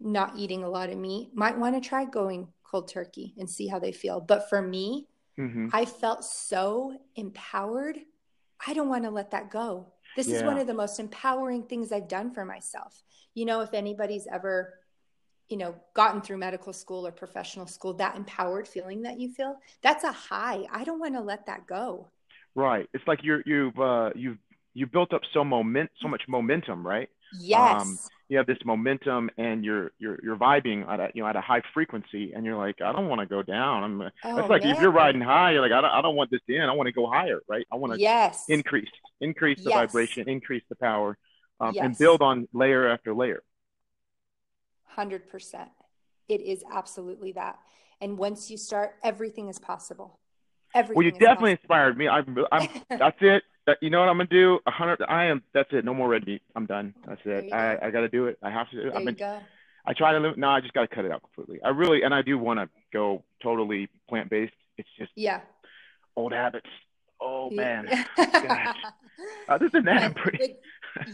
not 0.00 0.36
eating 0.36 0.64
a 0.64 0.68
lot 0.68 0.90
of 0.90 0.98
meat 0.98 1.30
might 1.34 1.58
want 1.58 1.80
to 1.80 1.86
try 1.86 2.04
going 2.04 2.48
cold 2.64 2.88
turkey 2.88 3.34
and 3.38 3.48
see 3.48 3.68
how 3.68 3.78
they 3.78 3.92
feel. 3.92 4.20
But 4.20 4.48
for 4.48 4.60
me, 4.60 5.06
mm-hmm. 5.38 5.68
I 5.72 5.84
felt 5.84 6.24
so 6.24 6.98
empowered. 7.14 7.98
I 8.66 8.74
don't 8.74 8.88
want 8.88 9.04
to 9.04 9.10
let 9.10 9.30
that 9.30 9.50
go. 9.50 9.92
This 10.18 10.26
yeah. 10.26 10.38
is 10.38 10.42
one 10.42 10.58
of 10.58 10.66
the 10.66 10.74
most 10.74 10.98
empowering 10.98 11.62
things 11.62 11.92
I've 11.92 12.08
done 12.08 12.32
for 12.32 12.44
myself. 12.44 13.04
You 13.34 13.44
know, 13.44 13.60
if 13.60 13.72
anybody's 13.72 14.26
ever, 14.26 14.74
you 15.48 15.56
know, 15.56 15.76
gotten 15.94 16.20
through 16.20 16.38
medical 16.38 16.72
school 16.72 17.06
or 17.06 17.12
professional 17.12 17.68
school, 17.68 17.94
that 17.94 18.16
empowered 18.16 18.66
feeling 18.66 19.02
that 19.02 19.20
you 19.20 19.32
feel, 19.32 19.60
that's 19.80 20.02
a 20.02 20.10
high. 20.10 20.64
I 20.72 20.82
don't 20.82 20.98
want 20.98 21.14
to 21.14 21.20
let 21.20 21.46
that 21.46 21.68
go. 21.68 22.08
Right. 22.56 22.90
It's 22.94 23.06
like 23.06 23.20
you're 23.22 23.44
you've 23.46 23.78
uh 23.78 24.10
you've 24.16 24.38
you 24.78 24.86
built 24.86 25.12
up 25.12 25.22
so 25.32 25.44
moment 25.44 25.90
so 26.00 26.08
much 26.08 26.22
momentum, 26.28 26.86
right? 26.86 27.08
Yes. 27.38 27.82
Um, 27.82 27.98
you 28.28 28.36
have 28.36 28.46
this 28.46 28.58
momentum 28.64 29.30
and 29.38 29.64
you're 29.64 29.92
you're 29.98 30.18
you're 30.22 30.36
vibing 30.36 30.86
at 30.88 31.00
a 31.00 31.10
you 31.14 31.22
know 31.22 31.28
at 31.28 31.36
a 31.36 31.40
high 31.40 31.62
frequency 31.74 32.32
and 32.34 32.44
you're 32.44 32.56
like 32.56 32.80
I 32.82 32.92
don't 32.92 33.08
want 33.08 33.20
to 33.20 33.26
go 33.26 33.42
down. 33.42 33.82
I'm 33.82 34.00
oh, 34.02 34.36
that's 34.36 34.48
like 34.48 34.62
man. 34.62 34.76
if 34.76 34.82
you're 34.82 34.90
riding 34.90 35.20
high, 35.20 35.52
you're 35.52 35.62
like 35.62 35.72
I 35.72 35.80
don't 35.80 35.90
I 35.90 36.02
don't 36.02 36.14
want 36.14 36.30
this 36.30 36.40
to 36.48 36.56
end. 36.56 36.70
I 36.70 36.74
want 36.74 36.86
to 36.86 36.92
go 36.92 37.10
higher, 37.10 37.40
right? 37.48 37.66
I 37.72 37.76
want 37.76 37.94
to 37.94 38.00
yes 38.00 38.44
increase 38.48 38.90
increase 39.20 39.58
the 39.64 39.70
yes. 39.70 39.78
vibration, 39.78 40.28
increase 40.28 40.62
the 40.68 40.76
power, 40.76 41.16
um, 41.58 41.74
yes. 41.74 41.84
and 41.84 41.98
build 41.98 42.22
on 42.22 42.46
layer 42.52 42.86
after 42.88 43.14
layer. 43.14 43.42
Hundred 44.84 45.28
percent, 45.28 45.70
it 46.28 46.40
is 46.42 46.62
absolutely 46.70 47.32
that. 47.32 47.58
And 48.00 48.16
once 48.18 48.50
you 48.50 48.56
start, 48.58 48.94
everything 49.02 49.48
is 49.48 49.58
possible. 49.58 50.20
Everything. 50.74 50.96
Well, 50.96 51.06
you 51.06 51.12
definitely 51.12 51.56
possible. 51.56 51.62
inspired 51.62 51.98
me. 51.98 52.08
I'm, 52.08 52.38
I'm 52.52 52.68
that's 52.98 53.18
it 53.20 53.42
you 53.80 53.90
know 53.90 54.00
what 54.00 54.08
I'm 54.08 54.16
gonna 54.16 54.28
do? 54.28 54.58
A 54.66 54.70
hundred. 54.70 55.02
I 55.08 55.26
am. 55.26 55.42
That's 55.52 55.68
it. 55.72 55.84
No 55.84 55.94
more 55.94 56.08
red 56.08 56.26
meat. 56.26 56.42
I'm 56.54 56.66
done. 56.66 56.94
That's 57.06 57.20
it. 57.24 57.52
I 57.52 57.74
go. 57.74 57.86
I 57.86 57.90
got 57.90 58.00
to 58.00 58.08
do 58.08 58.26
it. 58.26 58.38
I 58.42 58.50
have 58.50 58.70
to. 58.70 58.76
There 58.76 58.90
been, 58.92 59.02
you 59.08 59.12
go. 59.12 59.40
I 59.86 59.92
try 59.92 60.12
to. 60.12 60.38
No, 60.38 60.48
I 60.48 60.60
just 60.60 60.74
got 60.74 60.82
to 60.82 60.94
cut 60.94 61.04
it 61.04 61.12
out 61.12 61.22
completely. 61.22 61.62
I 61.62 61.70
really 61.70 62.02
and 62.02 62.14
I 62.14 62.22
do 62.22 62.38
want 62.38 62.60
to 62.60 62.68
go 62.92 63.24
totally 63.42 63.88
plant 64.08 64.30
based. 64.30 64.54
It's 64.76 64.88
just 64.98 65.12
yeah. 65.16 65.40
Old 66.16 66.32
habits. 66.32 66.68
Oh 67.20 67.50
man. 67.50 67.88
Gosh. 68.16 68.76
Other 69.48 69.68
than 69.68 69.84
that, 69.86 70.02
I'm 70.02 70.14
pretty. 70.14 70.56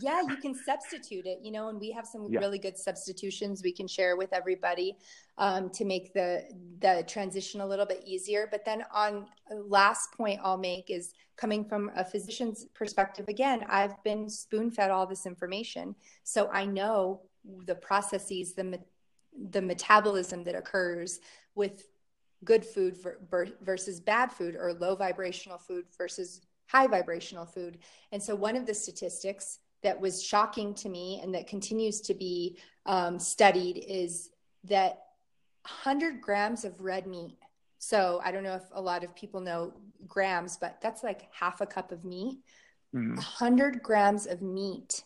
Yeah, 0.01 0.23
you 0.29 0.37
can 0.37 0.55
substitute 0.55 1.27
it, 1.27 1.39
you 1.43 1.51
know, 1.53 1.69
and 1.69 1.81
we 1.81 1.91
have 1.91 2.07
some 2.07 2.27
yeah. 2.31 2.41
really 2.41 2.59
good 2.59 2.77
substitutions 2.77 3.63
we 3.63 3.73
can 3.73 3.87
share 3.87 4.17
with 4.17 4.33
everybody 4.33 4.97
um, 5.39 5.71
to 5.71 5.85
make 5.85 6.13
the 6.13 6.45
the 6.81 7.05
transition 7.07 7.61
a 7.61 7.67
little 7.67 7.87
bit 7.87 8.03
easier. 8.07 8.49
But 8.51 8.65
then 8.65 8.85
on 8.93 9.27
uh, 9.51 9.57
last 9.57 10.13
point 10.17 10.41
I'll 10.43 10.59
make 10.59 10.91
is 10.91 11.13
coming 11.37 11.65
from 11.65 11.91
a 11.97 12.05
physician's 12.05 12.67
perspective. 12.75 13.29
Again, 13.29 13.65
I've 13.69 14.03
been 14.05 14.29
spoon 14.29 14.71
fed 14.71 14.91
all 14.91 15.07
this 15.07 15.27
information, 15.27 15.95
so 16.23 16.49
I 16.53 16.65
know 16.65 17.23
the 17.67 17.75
processes, 17.75 18.55
the 18.55 18.79
the 19.51 19.63
metabolism 19.63 20.45
that 20.45 20.55
occurs 20.55 21.21
with 21.55 21.89
good 22.45 22.65
food 22.65 22.97
versus 23.63 24.01
bad 24.01 24.31
food 24.31 24.55
or 24.55 24.75
low 24.75 24.95
vibrational 24.95 25.59
food 25.59 25.87
versus 25.97 26.43
high 26.67 26.87
vibrational 26.87 27.47
food. 27.47 27.79
And 28.13 28.23
so, 28.23 28.35
one 28.35 28.57
of 28.57 28.67
the 28.67 28.75
statistics 28.75 29.61
that 29.85 30.01
was 30.01 30.23
shocking 30.23 30.75
to 30.75 30.89
me 30.89 31.21
and 31.23 31.35
that 31.35 31.47
continues 31.47 32.01
to 32.01 32.15
be 32.15 32.59
um, 32.87 33.19
studied 33.19 33.85
is 33.87 34.31
that 34.65 35.05
100 35.63 36.21
grams 36.21 36.65
of 36.65 36.81
red 36.81 37.07
meat. 37.07 37.37
So, 37.79 38.21
I 38.25 38.33
don't 38.33 38.43
know 38.43 38.55
if 38.55 38.65
a 38.73 38.81
lot 38.81 39.05
of 39.05 39.15
people 39.15 39.41
know 39.41 39.75
grams, 40.09 40.57
but 40.57 40.81
that's 40.81 41.03
like 41.03 41.29
half 41.33 41.61
a 41.61 41.67
cup 41.67 41.93
of 41.93 42.05
meat. 42.05 42.39
Mm. 42.95 43.17
100 43.17 43.83
grams 43.83 44.27
of 44.27 44.41
meat 44.41 45.03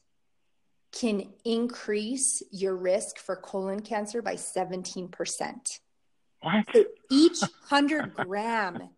can 0.92 1.32
increase 1.44 2.42
your 2.50 2.76
risk 2.76 3.18
for 3.18 3.36
colon 3.36 3.80
cancer 3.80 4.22
by 4.22 4.34
17%. 4.34 5.80
What? 6.40 6.64
So 6.72 6.84
each 7.10 7.40
100 7.40 8.14
gram 8.14 8.88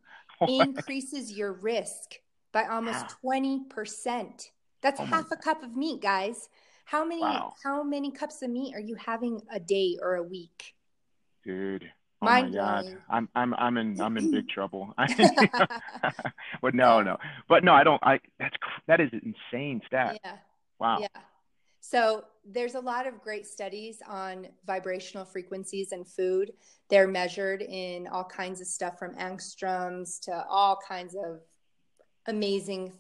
increases 0.47 1.33
your 1.33 1.53
risk 1.53 2.17
by 2.53 2.65
almost 2.65 3.17
20%. 3.25 4.51
That's 4.83 5.01
oh 5.01 5.05
half 5.05 5.31
a 5.31 5.37
cup 5.37 5.63
of 5.63 5.77
meat, 5.77 6.01
guys. 6.01 6.49
How 6.85 7.05
many 7.05 7.21
wow. 7.21 7.55
how 7.63 7.83
many 7.83 8.11
cups 8.11 8.43
of 8.43 8.51
meat 8.51 8.75
are 8.75 8.81
you 8.81 8.97
having 8.97 9.41
a 9.53 9.61
day 9.61 9.97
or 10.03 10.17
a 10.17 10.23
week? 10.23 10.75
Dude. 11.45 11.91
Oh 12.23 12.27
Mind 12.27 12.53
my 12.53 12.57
god. 12.57 12.97
I'm 13.09 13.29
I'm 13.35 13.55
I'm 13.55 13.77
in 13.77 14.01
I'm 14.01 14.17
in 14.17 14.31
big 14.31 14.49
trouble. 14.55 14.93
but 16.63 16.75
no, 16.75 17.01
no. 17.01 17.17
But 17.49 17.65
no, 17.65 17.73
I 17.73 17.85
don't 17.85 18.03
I 18.03 18.21
that's 18.39 18.57
that 18.89 19.01
is 19.01 19.11
insane 19.13 19.83
stat. 19.87 20.19
Yeah. 20.25 20.37
Wow. 20.79 20.99
Yeah. 21.01 21.21
So 21.81 22.25
there's 22.45 22.75
a 22.75 22.81
lot 22.81 23.07
of 23.07 23.21
great 23.23 23.47
studies 23.47 24.03
on 24.07 24.49
vibrational 24.67 25.25
frequencies 25.25 25.93
and 25.93 26.07
food. 26.07 26.53
They're 26.89 27.09
measured 27.09 27.63
in 27.63 28.07
all 28.07 28.25
kinds 28.25 28.61
of 28.61 28.67
stuff 28.67 28.99
from 28.99 29.15
angstroms 29.15 30.21
to 30.23 30.45
all 30.49 30.79
kinds 30.87 31.15
of 31.15 31.41
amazing 32.27 32.93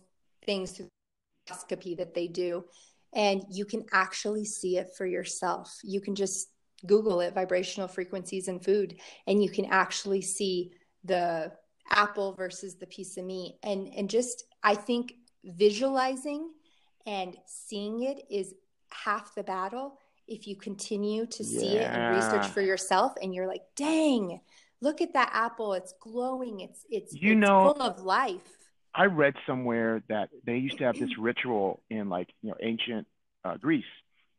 things 0.46 0.72
through 0.72 0.88
endoscopy 1.50 1.96
that 1.96 2.14
they 2.14 2.26
do. 2.26 2.64
And 3.12 3.42
you 3.50 3.64
can 3.64 3.84
actually 3.92 4.44
see 4.44 4.76
it 4.76 4.90
for 4.96 5.06
yourself. 5.06 5.78
You 5.82 6.00
can 6.00 6.14
just 6.14 6.48
Google 6.86 7.20
it, 7.20 7.34
vibrational 7.34 7.88
frequencies 7.88 8.48
in 8.48 8.60
food, 8.60 9.00
and 9.26 9.42
you 9.42 9.50
can 9.50 9.66
actually 9.66 10.22
see 10.22 10.72
the 11.04 11.52
apple 11.90 12.34
versus 12.34 12.76
the 12.76 12.86
piece 12.86 13.16
of 13.16 13.24
meat. 13.24 13.56
And 13.62 13.88
and 13.96 14.08
just 14.08 14.44
I 14.62 14.74
think 14.74 15.14
visualizing 15.44 16.50
and 17.06 17.36
seeing 17.46 18.04
it 18.04 18.24
is 18.30 18.54
half 18.90 19.34
the 19.34 19.42
battle 19.42 19.98
if 20.28 20.46
you 20.46 20.54
continue 20.54 21.26
to 21.26 21.42
see 21.42 21.74
yeah. 21.74 21.80
it 21.80 21.98
and 21.98 22.16
research 22.16 22.46
for 22.52 22.60
yourself 22.60 23.12
and 23.20 23.34
you're 23.34 23.48
like, 23.48 23.62
dang, 23.74 24.40
look 24.80 25.00
at 25.00 25.12
that 25.14 25.30
apple. 25.32 25.72
It's 25.72 25.94
glowing. 26.00 26.60
It's 26.60 26.84
it's, 26.88 27.14
you 27.14 27.32
it's 27.32 27.40
know, 27.40 27.72
full 27.72 27.82
of 27.82 28.00
life. 28.00 28.59
I 28.94 29.06
read 29.06 29.34
somewhere 29.46 30.02
that 30.08 30.30
they 30.44 30.56
used 30.56 30.78
to 30.78 30.84
have 30.84 30.98
this 30.98 31.16
ritual 31.18 31.80
in 31.90 32.08
like 32.08 32.28
you 32.42 32.50
know 32.50 32.56
ancient 32.60 33.06
uh, 33.44 33.56
Greece 33.56 33.84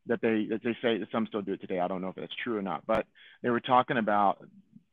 that 0.06 0.20
they 0.20 0.46
that 0.50 0.62
they 0.62 0.76
say 0.82 0.98
that 0.98 1.08
some 1.10 1.26
still 1.26 1.42
do 1.42 1.52
it 1.52 1.60
today. 1.60 1.78
I 1.78 1.88
don't 1.88 2.02
know 2.02 2.08
if 2.08 2.16
that's 2.16 2.34
true 2.42 2.58
or 2.58 2.62
not, 2.62 2.84
but 2.86 3.06
they 3.42 3.50
were 3.50 3.60
talking 3.60 3.96
about 3.96 4.44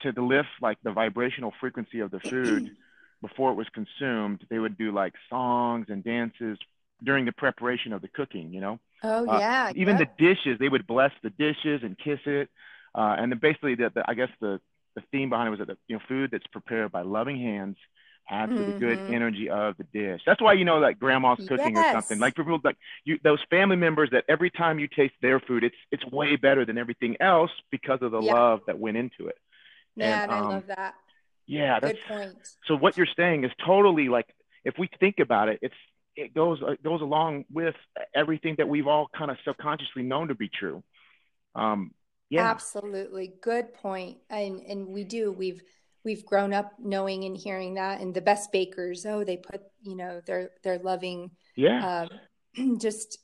to 0.02 0.12
lift 0.18 0.48
like 0.62 0.78
the 0.84 0.92
vibrational 0.92 1.54
frequency 1.60 2.00
of 2.00 2.12
the 2.12 2.20
food 2.20 2.72
before 3.22 3.52
it 3.52 3.56
was 3.56 3.68
consumed. 3.74 4.46
They 4.50 4.60
would 4.60 4.78
do 4.78 4.94
like 4.94 5.14
songs 5.30 5.88
and 5.90 6.04
dances 6.04 6.58
during 7.04 7.26
the 7.26 7.32
preparation 7.32 7.92
of 7.92 8.02
the 8.02 8.08
cooking. 8.08 8.54
You 8.54 8.62
know. 8.62 8.80
Oh 9.04 9.28
uh, 9.28 9.40
yeah. 9.40 9.72
Even 9.76 9.98
the 9.98 10.08
dishes, 10.18 10.58
they 10.60 10.70
would 10.70 10.88
bless 10.88 11.12
the 11.22 11.30
dishes 11.32 11.82
and 11.84 11.98
kiss 11.98 12.20
it, 12.26 12.50
uh, 12.96 13.16
and 13.18 13.32
then 13.32 13.40
basically 13.40 13.76
the, 13.76 13.92
the 13.94 14.04
I 14.08 14.14
guess 14.14 14.30
the 14.40 14.62
the 14.96 15.02
theme 15.12 15.30
behind 15.30 15.48
it 15.48 15.52
was 15.52 15.60
that 15.60 15.68
the 15.68 15.78
you 15.88 15.98
know 15.98 16.02
food 16.08 16.30
that's 16.32 16.48
prepared 16.48 16.92
by 16.92 17.02
loving 17.02 17.38
hands 17.38 17.78
adds 18.30 18.52
mm-hmm. 18.52 18.66
to 18.66 18.72
the 18.72 18.80
good 18.80 19.00
mm-hmm. 19.00 19.14
energy 19.14 19.50
of 19.50 19.76
the 19.78 19.86
dish. 19.94 20.22
That's 20.26 20.42
why 20.42 20.54
you 20.54 20.66
know 20.66 20.78
like 20.78 21.00
grandma's 21.00 21.40
cooking 21.48 21.76
yes. 21.76 21.88
or 21.88 21.98
something. 21.98 22.20
Like 22.20 22.36
for 22.36 22.44
people 22.44 22.60
like 22.64 22.78
you 23.06 23.20
those 23.24 23.40
family 23.50 23.76
members 23.76 24.10
that 24.12 24.26
every 24.28 24.50
time 24.52 24.80
you 24.80 24.88
taste 24.88 25.16
their 25.22 25.40
food, 25.40 25.64
it's 25.64 25.76
it's 25.92 26.06
way 26.06 26.36
better 26.36 26.66
than 26.66 26.78
everything 26.78 27.18
else 27.20 27.52
because 27.72 28.00
of 28.02 28.12
the 28.12 28.22
yeah. 28.22 28.34
love 28.34 28.62
that 28.68 28.80
went 28.80 28.98
into 28.98 29.28
it. 29.28 29.38
Man, 29.96 30.24
and, 30.24 30.32
um, 30.32 30.38
I 30.38 30.50
love 30.50 30.68
that. 30.68 30.96
Yeah, 31.48 31.80
good 31.80 31.98
point. 32.08 32.36
So 32.68 32.76
what 32.76 32.96
you're 32.96 33.08
saying 33.18 33.44
is 33.44 33.52
totally 33.66 34.08
like 34.10 34.28
if 34.64 34.76
we 34.78 34.90
think 35.00 35.20
about 35.20 35.50
it, 35.50 35.60
it's 35.62 35.76
it 36.16 36.34
goes 36.34 36.60
it 36.62 36.84
goes 36.84 37.02
along 37.02 37.46
with 37.52 37.76
everything 38.14 38.56
that 38.58 38.68
we've 38.68 38.88
all 38.88 39.10
kind 39.18 39.32
of 39.32 39.38
subconsciously 39.46 40.04
known 40.04 40.28
to 40.28 40.36
be 40.36 40.50
true. 40.50 40.84
Um, 41.56 41.92
yeah, 42.30 42.50
absolutely, 42.50 43.34
good 43.42 43.74
point. 43.74 44.18
And 44.30 44.62
and 44.62 44.88
we 44.90 45.04
do 45.04 45.32
we've 45.32 45.62
we've 46.04 46.26
grown 46.26 46.54
up 46.54 46.74
knowing 46.80 47.24
and 47.26 47.38
hearing 47.38 47.76
that 47.76 48.02
and 48.02 48.14
the 48.14 48.22
best 48.22 48.52
bakers 48.52 49.06
oh 49.06 49.24
they 49.24 49.38
put 49.38 49.62
you 49.82 49.96
know 49.96 50.22
they're 50.26 50.52
they're 50.64 50.80
loving 50.80 51.32
yeah. 51.56 52.08
um, 52.56 52.78
just 52.80 53.20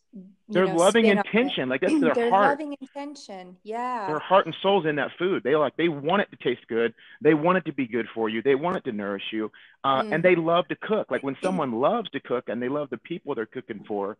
their 0.47 0.65
know, 0.65 0.75
loving 0.75 1.05
intention 1.05 1.67
like 1.67 1.81
that's 1.81 1.93
their, 1.99 2.29
heart. 2.29 2.51
loving 2.51 2.75
intention 2.79 3.57
yeah. 3.63 4.07
Their 4.07 4.19
heart 4.19 4.45
and 4.45 4.55
soul's 4.61 4.85
in 4.85 4.95
that 4.95 5.11
food. 5.19 5.43
They 5.43 5.55
like 5.55 5.75
they 5.75 5.89
want 5.89 6.21
it 6.21 6.29
to 6.31 6.37
taste 6.37 6.65
good. 6.67 6.93
They 7.21 7.33
want 7.33 7.57
it 7.57 7.65
to 7.65 7.73
be 7.73 7.85
good 7.85 8.07
for 8.13 8.29
you. 8.29 8.41
They 8.41 8.55
want 8.55 8.77
it 8.77 8.85
to 8.85 8.93
nourish 8.93 9.23
you 9.31 9.51
uh, 9.83 10.03
mm. 10.03 10.13
and 10.13 10.23
they 10.23 10.35
love 10.35 10.67
to 10.69 10.75
cook. 10.75 11.11
Like 11.11 11.23
when 11.23 11.35
someone 11.43 11.71
loves 11.81 12.09
to 12.11 12.21
cook 12.21 12.45
and 12.47 12.61
they 12.61 12.69
love 12.69 12.89
the 12.89 12.97
people 12.97 13.35
they're 13.35 13.45
cooking 13.45 13.83
for 13.85 14.17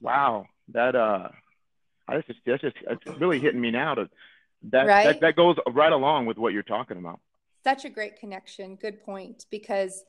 wow 0.00 0.46
that 0.72 0.94
uh 0.94 1.28
that's 2.08 2.26
just 2.26 2.40
that's 2.46 2.62
just 2.62 2.76
it's 2.88 3.20
really 3.20 3.38
hitting 3.38 3.60
me 3.60 3.70
now 3.70 3.94
to 3.94 4.08
that, 4.70 4.86
right? 4.86 5.04
that 5.04 5.20
that 5.20 5.36
goes 5.36 5.56
right 5.70 5.92
along 5.92 6.26
with 6.26 6.38
what 6.38 6.52
you're 6.52 6.62
talking 6.62 6.96
about 6.96 7.20
such 7.64 7.84
a 7.84 7.88
great 7.88 8.18
connection. 8.18 8.76
Good 8.76 9.02
point. 9.04 9.46
Because, 9.50 10.04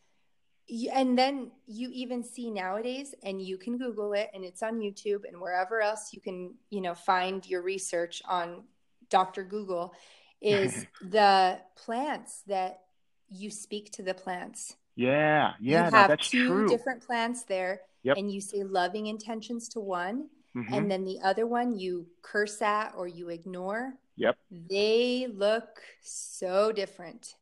you, 0.68 0.91
and 0.93 1.18
then 1.18 1.52
you 1.68 1.89
even 1.91 2.24
see 2.24 2.52
nowadays, 2.52 3.16
and 3.24 3.41
you 3.41 3.58
can 3.58 3.78
Google 3.78 4.14
it, 4.14 4.30
and 4.34 4.43
it's 4.43 4.62
on 4.64 4.80
YouTube 4.80 5.28
and 5.28 5.39
wherever 5.41 5.82
else 5.82 6.14
you 6.14 6.22
can, 6.22 6.54
you 6.70 6.82
know, 6.82 6.93
find 6.93 7.45
your 7.47 7.62
research 7.62 8.22
on 8.26 8.64
Dr. 9.10 9.43
Google, 9.43 9.93
is 10.41 10.86
the 11.02 11.60
plants 11.76 12.43
that 12.47 12.82
you 13.30 13.50
speak 13.50 13.91
to 13.93 14.04
the 14.04 14.14
plants. 14.14 14.76
Yeah, 14.95 15.54
yeah, 15.60 15.86
you 15.86 15.91
have 15.91 16.20
two 16.20 16.47
true. 16.47 16.68
different 16.68 17.06
plants 17.06 17.43
there, 17.43 17.82
Yep. 18.04 18.18
and 18.18 18.32
you 18.32 18.39
say 18.41 18.64
loving 18.64 19.08
intentions 19.08 19.68
to 19.70 19.80
one, 19.80 20.30
Mhm. 20.56 20.74
and 20.74 20.91
then 20.91 21.04
the 21.04 21.20
other 21.22 21.45
one 21.45 21.78
you 21.78 22.08
curse 22.22 22.62
at 22.62 22.93
or 22.95 23.08
you 23.08 23.30
ignore. 23.30 23.97
Yep. 24.16 24.38
They 24.50 25.28
look 25.28 25.82
so 26.02 26.72
different. 26.72 27.36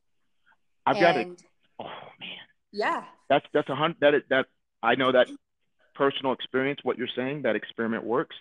I've 0.87 0.99
got 0.99 1.17
it. 1.17 1.27
Oh 1.79 1.85
man, 2.19 2.29
yeah, 2.71 3.03
that's 3.29 3.45
that's 3.53 3.69
a 3.69 3.75
hundred. 3.75 3.97
That 4.01 4.15
is, 4.15 4.21
that 4.29 4.45
I 4.81 4.95
know 4.95 5.11
that 5.11 5.27
personal 5.95 6.33
experience. 6.33 6.79
What 6.83 6.97
you're 6.97 7.07
saying, 7.15 7.43
that 7.43 7.55
experiment 7.55 8.03
works. 8.03 8.35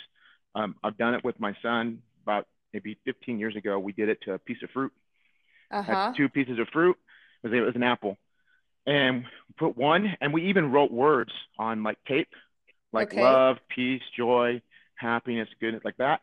Um, 0.54 0.76
I've 0.82 0.96
done 0.96 1.14
it 1.14 1.24
with 1.24 1.38
my 1.38 1.54
son 1.62 2.00
about 2.22 2.46
maybe 2.72 2.98
15 3.04 3.38
years 3.38 3.56
ago. 3.56 3.78
We 3.78 3.92
did 3.92 4.08
it 4.08 4.18
to 4.22 4.32
a 4.32 4.38
piece 4.38 4.62
of 4.62 4.70
fruit. 4.70 4.92
Uh-huh. 5.70 6.12
two 6.16 6.28
pieces 6.28 6.58
of 6.58 6.68
fruit. 6.72 6.96
It 7.42 7.48
was, 7.48 7.58
it 7.58 7.60
was 7.60 7.74
an 7.74 7.82
apple, 7.82 8.16
and 8.86 9.24
put 9.58 9.76
one, 9.76 10.16
and 10.20 10.32
we 10.32 10.48
even 10.48 10.70
wrote 10.70 10.92
words 10.92 11.32
on 11.58 11.82
like 11.82 11.98
tape, 12.06 12.28
like 12.92 13.08
Okay. 13.08 13.20
love, 13.20 13.56
peace, 13.68 14.02
joy, 14.16 14.62
happiness, 14.94 15.48
goodness, 15.60 15.84
like 15.84 15.96
that. 15.98 16.20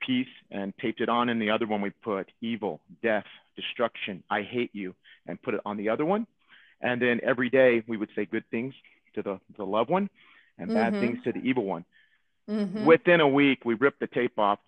Peace, 0.00 0.28
and 0.50 0.72
taped 0.78 1.00
it 1.00 1.08
on. 1.08 1.28
And 1.28 1.40
the 1.40 1.50
other 1.50 1.66
one 1.66 1.80
we 1.80 1.90
put 1.90 2.30
evil, 2.40 2.80
death, 3.02 3.26
destruction. 3.62 4.14
I 4.38 4.40
hate 4.56 4.72
you, 4.80 4.88
and 5.26 5.34
put 5.46 5.54
it 5.54 5.60
on 5.68 5.76
the 5.76 5.88
other 5.94 6.06
one. 6.14 6.22
And 6.80 6.96
then 7.04 7.16
every 7.32 7.50
day 7.60 7.70
we 7.90 7.96
would 8.00 8.12
say 8.16 8.24
good 8.34 8.46
things 8.54 8.72
to 9.14 9.20
the 9.26 9.34
the 9.60 9.66
loved 9.76 9.90
one, 9.98 10.06
and 10.58 10.66
bad 10.80 10.90
Mhm. 10.94 11.00
things 11.02 11.18
to 11.24 11.30
the 11.36 11.42
evil 11.50 11.64
one 11.76 11.84
hmm 12.46 12.86
within 12.90 13.20
a 13.28 13.28
week 13.40 13.58
we 13.68 13.74
ripped 13.84 14.00
the 14.00 14.06
tape 14.18 14.38
off 14.38 14.58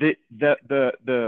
the 0.00 0.10
the 0.42 0.52
the 0.72 0.82
the 1.10 1.20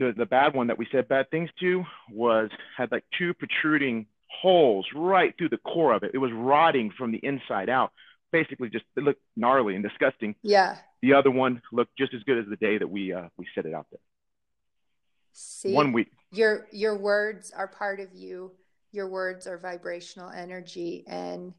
the, 0.00 0.08
the 0.22 0.26
bad 0.26 0.54
one 0.54 0.66
that 0.68 0.78
we 0.78 0.86
said 0.92 1.08
bad 1.08 1.26
things 1.30 1.50
to 1.60 1.70
was 2.12 2.48
had 2.78 2.88
like 2.92 3.04
two 3.18 3.30
protruding 3.34 4.06
holes 4.40 4.86
right 4.94 5.32
through 5.36 5.48
the 5.48 5.62
core 5.72 5.92
of 5.96 6.02
it 6.06 6.12
it 6.14 6.18
was 6.26 6.32
rotting 6.32 6.88
from 6.98 7.10
the 7.14 7.20
inside 7.30 7.68
out 7.78 7.90
basically 8.38 8.68
just 8.68 8.84
it 8.96 9.02
looked 9.02 9.22
gnarly 9.36 9.74
and 9.76 9.82
disgusting 9.88 10.34
Yeah. 10.42 10.76
the 11.02 11.12
other 11.18 11.30
one 11.30 11.60
looked 11.72 11.96
just 11.96 12.14
as 12.14 12.22
good 12.28 12.38
as 12.42 12.46
the 12.48 12.60
day 12.68 12.78
that 12.78 12.90
we 12.96 13.12
uh 13.12 13.28
we 13.36 13.46
set 13.54 13.66
it 13.66 13.74
out 13.78 13.86
there 13.90 14.00
See, 15.34 15.74
one 15.74 15.92
week 15.92 16.08
your 16.34 16.66
your 16.72 16.96
words 16.96 17.52
are 17.56 17.68
part 17.68 18.00
of 18.00 18.14
you. 18.14 18.52
Your 18.92 19.08
words 19.08 19.46
are 19.46 19.58
vibrational 19.58 20.30
energy, 20.30 21.04
and 21.06 21.52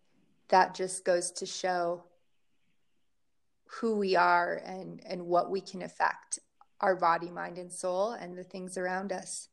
that 0.50 0.76
just 0.76 1.04
goes 1.04 1.32
to 1.32 1.46
show 1.46 2.04
who 3.66 3.98
we 3.98 4.16
are 4.16 4.62
and 4.66 5.02
and 5.06 5.26
what 5.26 5.52
we 5.52 5.62
can 5.62 5.82
affect 5.82 6.40
our 6.82 6.96
body, 6.96 7.30
mind, 7.30 7.58
and 7.58 7.72
soul, 7.72 8.12
and 8.12 8.38
the 8.38 8.44
things 8.44 8.78
around 8.78 9.12
us. 9.12 9.50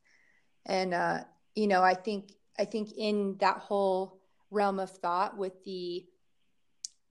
And 0.66 0.94
uh, 0.94 1.24
you 1.54 1.66
know, 1.66 1.82
I 1.82 1.94
think 1.94 2.32
I 2.58 2.64
think 2.64 2.92
in 2.96 3.36
that 3.40 3.58
whole 3.58 4.20
realm 4.50 4.78
of 4.78 4.90
thought 4.90 5.36
with 5.36 5.64
the 5.64 6.04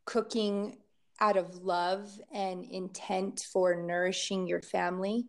cooking 0.06 0.78
out 1.20 1.38
of 1.38 1.64
love 1.64 2.10
and 2.34 2.64
intent 2.64 3.46
for 3.52 3.76
nourishing 3.76 4.48
your 4.48 4.62
family 4.62 5.28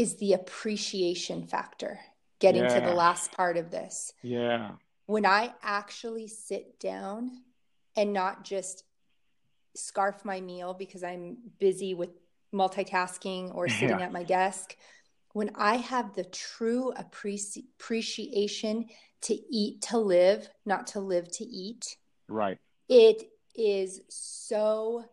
is 0.00 0.16
the 0.16 0.32
appreciation 0.32 1.44
factor 1.46 2.00
getting 2.38 2.66
to 2.66 2.80
the 2.80 2.94
last 2.94 3.32
part 3.32 3.58
of 3.58 3.70
this. 3.70 4.14
Yeah. 4.22 4.70
When 5.04 5.26
I 5.26 5.52
actually 5.62 6.26
sit 6.26 6.80
down 6.80 7.42
and 7.94 8.14
not 8.14 8.42
just 8.42 8.84
scarf 9.76 10.24
my 10.24 10.40
meal 10.40 10.72
because 10.72 11.04
I'm 11.04 11.36
busy 11.58 11.92
with 11.92 12.08
multitasking 12.50 13.54
or 13.54 13.68
sitting 13.68 13.98
Yeah. 13.98 14.06
at 14.06 14.12
my 14.12 14.22
desk, 14.22 14.74
when 15.34 15.50
I 15.54 15.76
have 15.76 16.14
the 16.14 16.24
true 16.24 16.94
appreci- 16.96 17.66
appreciation 17.78 18.88
to 19.22 19.34
eat 19.54 19.82
to 19.82 19.98
live, 19.98 20.48
not 20.64 20.86
to 20.88 21.00
live 21.00 21.30
to 21.32 21.44
eat, 21.44 21.98
right. 22.26 22.56
it 22.88 23.30
is 23.54 24.00
so 24.08 25.04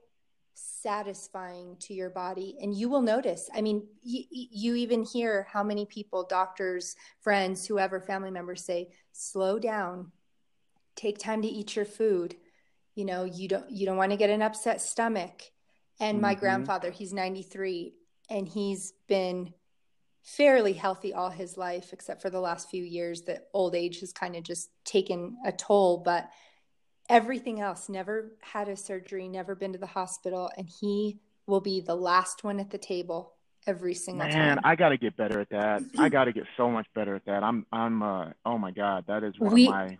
satisfying 0.82 1.76
to 1.80 1.94
your 1.94 2.10
body 2.10 2.58
and 2.62 2.74
you 2.74 2.90
will 2.90 3.02
notice. 3.02 3.50
I 3.54 3.62
mean 3.62 3.88
you, 4.04 4.24
you 4.30 4.76
even 4.76 5.04
hear 5.04 5.48
how 5.52 5.64
many 5.64 5.86
people 5.86 6.24
doctors 6.24 6.96
friends 7.22 7.66
whoever 7.66 8.00
family 8.00 8.32
members 8.32 8.66
say 8.66 8.90
slow 9.12 9.60
down. 9.60 10.12
Take 10.96 11.18
time 11.20 11.42
to 11.42 11.48
eat 11.48 11.76
your 11.76 11.86
food. 11.86 12.36
You 12.96 13.06
know 13.06 13.24
you 13.24 13.48
don't 13.48 13.70
you 13.70 13.86
don't 13.86 13.98
want 13.98 14.12
to 14.12 14.18
get 14.18 14.30
an 14.30 14.42
upset 14.42 14.82
stomach. 14.82 15.42
And 16.00 16.22
my 16.22 16.36
Mhm. 16.36 16.40
grandfather 16.40 16.92
he's 16.92 17.14
93 17.14 17.96
and 18.30 18.48
he's 18.48 18.94
been 19.08 19.54
fairly 20.22 20.74
healthy 20.74 21.14
all 21.14 21.30
his 21.30 21.58
life 21.58 21.94
except 21.94 22.22
for 22.22 22.30
the 22.30 22.42
last 22.42 22.70
few 22.70 22.84
years. 22.84 23.24
That 23.24 23.48
old 23.54 23.76
age 23.76 24.02
has 24.02 24.12
kind 24.12 24.36
of 24.36 24.44
just 24.44 24.70
taken 24.84 25.38
a 25.46 25.52
toll 25.52 26.00
but 26.00 26.30
everything 27.10 27.60
else 27.62 27.90
never 27.90 28.32
had 28.42 28.68
a 28.68 28.76
surgery 28.76 29.28
never 29.28 29.56
been 29.56 29.74
to 29.74 29.80
the 29.80 29.86
hospital 29.88 30.50
and 30.58 30.68
he 30.68 31.20
will 31.46 31.62
be 31.62 31.80
the 31.80 31.96
last 31.96 32.44
one 32.44 32.60
at 32.60 32.70
the 32.70 32.78
table 32.78 33.34
every 33.66 33.94
single 33.94 34.28
man 34.28 34.58
time. 34.58 34.60
I 34.64 34.76
got 34.76 34.90
to 34.90 34.98
get 34.98 35.16
better 35.16 35.40
at 35.40 35.50
that. 35.50 35.84
I 35.98 36.10
got 36.10 36.26
to 36.26 36.34
get 36.34 36.46
so 36.58 36.70
much 36.70 36.88
better 36.94 37.16
at 37.16 37.26
that. 37.26 37.44
I'm 37.44 37.66
i'm 37.72 38.04
uh 38.04 38.30
oh 38.46 38.58
my 38.58 38.72
god 38.72 39.06
that 39.08 39.24
is 39.24 39.40
one 39.40 39.54
We- 39.54 39.68
of 39.68 39.72
my 39.74 39.98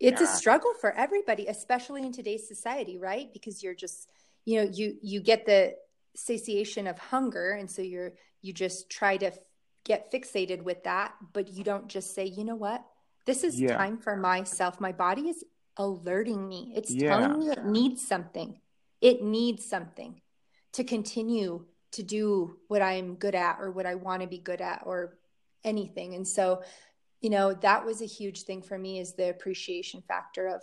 it's 0.00 0.20
a 0.20 0.26
struggle 0.26 0.72
for 0.80 0.90
everybody 0.92 1.46
especially 1.46 2.02
in 2.02 2.12
today's 2.12 2.48
society 2.48 2.98
right? 2.98 3.32
Because 3.32 3.62
you're 3.62 3.74
just 3.74 4.10
you 4.44 4.56
know 4.62 4.70
you 4.72 4.96
you 5.02 5.20
get 5.20 5.46
the 5.46 5.74
satiation 6.14 6.86
of 6.86 6.98
hunger 6.98 7.52
and 7.52 7.70
so 7.70 7.80
you're 7.82 8.12
you 8.42 8.52
just 8.52 8.90
try 8.90 9.16
to 9.16 9.26
f- 9.26 9.38
get 9.84 10.12
fixated 10.12 10.62
with 10.62 10.82
that 10.84 11.14
but 11.32 11.48
you 11.48 11.64
don't 11.64 11.88
just 11.88 12.14
say 12.14 12.26
you 12.26 12.44
know 12.44 12.56
what? 12.56 12.84
This 13.24 13.44
is 13.44 13.58
Yeah. 13.60 13.76
time 13.76 13.98
for 13.98 14.16
myself. 14.16 14.80
My 14.80 14.90
body 14.92 15.28
is 15.28 15.44
alerting 15.76 16.48
me. 16.48 16.72
It's 16.76 16.94
Yeah. 16.94 17.08
telling 17.08 17.38
me 17.38 17.50
it 17.50 17.64
needs 17.64 18.06
something. 18.06 18.60
It 19.00 19.22
needs 19.22 19.64
something 19.64 20.20
to 20.72 20.84
continue 20.84 21.66
to 21.92 22.02
do 22.02 22.56
what 22.68 22.82
i'm 22.82 23.14
good 23.16 23.34
at 23.34 23.58
or 23.60 23.70
what 23.70 23.86
i 23.86 23.94
want 23.94 24.22
to 24.22 24.28
be 24.28 24.38
good 24.38 24.60
at 24.60 24.82
or 24.86 25.18
anything. 25.64 26.14
And 26.14 26.26
so 26.26 26.62
you 27.20 27.30
know 27.30 27.54
that 27.54 27.84
was 27.84 28.02
a 28.02 28.06
huge 28.06 28.42
thing 28.42 28.62
for 28.62 28.76
me 28.76 28.98
is 28.98 29.14
the 29.14 29.30
appreciation 29.30 30.02
factor 30.08 30.48
of 30.48 30.62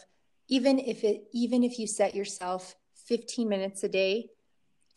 even 0.50 0.78
if 0.80 1.04
it 1.04 1.24
even 1.32 1.64
if 1.64 1.80
you 1.80 1.88
set 1.88 2.16
yourself 2.16 2.76
15 3.06 3.48
minutes 3.48 3.84
a 3.84 3.90
day 3.90 4.30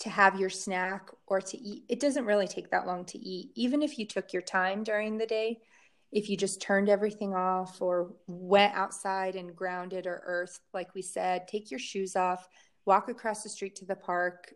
to 0.00 0.10
have 0.10 0.40
your 0.40 0.50
snack 0.50 1.10
or 1.26 1.40
to 1.40 1.56
eat 1.58 1.84
it 1.88 2.00
doesn't 2.00 2.24
really 2.24 2.48
take 2.48 2.70
that 2.70 2.86
long 2.86 3.04
to 3.04 3.18
eat. 3.18 3.52
Even 3.54 3.82
if 3.82 3.98
you 3.98 4.06
took 4.06 4.32
your 4.32 4.42
time 4.42 4.82
during 4.82 5.18
the 5.18 5.26
day 5.26 5.60
if 6.12 6.28
you 6.28 6.36
just 6.36 6.60
turned 6.60 6.88
everything 6.88 7.34
off 7.34 7.80
or 7.80 8.12
went 8.26 8.74
outside 8.74 9.34
and 9.34 9.56
grounded 9.56 10.06
or 10.06 10.22
earthed 10.24 10.60
like 10.74 10.94
we 10.94 11.02
said 11.02 11.48
take 11.48 11.70
your 11.70 11.80
shoes 11.80 12.16
off 12.16 12.48
walk 12.84 13.08
across 13.08 13.42
the 13.42 13.48
street 13.48 13.74
to 13.76 13.84
the 13.84 13.96
park 13.96 14.54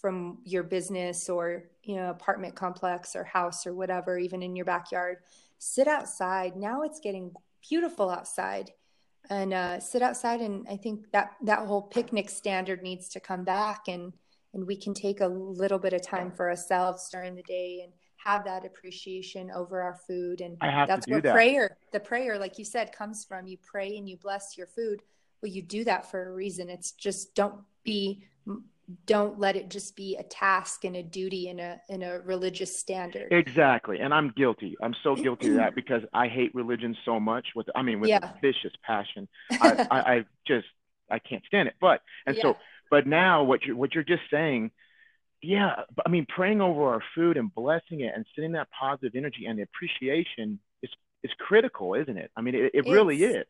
from 0.00 0.38
your 0.44 0.62
business 0.62 1.28
or 1.28 1.64
you 1.82 1.96
know 1.96 2.10
apartment 2.10 2.54
complex 2.54 3.16
or 3.16 3.24
house 3.24 3.66
or 3.66 3.74
whatever 3.74 4.18
even 4.18 4.42
in 4.42 4.54
your 4.54 4.64
backyard. 4.64 5.18
Sit 5.58 5.88
outside. 5.88 6.56
Now 6.56 6.82
it's 6.82 7.00
getting 7.00 7.32
beautiful 7.68 8.10
outside. 8.10 8.70
And 9.30 9.52
uh, 9.52 9.78
sit 9.80 10.00
outside 10.00 10.40
and 10.40 10.66
i 10.70 10.76
think 10.76 11.10
that 11.12 11.32
that 11.42 11.66
whole 11.66 11.82
picnic 11.82 12.30
standard 12.30 12.82
needs 12.82 13.10
to 13.10 13.20
come 13.20 13.44
back 13.44 13.82
and 13.86 14.14
and 14.54 14.66
we 14.66 14.74
can 14.74 14.94
take 14.94 15.20
a 15.20 15.26
little 15.26 15.78
bit 15.78 15.92
of 15.92 16.00
time 16.00 16.30
for 16.30 16.48
ourselves 16.48 17.10
during 17.12 17.34
the 17.34 17.42
day 17.42 17.80
and 17.84 17.92
have 18.24 18.44
that 18.44 18.64
appreciation 18.64 19.50
over 19.50 19.80
our 19.80 19.94
food 20.06 20.40
and 20.40 20.56
I 20.60 20.70
have 20.70 20.88
to 20.88 20.92
that's 20.92 21.08
where 21.08 21.20
that. 21.20 21.32
prayer 21.32 21.76
the 21.92 22.00
prayer 22.00 22.38
like 22.38 22.58
you 22.58 22.64
said 22.64 22.92
comes 22.92 23.24
from 23.24 23.46
you 23.46 23.56
pray 23.62 23.96
and 23.96 24.08
you 24.08 24.16
bless 24.16 24.56
your 24.58 24.66
food 24.66 25.02
well 25.42 25.50
you 25.50 25.62
do 25.62 25.84
that 25.84 26.10
for 26.10 26.28
a 26.28 26.32
reason 26.32 26.68
it's 26.68 26.92
just 26.92 27.34
don't 27.34 27.60
be 27.84 28.24
don't 29.06 29.38
let 29.38 29.54
it 29.54 29.68
just 29.68 29.94
be 29.96 30.16
a 30.16 30.22
task 30.22 30.84
and 30.84 30.96
a 30.96 31.02
duty 31.02 31.48
and 31.50 31.60
a 31.60 31.78
in 31.88 32.02
a 32.02 32.20
religious 32.20 32.78
standard 32.78 33.30
Exactly, 33.32 33.98
and 34.00 34.14
I'm 34.14 34.32
guilty. 34.36 34.76
I'm 34.82 34.94
so 35.02 35.14
guilty 35.14 35.50
of 35.50 35.56
that 35.56 35.74
because 35.74 36.02
I 36.14 36.28
hate 36.28 36.54
religion 36.54 36.96
so 37.04 37.20
much. 37.20 37.48
With 37.54 37.68
I 37.74 37.82
mean, 37.82 38.00
with 38.00 38.08
Yeah. 38.08 38.20
a 38.22 38.34
vicious 38.40 38.72
passion. 38.82 39.28
I, 39.60 39.86
I, 39.90 39.98
I 40.00 40.24
just 40.46 40.66
I 41.10 41.18
can't 41.18 41.44
stand 41.46 41.68
it. 41.68 41.74
But 41.80 42.00
and 42.26 42.34
Yeah. 42.36 42.42
so, 42.44 42.56
but 42.90 43.06
now 43.06 43.42
what 43.44 43.62
you're 43.64 43.76
what 43.76 43.94
you're 43.94 44.04
just 44.04 44.22
saying, 44.30 44.70
yeah. 45.42 45.82
I 46.04 46.08
mean, 46.08 46.26
praying 46.28 46.60
over 46.60 46.88
our 46.88 47.02
food 47.14 47.36
and 47.36 47.54
blessing 47.54 48.00
it 48.00 48.12
and 48.14 48.26
sending 48.34 48.52
that 48.52 48.68
positive 48.78 49.14
energy 49.14 49.46
and 49.46 49.58
the 49.58 49.62
appreciation 49.62 50.58
is 50.82 50.90
is 51.22 51.30
critical, 51.38 51.94
isn't 51.94 52.16
it? 52.16 52.30
I 52.36 52.40
mean, 52.42 52.54
it, 52.54 52.70
it 52.74 52.86
really 52.86 53.22
is. 53.24 53.46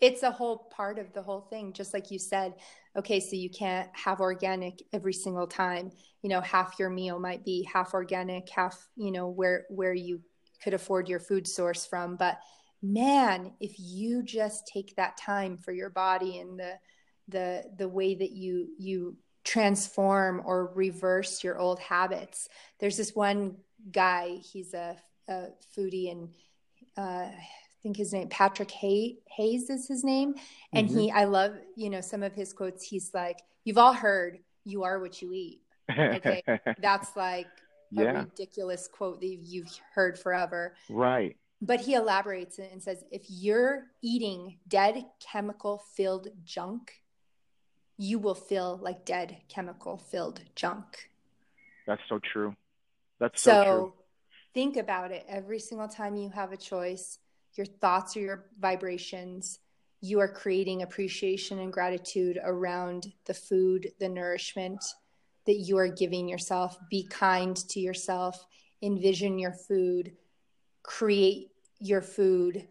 it's 0.00 0.22
a 0.22 0.30
whole 0.30 0.68
part 0.74 0.98
of 0.98 1.12
the 1.12 1.22
whole 1.22 1.42
thing 1.42 1.72
just 1.72 1.94
like 1.94 2.10
you 2.10 2.18
said 2.18 2.54
okay 2.96 3.20
so 3.20 3.36
you 3.36 3.48
can't 3.50 3.88
have 3.92 4.20
organic 4.20 4.82
every 4.92 5.12
single 5.12 5.46
time 5.46 5.90
you 6.22 6.28
know 6.28 6.40
half 6.40 6.78
your 6.78 6.90
meal 6.90 7.18
might 7.18 7.44
be 7.44 7.68
half 7.72 7.94
organic 7.94 8.48
half 8.48 8.88
you 8.96 9.12
know 9.12 9.28
where 9.28 9.64
where 9.68 9.94
you 9.94 10.20
could 10.62 10.74
afford 10.74 11.08
your 11.08 11.20
food 11.20 11.46
source 11.46 11.86
from 11.86 12.16
but 12.16 12.38
man 12.82 13.52
if 13.60 13.74
you 13.78 14.22
just 14.22 14.66
take 14.66 14.94
that 14.96 15.16
time 15.16 15.56
for 15.56 15.72
your 15.72 15.90
body 15.90 16.38
and 16.38 16.58
the 16.58 16.72
the 17.28 17.62
the 17.78 17.88
way 17.88 18.14
that 18.14 18.32
you 18.32 18.68
you 18.78 19.16
transform 19.44 20.42
or 20.44 20.72
reverse 20.74 21.42
your 21.42 21.58
old 21.58 21.78
habits 21.80 22.48
there's 22.78 22.96
this 22.96 23.14
one 23.14 23.56
guy 23.90 24.36
he's 24.52 24.74
a, 24.74 24.96
a 25.28 25.46
foodie 25.76 26.10
and 26.10 26.28
uh, 26.96 27.28
I 27.30 27.82
think 27.82 27.96
his 27.96 28.12
name 28.12 28.28
Patrick 28.28 28.70
Hay, 28.70 29.16
Hayes 29.36 29.70
is 29.70 29.88
his 29.88 30.04
name, 30.04 30.34
and 30.72 30.88
mm-hmm. 30.88 30.98
he 30.98 31.10
I 31.10 31.24
love 31.24 31.54
you 31.74 31.90
know 31.90 32.00
some 32.00 32.22
of 32.22 32.32
his 32.32 32.52
quotes. 32.52 32.84
He's 32.84 33.12
like, 33.12 33.40
"You've 33.64 33.78
all 33.78 33.92
heard, 33.92 34.38
you 34.64 34.84
are 34.84 35.00
what 35.00 35.20
you 35.20 35.32
eat." 35.32 35.62
Okay, 35.90 36.42
that's 36.78 37.16
like 37.16 37.48
yeah. 37.92 38.02
a 38.02 38.18
ridiculous 38.24 38.88
quote 38.88 39.20
that 39.20 39.26
you've 39.26 39.68
heard 39.94 40.18
forever. 40.18 40.74
Right. 40.88 41.36
But 41.60 41.80
he 41.80 41.94
elaborates 41.94 42.58
and 42.58 42.82
says, 42.82 43.04
if 43.12 43.22
you're 43.28 43.84
eating 44.02 44.58
dead 44.66 45.04
chemical 45.20 45.82
filled 45.94 46.28
junk, 46.44 47.00
you 47.96 48.18
will 48.18 48.34
feel 48.34 48.78
like 48.82 49.04
dead 49.04 49.36
chemical 49.48 49.96
filled 49.96 50.40
junk. 50.54 51.10
That's 51.86 52.02
so 52.08 52.20
true. 52.32 52.54
That's 53.20 53.40
so, 53.42 53.54
so 53.54 53.68
true. 53.68 53.92
Think 54.54 54.76
about 54.76 55.12
it 55.12 55.24
every 55.28 55.58
single 55.58 55.88
time 55.88 56.16
you 56.16 56.30
have 56.30 56.52
a 56.52 56.56
choice, 56.56 57.18
your 57.54 57.66
thoughts 57.66 58.16
or 58.16 58.20
your 58.20 58.44
vibrations, 58.60 59.60
you 60.00 60.18
are 60.18 60.28
creating 60.28 60.82
appreciation 60.82 61.60
and 61.60 61.72
gratitude 61.72 62.38
around 62.42 63.12
the 63.24 63.34
food, 63.34 63.92
the 64.00 64.08
nourishment 64.08 64.82
that 65.46 65.58
you 65.58 65.78
are 65.78 65.88
giving 65.88 66.28
yourself. 66.28 66.76
Be 66.90 67.04
kind 67.04 67.56
to 67.68 67.80
yourself, 67.80 68.44
envision 68.82 69.38
your 69.38 69.52
food, 69.52 70.12
create 70.82 71.52
your 71.78 72.02
food, 72.02 72.66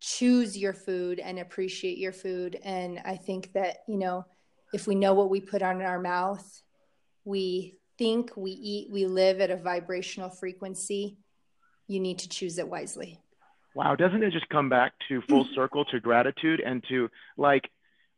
choose 0.00 0.56
your 0.56 0.72
food, 0.72 1.18
and 1.18 1.40
appreciate 1.40 1.98
your 1.98 2.12
food. 2.12 2.58
And 2.64 3.00
I 3.04 3.16
think 3.16 3.52
that, 3.54 3.78
you 3.88 3.98
know, 3.98 4.24
if 4.74 4.88
we 4.88 4.96
know 4.96 5.14
what 5.14 5.30
we 5.30 5.40
put 5.40 5.62
on 5.62 5.80
our 5.80 6.00
mouth, 6.00 6.44
we 7.24 7.78
think, 7.96 8.36
we 8.36 8.50
eat, 8.50 8.90
we 8.90 9.06
live 9.06 9.40
at 9.40 9.52
a 9.52 9.56
vibrational 9.56 10.28
frequency, 10.28 11.16
you 11.86 12.00
need 12.00 12.18
to 12.18 12.28
choose 12.28 12.58
it 12.58 12.68
wisely. 12.68 13.20
Wow, 13.76 13.94
doesn't 13.94 14.24
it 14.24 14.32
just 14.32 14.48
come 14.48 14.68
back 14.68 14.92
to 15.08 15.22
full 15.28 15.46
circle 15.54 15.84
to 15.86 16.00
gratitude 16.00 16.60
and 16.60 16.82
to 16.88 17.08
like, 17.36 17.70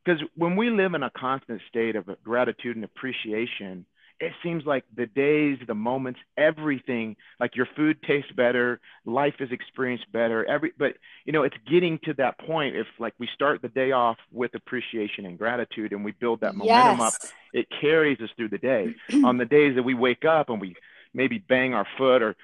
because 0.03 0.23
when 0.35 0.57
we 0.57 0.71
live 0.71 0.95
in 0.95 1.03
a 1.03 1.11
constant 1.11 1.61
state 1.69 1.95
of 1.95 2.09
gratitude 2.25 2.77
and 2.77 2.87
appreciation, 2.87 3.85
it 4.19 4.33
seems 4.43 4.65
like 4.65 4.85
the 4.97 5.07
days, 5.07 5.59
the 5.67 5.75
moments, 5.75 6.21
everything, 6.39 7.17
like 7.39 7.55
your 7.55 7.69
food 7.77 8.03
tastes 8.03 8.33
better, 8.33 8.81
life 9.05 9.35
is 9.41 9.53
experienced 9.53 10.11
better. 10.11 10.45
Every, 10.47 10.73
but 10.79 10.95
you 11.25 11.33
know, 11.33 11.43
it's 11.43 11.57
getting 11.71 11.99
to 12.05 12.15
that 12.15 12.39
point. 12.39 12.77
If 12.77 12.87
like 12.99 13.15
we 13.19 13.29
start 13.35 13.61
the 13.61 13.69
day 13.69 13.93
off 13.93 14.17
with 14.33 14.55
appreciation 14.55 15.27
and 15.27 15.39
gratitude, 15.39 15.93
and 15.93 16.05
we 16.05 16.13
build 16.13 16.41
that 16.41 16.55
momentum 16.55 16.99
yes. 16.99 17.15
up, 17.25 17.31
it 17.53 17.67
carries 17.81 18.21
us 18.21 18.31
through 18.37 18.49
the 18.49 18.59
day. 18.59 18.95
On 19.25 19.37
the 19.37 19.45
days 19.45 19.75
that 19.77 19.83
we 19.83 19.95
wake 19.95 20.25
up 20.25 20.49
and 20.49 20.61
we 20.61 20.77
maybe 21.13 21.39
bang 21.39 21.75
our 21.75 21.87
foot 21.99 22.23
or 22.23 22.37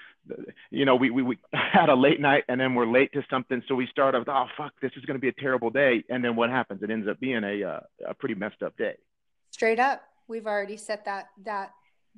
you 0.71 0.85
know, 0.85 0.95
we, 0.95 1.11
we, 1.11 1.23
we 1.23 1.39
had 1.53 1.89
a 1.89 1.95
late 1.95 2.21
night 2.21 2.45
and 2.49 2.61
then 2.61 2.75
we're 2.75 2.87
late 2.87 3.13
to 3.13 3.25
something. 3.29 3.63
So 3.67 3.75
we 3.75 3.89
start 3.89 4.15
off, 4.15 4.25
oh, 4.29 4.47
fuck, 4.57 4.73
this 4.81 4.93
is 4.97 5.05
going 5.05 5.17
to 5.17 5.21
be 5.21 5.29
a 5.29 5.33
terrible 5.33 5.71
day. 5.71 6.05
And 6.09 6.25
then 6.25 6.37
what 6.37 6.49
happens? 6.49 6.83
It 6.83 6.91
ends 6.91 7.09
up 7.09 7.19
being 7.19 7.43
a, 7.43 7.65
uh, 7.65 7.81
a 8.09 8.15
pretty 8.15 8.37
messed 8.37 8.63
up 8.63 8.77
day. 8.77 8.95
Straight 9.51 9.81
up 9.81 10.03
we've 10.29 10.47
already 10.47 10.77
set 10.77 11.05
that 11.05 11.27
that 11.45 11.71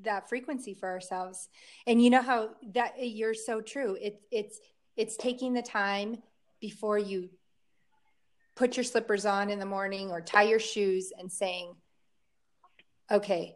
that 0.02 0.28
frequency 0.28 0.74
for 0.74 0.88
ourselves 0.88 1.48
and 1.86 2.02
you 2.02 2.10
know 2.10 2.22
how 2.22 2.50
that 2.72 2.94
you're 2.98 3.34
so 3.34 3.60
true 3.60 3.96
it, 4.00 4.20
it's 4.30 4.58
it's 4.96 5.16
taking 5.16 5.52
the 5.52 5.62
time 5.62 6.16
before 6.60 6.98
you 6.98 7.28
put 8.56 8.76
your 8.76 8.84
slippers 8.84 9.26
on 9.26 9.50
in 9.50 9.58
the 9.58 9.66
morning 9.66 10.10
or 10.10 10.20
tie 10.20 10.42
your 10.42 10.58
shoes 10.58 11.12
and 11.18 11.30
saying 11.30 11.74
okay 13.10 13.54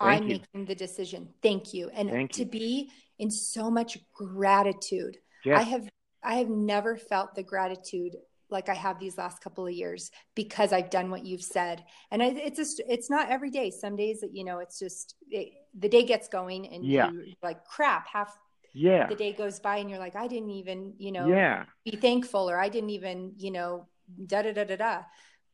thank 0.00 0.22
i'm 0.22 0.28
you. 0.28 0.38
making 0.38 0.66
the 0.66 0.74
decision 0.74 1.28
thank 1.42 1.74
you 1.74 1.90
and 1.94 2.10
thank 2.10 2.32
to 2.32 2.44
you. 2.44 2.50
be 2.50 2.90
in 3.18 3.30
so 3.30 3.70
much 3.70 3.98
gratitude 4.14 5.16
yes. 5.44 5.58
i 5.58 5.62
have 5.62 5.88
i 6.22 6.34
have 6.34 6.48
never 6.48 6.96
felt 6.96 7.34
the 7.34 7.42
gratitude 7.42 8.14
like 8.50 8.68
I 8.68 8.74
have 8.74 8.98
these 8.98 9.18
last 9.18 9.42
couple 9.42 9.66
of 9.66 9.72
years 9.72 10.10
because 10.34 10.72
I've 10.72 10.90
done 10.90 11.10
what 11.10 11.24
you've 11.24 11.42
said. 11.42 11.84
And 12.10 12.22
I, 12.22 12.26
it's 12.28 12.56
just, 12.56 12.80
it's 12.88 13.10
not 13.10 13.30
every 13.30 13.50
day. 13.50 13.70
Some 13.70 13.96
days 13.96 14.20
that, 14.20 14.34
you 14.34 14.44
know, 14.44 14.58
it's 14.58 14.78
just, 14.78 15.14
it, 15.30 15.52
the 15.78 15.88
day 15.88 16.04
gets 16.04 16.28
going 16.28 16.66
and 16.68 16.84
yeah. 16.84 17.10
like 17.42 17.64
crap, 17.64 18.08
half 18.08 18.36
yeah. 18.72 19.06
the 19.06 19.14
day 19.14 19.32
goes 19.32 19.60
by 19.60 19.76
and 19.78 19.90
you're 19.90 19.98
like, 19.98 20.16
I 20.16 20.26
didn't 20.26 20.50
even, 20.50 20.94
you 20.98 21.12
know, 21.12 21.28
yeah. 21.28 21.64
be 21.84 21.92
thankful 21.92 22.48
or 22.48 22.58
I 22.58 22.68
didn't 22.68 22.90
even, 22.90 23.32
you 23.36 23.50
know, 23.50 23.86
da 24.26 24.42
da 24.42 24.52
da 24.52 24.64
da 24.64 24.76
da. 24.76 25.02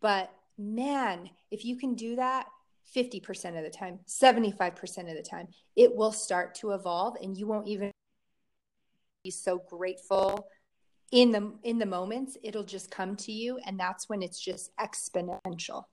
But 0.00 0.30
man, 0.58 1.30
if 1.50 1.64
you 1.64 1.76
can 1.76 1.94
do 1.94 2.16
that 2.16 2.46
50% 2.94 3.58
of 3.58 3.64
the 3.64 3.70
time, 3.70 4.00
75% 4.06 5.10
of 5.10 5.16
the 5.16 5.22
time, 5.22 5.48
it 5.74 5.94
will 5.94 6.12
start 6.12 6.54
to 6.56 6.72
evolve 6.72 7.16
and 7.20 7.36
you 7.36 7.46
won't 7.46 7.68
even 7.68 7.90
be 9.24 9.30
so 9.30 9.58
grateful 9.58 10.46
in 11.12 11.30
the 11.30 11.52
in 11.62 11.78
the 11.78 11.86
moments 11.86 12.36
it'll 12.42 12.64
just 12.64 12.90
come 12.90 13.14
to 13.16 13.32
you 13.32 13.58
and 13.66 13.78
that's 13.78 14.08
when 14.08 14.22
it's 14.22 14.40
just 14.40 14.70
exponential. 14.76 15.84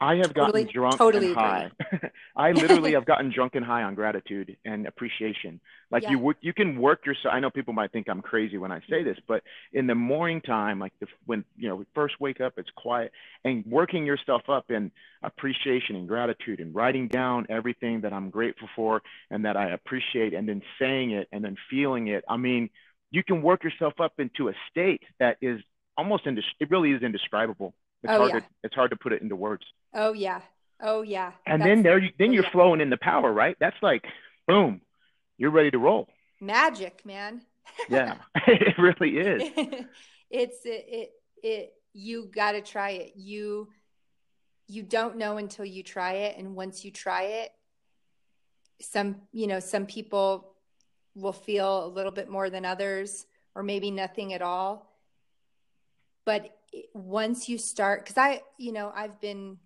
I 0.00 0.14
have 0.16 0.32
totally, 0.32 0.62
gotten 0.62 0.72
drunk 0.72 0.96
totally 0.96 1.26
and 1.28 1.34
high. 1.34 1.70
I 2.36 2.52
literally 2.52 2.92
have 2.92 3.04
gotten 3.04 3.32
drunk 3.32 3.56
and 3.56 3.64
high 3.64 3.82
on 3.82 3.96
gratitude 3.96 4.56
and 4.64 4.86
appreciation. 4.86 5.60
Like 5.90 6.04
yeah. 6.04 6.10
you 6.10 6.34
you 6.40 6.52
can 6.52 6.78
work 6.78 7.06
yourself 7.06 7.34
i 7.34 7.40
know 7.40 7.50
people 7.50 7.72
might 7.72 7.92
think 7.92 8.08
i'm 8.08 8.20
crazy 8.20 8.58
when 8.58 8.70
i 8.70 8.80
say 8.90 9.02
this 9.02 9.16
but 9.26 9.42
in 9.72 9.86
the 9.86 9.94
morning 9.94 10.40
time 10.42 10.78
like 10.78 10.92
the, 11.00 11.06
when 11.24 11.44
you 11.56 11.68
know 11.68 11.76
we 11.76 11.86
first 11.94 12.14
wake 12.20 12.40
up 12.42 12.54
it's 12.58 12.68
quiet 12.76 13.10
and 13.44 13.64
working 13.64 14.04
yourself 14.04 14.42
up 14.48 14.70
in 14.70 14.90
appreciation 15.22 15.96
and 15.96 16.06
gratitude 16.06 16.60
and 16.60 16.74
writing 16.74 17.08
down 17.08 17.46
everything 17.48 18.02
that 18.02 18.12
i'm 18.12 18.28
grateful 18.28 18.68
for 18.76 19.00
and 19.30 19.46
that 19.46 19.56
i 19.56 19.70
appreciate 19.70 20.34
and 20.34 20.46
then 20.46 20.60
saying 20.78 21.12
it 21.12 21.26
and 21.32 21.42
then 21.42 21.56
feeling 21.70 22.08
it 22.08 22.22
i 22.28 22.36
mean 22.36 22.68
you 23.10 23.22
can 23.22 23.42
work 23.42 23.64
yourself 23.64 23.94
up 24.00 24.12
into 24.18 24.48
a 24.48 24.52
state 24.70 25.02
that 25.18 25.36
is 25.40 25.60
almost 25.96 26.24
indis- 26.26 26.42
it 26.60 26.70
really 26.70 26.92
is 26.92 27.02
indescribable. 27.02 27.74
It's 28.02 28.12
oh, 28.12 28.18
hard 28.18 28.32
yeah. 28.34 28.40
to 28.40 28.46
it's 28.64 28.74
hard 28.74 28.90
to 28.90 28.96
put 28.96 29.12
it 29.12 29.22
into 29.22 29.36
words. 29.36 29.64
Oh 29.94 30.12
yeah. 30.12 30.40
Oh 30.80 31.02
yeah. 31.02 31.32
And 31.46 31.60
That's, 31.60 31.68
then 31.68 31.82
there 31.82 31.98
you 31.98 32.10
then 32.18 32.30
oh, 32.30 32.32
you're 32.32 32.44
yeah. 32.44 32.50
flowing 32.50 32.80
in 32.80 32.90
the 32.90 32.96
power, 32.96 33.32
right? 33.32 33.56
That's 33.60 33.76
like 33.82 34.04
boom. 34.46 34.80
You're 35.36 35.50
ready 35.50 35.70
to 35.70 35.78
roll. 35.78 36.08
Magic, 36.40 37.04
man. 37.04 37.42
yeah. 37.88 38.16
it 38.46 38.78
really 38.78 39.18
is. 39.18 39.42
it's 40.30 40.64
it, 40.64 40.86
it 40.88 41.10
it 41.42 41.72
you 41.92 42.26
got 42.26 42.52
to 42.52 42.60
try 42.60 42.90
it. 42.90 43.12
You 43.16 43.68
you 44.68 44.82
don't 44.82 45.16
know 45.16 45.38
until 45.38 45.64
you 45.64 45.82
try 45.82 46.12
it 46.12 46.36
and 46.38 46.54
once 46.54 46.84
you 46.84 46.90
try 46.90 47.22
it 47.22 47.50
some 48.80 49.16
you 49.32 49.46
know 49.46 49.60
some 49.60 49.86
people 49.86 50.52
will 51.18 51.32
feel 51.32 51.84
a 51.84 51.88
little 51.88 52.12
bit 52.12 52.28
more 52.28 52.50
than 52.50 52.64
others, 52.64 53.26
or 53.54 53.62
maybe 53.62 53.90
nothing 53.90 54.32
at 54.32 54.42
all. 54.42 54.94
But 56.24 56.54
once 56.94 57.48
you 57.48 57.58
start, 57.58 58.04
because 58.04 58.18
I, 58.18 58.42
you 58.58 58.72
know, 58.72 58.92
I've 58.94 59.20
been, 59.20 59.58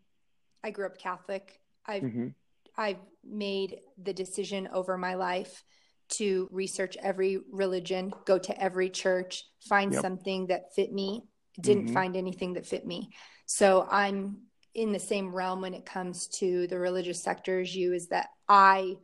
I 0.62 0.70
grew 0.70 0.86
up 0.86 0.98
Catholic. 0.98 1.60
I've, 1.86 2.02
mm-hmm. 2.02 2.28
I've 2.76 3.00
made 3.24 3.80
the 4.00 4.12
decision 4.12 4.68
over 4.72 4.96
my 4.96 5.14
life 5.14 5.64
to 6.10 6.48
research 6.52 6.96
every 7.02 7.40
religion, 7.50 8.12
go 8.26 8.38
to 8.38 8.62
every 8.62 8.90
church, 8.90 9.44
find 9.68 9.92
yep. 9.92 10.02
something 10.02 10.46
that 10.48 10.74
fit 10.74 10.92
me. 10.92 11.24
Didn't 11.60 11.86
mm-hmm. 11.86 11.94
find 11.94 12.16
anything 12.16 12.54
that 12.54 12.66
fit 12.66 12.86
me. 12.86 13.10
So 13.46 13.86
I'm 13.90 14.38
in 14.74 14.92
the 14.92 14.98
same 14.98 15.34
realm 15.34 15.60
when 15.60 15.74
it 15.74 15.84
comes 15.84 16.28
to 16.28 16.66
the 16.66 16.78
religious 16.78 17.22
sector 17.22 17.60
as 17.60 17.74
you 17.74 17.92
is 17.92 18.08
that 18.08 18.28
I 18.48 18.96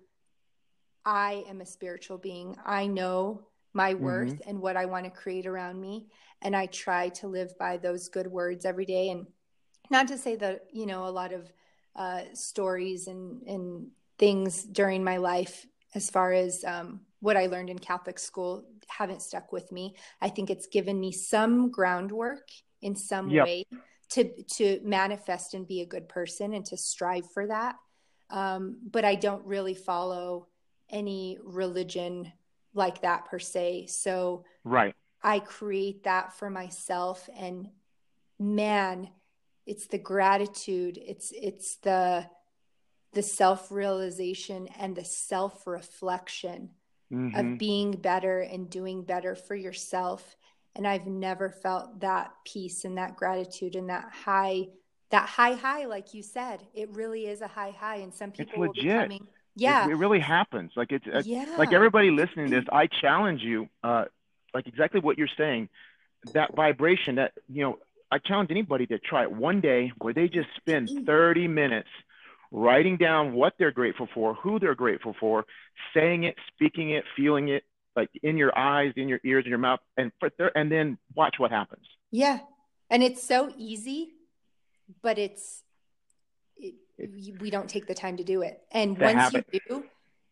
I 1.09 1.45
am 1.49 1.63
a 1.63 1.67
spiritual 1.67 2.19
being. 2.19 2.55
I 2.67 2.87
know 2.87 3.41
my 3.73 3.95
mm-hmm. 3.95 4.05
worth 4.05 4.29
mm-hmm. 4.29 4.51
and 4.51 4.61
what 4.61 4.77
I 4.77 4.85
want 4.85 5.07
to 5.07 5.11
create 5.11 5.47
around 5.47 5.81
me. 5.81 6.09
And 6.43 6.55
I 6.55 6.67
try 6.67 7.09
to 7.21 7.29
live 7.29 7.57
by 7.59 7.79
those 7.79 8.11
good 8.11 8.27
words 8.27 8.67
every 8.67 8.85
day. 8.85 9.09
And 9.09 9.27
not 9.91 10.09
to 10.09 10.19
say 10.19 10.37
that, 10.37 10.67
you 10.71 10.85
know, 10.85 11.07
a 11.07 11.09
lot 11.09 11.33
of 11.33 11.51
uh, 11.97 12.25
stories 12.35 13.09
and, 13.09 13.41
and 13.45 13.87
things 14.19 14.63
during 14.65 15.03
my 15.03 15.17
life, 15.17 15.67
as 15.95 16.11
far 16.11 16.35
as 16.35 16.63
um, 16.65 17.01
what 17.21 17.39
I 17.39 17.47
learned 17.47 17.71
in 17.71 17.79
Catholic 17.79 18.19
school, 18.19 18.67
haven't 18.87 19.23
stuck 19.23 19.51
with 19.51 19.73
me. 19.73 19.97
I 20.21 20.29
think 20.29 20.51
it's 20.51 20.67
given 20.67 21.01
me 21.01 21.11
some 21.11 21.71
groundwork 21.71 22.49
in 22.83 22.95
some 22.95 23.31
yep. 23.31 23.47
way 23.47 23.65
to 24.11 24.43
to 24.43 24.81
manifest 24.85 25.55
and 25.55 25.67
be 25.67 25.81
a 25.81 25.87
good 25.87 26.09
person 26.09 26.53
and 26.53 26.67
to 26.67 26.77
strive 26.77 27.31
for 27.33 27.47
that. 27.47 27.77
Um, 28.31 28.77
but 28.91 29.07
I 29.07 29.15
don't 29.15 29.45
really 29.47 29.75
follow 29.75 30.49
any 30.91 31.39
religion 31.43 32.33
like 32.75 33.03
that 33.03 33.27
per 33.27 33.39
se. 33.39 33.87
So 33.89 34.45
right. 34.65 34.95
I 35.23 35.41
create 35.41 36.05
that 36.05 36.33
for 36.33 36.49
myself 36.49 37.29
and 37.37 37.69
man, 38.39 39.11
it's 39.67 39.87
the 39.87 39.99
gratitude, 39.99 40.99
it's 41.01 41.33
it's 41.37 41.77
the 41.77 42.27
the 43.13 43.23
self-realization 43.23 44.69
and 44.79 44.95
the 44.95 45.05
self-reflection 45.05 46.71
mm-hmm. 47.13 47.39
of 47.39 47.59
being 47.59 47.93
better 47.93 48.41
and 48.41 48.69
doing 48.69 49.03
better 49.03 49.35
for 49.35 49.55
yourself. 49.55 50.37
And 50.77 50.87
I've 50.87 51.07
never 51.07 51.49
felt 51.49 52.01
that 52.01 52.33
peace 52.45 52.85
and 52.85 52.99
that 52.99 53.17
gratitude 53.17 53.77
and 53.77 53.89
that 53.89 54.09
high 54.13 54.69
that 55.11 55.27
high 55.27 55.55
high 55.55 55.87
like 55.87 56.15
you 56.15 56.23
said. 56.23 56.67
It 56.75 56.91
really 56.91 57.27
is 57.27 57.41
a 57.41 57.49
high 57.49 57.75
high 57.79 57.97
and 57.97 58.15
some 58.15 58.31
people 58.31 58.61
will 58.61 58.73
be 58.73 58.87
coming 58.89 59.27
yeah. 59.61 59.87
It, 59.87 59.93
it 59.93 59.95
really 59.97 60.21
happens. 60.21 60.73
Like 60.77 60.93
it's, 60.93 61.27
yeah. 61.27 61.57
like 61.59 61.73
everybody 61.73 62.11
listening 62.11 62.51
to 62.51 62.57
this, 62.57 62.65
I 62.71 62.87
challenge 62.87 63.43
you, 63.43 63.69
uh, 63.83 64.05
like 64.55 64.67
exactly 64.67 65.01
what 65.01 65.19
you're 65.19 65.29
saying, 65.37 65.69
that 66.33 66.55
vibration 66.55 67.17
that, 67.17 67.33
you 67.49 67.63
know, 67.63 67.79
I 68.11 68.19
challenge 68.19 68.51
anybody 68.51 68.87
to 68.87 68.99
try 68.99 69.23
it 69.23 69.33
one 69.33 69.61
day 69.61 69.93
where 69.99 70.15
they 70.15 70.29
just 70.29 70.49
spend 70.57 70.89
30 71.07 71.49
minutes 71.49 71.89
writing 72.51 72.97
down 72.97 73.35
what 73.35 73.55
they're 73.59 73.71
grateful 73.71 74.09
for, 74.15 74.35
who 74.35 74.59
they're 74.59 74.75
grateful 74.75 75.15
for, 75.21 75.45
saying 75.95 76.25
it, 76.25 76.37
speaking 76.55 76.91
it, 76.91 77.05
feeling 77.17 77.49
it, 77.49 77.65
like 77.95 78.09
in 78.23 78.37
your 78.37 78.57
eyes, 78.57 78.93
in 78.97 79.09
your 79.09 79.21
ears, 79.25 79.45
in 79.45 79.51
your 79.51 79.59
mouth, 79.59 79.81
and 79.97 80.13
there, 80.39 80.57
and 80.57 80.71
then 80.73 80.99
watch 81.15 81.39
what 81.39 81.51
happens. 81.51 81.85
Yeah, 82.11 82.39
and 82.89 83.03
it's 83.03 83.23
so 83.23 83.53
easy, 83.59 84.11
but 85.03 85.19
it's 85.19 85.63
it, 85.63 85.68
we 86.99 87.51
don't 87.51 87.69
take 87.69 87.87
the 87.87 87.95
time 87.95 88.17
to 88.17 88.25
do 88.25 88.43
it. 88.43 88.61
And 88.73 88.99
once 88.99 89.19
habit. 89.19 89.47
you 89.53 89.61
do, 89.69 89.85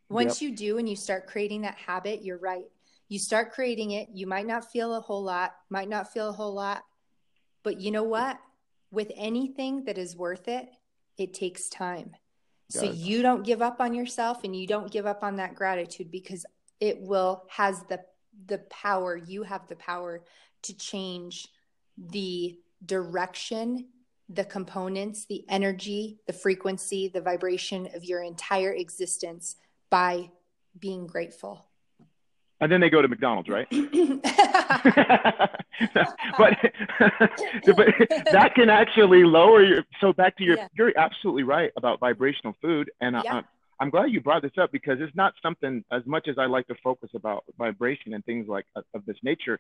once 0.08 0.42
you 0.42 0.54
do, 0.54 0.78
and 0.78 0.88
you 0.88 0.96
start 0.96 1.26
creating 1.26 1.62
that 1.62 1.76
habit, 1.76 2.22
you're 2.22 2.38
right. 2.38 2.64
You 3.08 3.18
start 3.18 3.52
creating 3.52 3.92
it. 3.92 4.08
You 4.12 4.26
might 4.26 4.46
not 4.46 4.70
feel 4.70 4.94
a 4.94 5.00
whole 5.00 5.22
lot, 5.22 5.54
might 5.70 5.88
not 5.88 6.12
feel 6.12 6.28
a 6.28 6.32
whole 6.32 6.54
lot, 6.54 6.82
but 7.62 7.80
you 7.80 7.90
know 7.90 8.02
what? 8.02 8.38
With 8.90 9.12
anything 9.16 9.84
that 9.84 9.98
is 9.98 10.16
worth 10.16 10.48
it, 10.48 10.68
it 11.18 11.34
takes 11.34 11.68
time. 11.68 12.14
So 12.68 12.86
Does. 12.86 12.96
you 12.96 13.22
don't 13.22 13.44
give 13.44 13.62
up 13.62 13.80
on 13.80 13.94
yourself 13.94 14.42
and 14.42 14.54
you 14.54 14.66
don't 14.66 14.90
give 14.90 15.06
up 15.06 15.22
on 15.22 15.36
that 15.36 15.54
gratitude 15.54 16.10
because 16.10 16.44
it 16.80 17.00
will 17.00 17.44
has 17.48 17.82
the 17.84 18.00
the 18.46 18.58
power 18.70 19.16
you 19.16 19.42
have 19.42 19.66
the 19.66 19.76
power 19.76 20.22
to 20.62 20.76
change 20.76 21.48
the 21.96 22.58
direction 22.84 23.86
the 24.28 24.44
components 24.44 25.24
the 25.26 25.44
energy 25.48 26.18
the 26.26 26.32
frequency 26.32 27.08
the 27.08 27.20
vibration 27.20 27.88
of 27.94 28.04
your 28.04 28.22
entire 28.22 28.72
existence 28.72 29.56
by 29.90 30.30
being 30.78 31.06
grateful 31.06 31.66
And 32.60 32.72
then 32.72 32.80
they 32.80 32.88
go 32.88 33.02
to 33.02 33.08
McDonald's, 33.08 33.50
right? 33.50 33.66
but 36.38 36.56
but 37.76 37.86
that 38.32 38.52
can 38.54 38.70
actually 38.70 39.24
lower 39.24 39.62
your 39.62 39.84
so 40.00 40.12
back 40.12 40.36
to 40.38 40.44
your 40.44 40.56
Yeah. 40.56 40.68
you're 40.76 40.98
absolutely 40.98 41.42
right 41.42 41.70
about 41.76 42.00
vibrational 42.00 42.56
food 42.62 42.90
and 43.00 43.16
I, 43.16 43.22
Yeah. 43.22 43.34
I'm, 43.34 43.44
I'm 43.78 43.90
glad 43.90 44.10
you 44.10 44.20
brought 44.22 44.40
this 44.42 44.56
up 44.56 44.72
because 44.72 44.98
it's 45.00 45.14
not 45.14 45.34
something 45.42 45.84
as 45.92 46.02
much 46.06 46.28
as 46.28 46.38
I 46.38 46.46
like 46.46 46.66
to 46.68 46.74
focus 46.82 47.10
about 47.14 47.44
vibration 47.58 48.14
and 48.14 48.24
things 48.24 48.48
like 48.48 48.64
of, 48.74 48.84
of 48.94 49.04
this 49.04 49.18
nature 49.22 49.58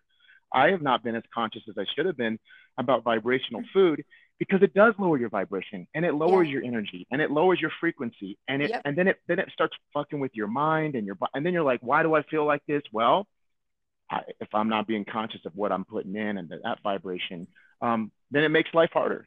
I 0.52 0.70
have 0.70 0.80
not 0.80 1.02
been 1.02 1.16
as 1.16 1.24
conscious 1.34 1.62
as 1.68 1.76
I 1.76 1.84
should 1.94 2.06
have 2.06 2.16
been 2.16 2.38
about 2.78 3.02
vibrational 3.02 3.62
mm-hmm. 3.62 3.78
food 3.78 4.04
because 4.38 4.62
it 4.62 4.74
does 4.74 4.94
lower 4.98 5.18
your 5.18 5.28
vibration 5.30 5.86
and 5.94 6.04
it 6.04 6.14
lowers 6.14 6.48
Yeah. 6.48 6.50
your 6.50 6.62
energy 6.62 7.06
and 7.10 7.20
it 7.22 7.30
lowers 7.30 7.60
your 7.60 7.70
frequency 7.80 8.38
and 8.48 8.62
it 8.62 8.72
Yep. 8.72 8.82
and 8.84 8.96
then 8.96 9.08
it 9.08 9.18
then 9.28 9.38
it 9.38 9.48
starts 9.52 9.76
fucking 9.94 10.20
with 10.20 10.32
your 10.34 10.48
mind 10.48 10.94
and 10.94 11.06
your 11.06 11.16
and 11.34 11.44
then 11.46 11.52
you're 11.52 11.62
like 11.64 11.80
why 11.82 12.02
do 12.02 12.14
I 12.14 12.22
feel 12.24 12.44
like 12.46 12.62
this 12.66 12.82
well 12.92 13.26
I, 14.10 14.20
if 14.40 14.48
I'm 14.54 14.68
not 14.68 14.86
being 14.86 15.04
conscious 15.04 15.40
of 15.46 15.52
what 15.56 15.72
I'm 15.72 15.84
putting 15.84 16.16
in 16.16 16.38
and 16.38 16.48
that, 16.50 16.60
that 16.64 16.78
vibration, 16.82 17.48
um, 17.82 18.12
then 18.30 18.44
it 18.44 18.50
makes 18.50 18.72
life 18.74 18.90
harder. 18.92 19.26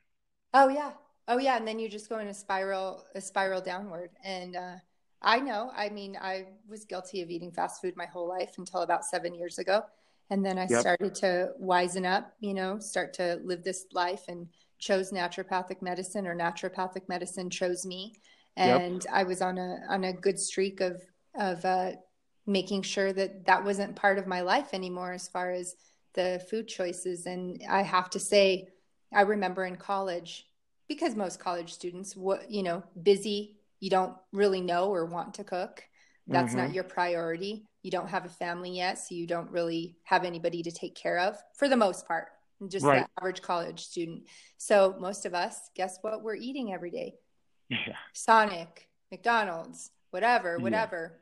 Oh 0.53 0.67
yeah. 0.69 0.91
Oh 1.27 1.37
yeah. 1.37 1.57
And 1.57 1.67
then 1.67 1.79
you 1.79 1.89
just 1.89 2.09
go 2.09 2.19
in 2.19 2.27
a 2.27 2.33
spiral, 2.33 3.05
a 3.15 3.21
spiral 3.21 3.61
downward. 3.61 4.11
And 4.23 4.55
uh, 4.55 4.75
I 5.21 5.39
know, 5.39 5.71
I 5.75 5.89
mean, 5.89 6.17
I 6.19 6.47
was 6.67 6.85
guilty 6.85 7.21
of 7.21 7.29
eating 7.29 7.51
fast 7.51 7.81
food 7.81 7.95
my 7.95 8.05
whole 8.05 8.27
life 8.27 8.53
until 8.57 8.81
about 8.81 9.05
seven 9.05 9.33
years 9.33 9.59
ago. 9.59 9.83
And 10.31 10.45
then 10.45 10.57
I 10.57 10.67
Yep. 10.67 10.89
started 10.89 11.15
to 11.15 11.51
wisen 11.61 12.05
up, 12.05 12.33
you 12.39 12.53
know, 12.53 12.79
start 12.79 13.13
to 13.15 13.39
live 13.43 13.63
this 13.63 13.85
life 13.93 14.23
and 14.27 14.47
chose 14.79 15.11
naturopathic 15.11 15.81
medicine 15.81 16.25
or 16.25 16.35
naturopathic 16.35 17.07
medicine 17.07 17.49
chose 17.49 17.85
me. 17.85 18.15
Yep. 18.57 18.81
And 18.81 19.05
I 19.11 19.23
was 19.23 19.41
on 19.41 19.57
a, 19.57 19.79
on 19.89 20.05
a 20.05 20.13
good 20.13 20.39
streak 20.39 20.81
of, 20.81 21.01
of, 21.35 21.63
uh, 21.63 21.91
making 22.47 22.81
sure 22.81 23.13
that 23.13 23.45
that 23.45 23.63
wasn't 23.63 23.95
part 23.95 24.17
of 24.17 24.25
my 24.25 24.41
life 24.41 24.73
anymore 24.73 25.13
as 25.13 25.27
far 25.27 25.51
as 25.51 25.75
the 26.15 26.43
food 26.49 26.67
choices. 26.67 27.27
And 27.27 27.61
I 27.69 27.83
have 27.83 28.09
to 28.11 28.19
say, 28.19 28.69
I 29.13 29.21
remember 29.21 29.65
in 29.65 29.75
college, 29.75 30.47
because 30.87 31.15
most 31.15 31.39
college 31.39 31.71
students, 31.71 32.15
what 32.15 32.49
you 32.49 32.63
know, 32.63 32.81
busy, 33.03 33.57
you 33.79 33.91
don't 33.91 34.15
really 34.31 34.61
know 34.61 34.89
or 34.89 35.05
want 35.05 35.35
to 35.35 35.43
cook. 35.43 35.83
That's 36.27 36.55
not 36.55 36.69
Mhm. 36.69 36.73
your 36.73 36.83
priority. 36.83 37.65
You 37.83 37.91
don't 37.91 38.09
have 38.09 38.25
a 38.25 38.29
family 38.29 38.71
yet, 38.71 38.97
so 38.97 39.15
you 39.15 39.27
don't 39.27 39.51
really 39.51 39.97
have 40.03 40.25
anybody 40.25 40.63
to 40.63 40.71
take 40.71 40.95
care 40.95 41.19
of 41.19 41.37
for 41.55 41.69
the 41.69 41.77
most 41.77 42.07
part. 42.07 42.29
Just 42.67 42.85
Right. 42.85 43.05
the 43.05 43.21
average 43.21 43.41
college 43.41 43.85
student. 43.85 44.27
So 44.57 44.95
most 44.99 45.25
of 45.25 45.33
us, 45.33 45.69
guess 45.75 45.97
what 46.01 46.23
we're 46.23 46.35
eating 46.35 46.73
every 46.73 46.91
day? 46.91 47.15
Yeah. 47.69 47.95
Sonic, 48.13 48.89
McDonald's, 49.11 49.91
whatever, 50.09 50.57
Yeah. 50.57 50.63
whatever. 50.63 51.21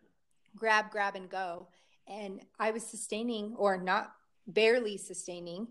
Grab, 0.55 0.91
grab, 0.91 1.15
and 1.15 1.29
go. 1.29 1.67
And 2.07 2.41
I 2.57 2.71
was 2.71 2.85
sustaining, 2.87 3.53
or 3.57 3.77
not 3.77 4.13
barely 4.47 4.97
sustaining, 4.97 5.67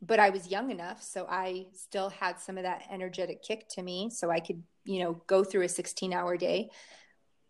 but 0.00 0.20
I 0.20 0.30
was 0.30 0.46
young 0.48 0.70
enough. 0.70 1.02
So 1.02 1.26
I 1.28 1.66
still 1.74 2.10
had 2.10 2.38
some 2.38 2.56
of 2.56 2.62
that 2.62 2.84
energetic 2.90 3.42
kick 3.42 3.68
to 3.70 3.82
me. 3.82 4.08
So 4.08 4.30
I 4.30 4.38
could, 4.38 4.62
you 4.84 5.02
know, 5.02 5.14
go 5.26 5.42
through 5.42 5.62
a 5.62 5.68
16 5.68 6.12
hour 6.14 6.36
day. 6.36 6.70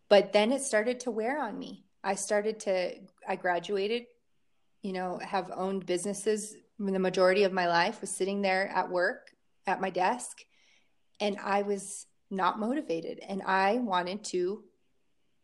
But 0.09 0.33
then 0.33 0.51
it 0.51 0.61
started 0.61 0.99
to 1.01 1.11
wear 1.11 1.39
on 1.41 1.57
me. 1.59 1.85
I 2.03 2.15
started 2.15 2.59
to, 2.61 2.95
I 3.27 3.35
graduated, 3.35 4.07
you 4.81 4.91
know, 4.91 5.19
have 5.19 5.51
owned 5.55 5.85
businesses. 5.85 6.55
The 6.83 6.99
majority 6.99 7.43
of 7.43 7.53
my 7.53 7.67
life 7.67 8.01
was 8.01 8.09
sitting 8.09 8.41
there 8.41 8.67
at 8.69 8.89
work 8.89 9.29
at 9.67 9.79
my 9.81 9.89
desk. 9.91 10.39
And 11.19 11.37
I 11.43 11.61
was 11.61 12.07
not 12.31 12.59
motivated 12.59 13.19
and 13.27 13.41
I 13.45 13.75
wanted 13.77 14.23
to 14.23 14.63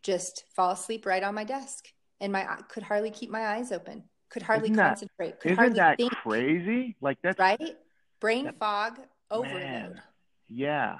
just 0.02 0.46
fall 0.56 0.72
asleep 0.72 1.06
right 1.06 1.22
on 1.22 1.36
my 1.36 1.44
desk 1.44 1.86
and 2.22 2.32
my 2.32 2.44
I 2.50 2.62
could 2.70 2.82
hardly 2.84 3.12
keep 3.12 3.30
my 3.30 3.46
eyes 3.46 3.72
open 3.74 4.06
could 4.30 4.42
hardly 4.42 4.68
Isn't 4.68 4.78
that- 4.78 4.88
concentrate 4.90 5.40
could 5.42 5.52
Isn't 5.52 5.58
hardly 5.58 5.80
that 5.80 5.98
think 5.98 6.14
crazy? 6.14 6.96
Like 7.02 7.18
that's 7.22 7.38
right 7.38 7.76
brain 8.22 8.46
that- 8.46 8.58
fog 8.58 9.00
overload 9.30 9.60
man. 9.62 10.02
Yeah. 10.48 10.96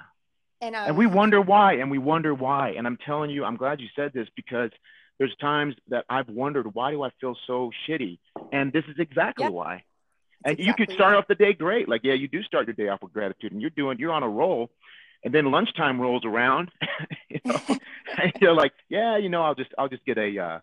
and 0.62 0.76
I, 0.76 0.88
And 0.88 0.98
we 0.98 1.06
um, 1.06 1.14
wonder 1.14 1.40
why, 1.42 1.74
and 1.76 1.90
we 1.90 2.00
wonder 2.00 2.34
why. 2.34 2.72
And 2.78 2.86
I'm 2.86 2.98
telling 2.98 3.30
you, 3.30 3.46
I'm 3.46 3.56
glad 3.56 3.80
you 3.80 3.88
said 3.96 4.12
this 4.14 4.28
because 4.36 4.72
there's 5.20 5.34
times 5.40 5.74
that 5.88 6.04
I've 6.10 6.28
wondered 6.28 6.74
why 6.76 6.92
do 6.92 7.02
I 7.04 7.12
feel 7.22 7.36
so 7.48 7.72
shitty, 7.88 8.20
and 8.52 8.74
this 8.74 8.84
is 8.90 9.00
exactly 9.00 9.46
Yep. 9.46 9.54
why. 9.54 9.84
And 10.46 10.58
you 10.60 10.74
could 10.74 10.92
start 10.92 11.14
why. 11.14 11.18
off 11.18 11.28
the 11.28 11.36
day 11.36 11.54
great, 11.54 11.90
like 11.90 12.02
yeah, 12.04 12.14
you 12.14 12.28
do 12.28 12.44
start 12.44 12.68
your 12.68 12.76
day 12.76 12.88
off 12.90 13.02
with 13.02 13.14
gratitude, 13.14 13.52
and 13.52 13.62
you're 13.62 13.72
doing, 13.72 13.98
you're 14.00 14.14
on 14.14 14.24
a 14.24 14.30
roll, 14.30 14.70
and 15.24 15.34
then 15.34 15.52
lunchtime 15.52 16.00
rolls 16.00 16.24
around, 16.26 16.72
you 17.30 17.40
know, 17.46 17.60
and 18.18 18.34
you're 18.40 18.54
like, 18.54 18.74
yeah, 18.90 19.18
you 19.18 19.30
know, 19.30 19.44
I'll 19.44 19.56
just, 19.56 19.72
I'll 19.78 19.90
just 19.90 20.06
get 20.06 20.18
a, 20.18 20.40
uh, 20.40 20.60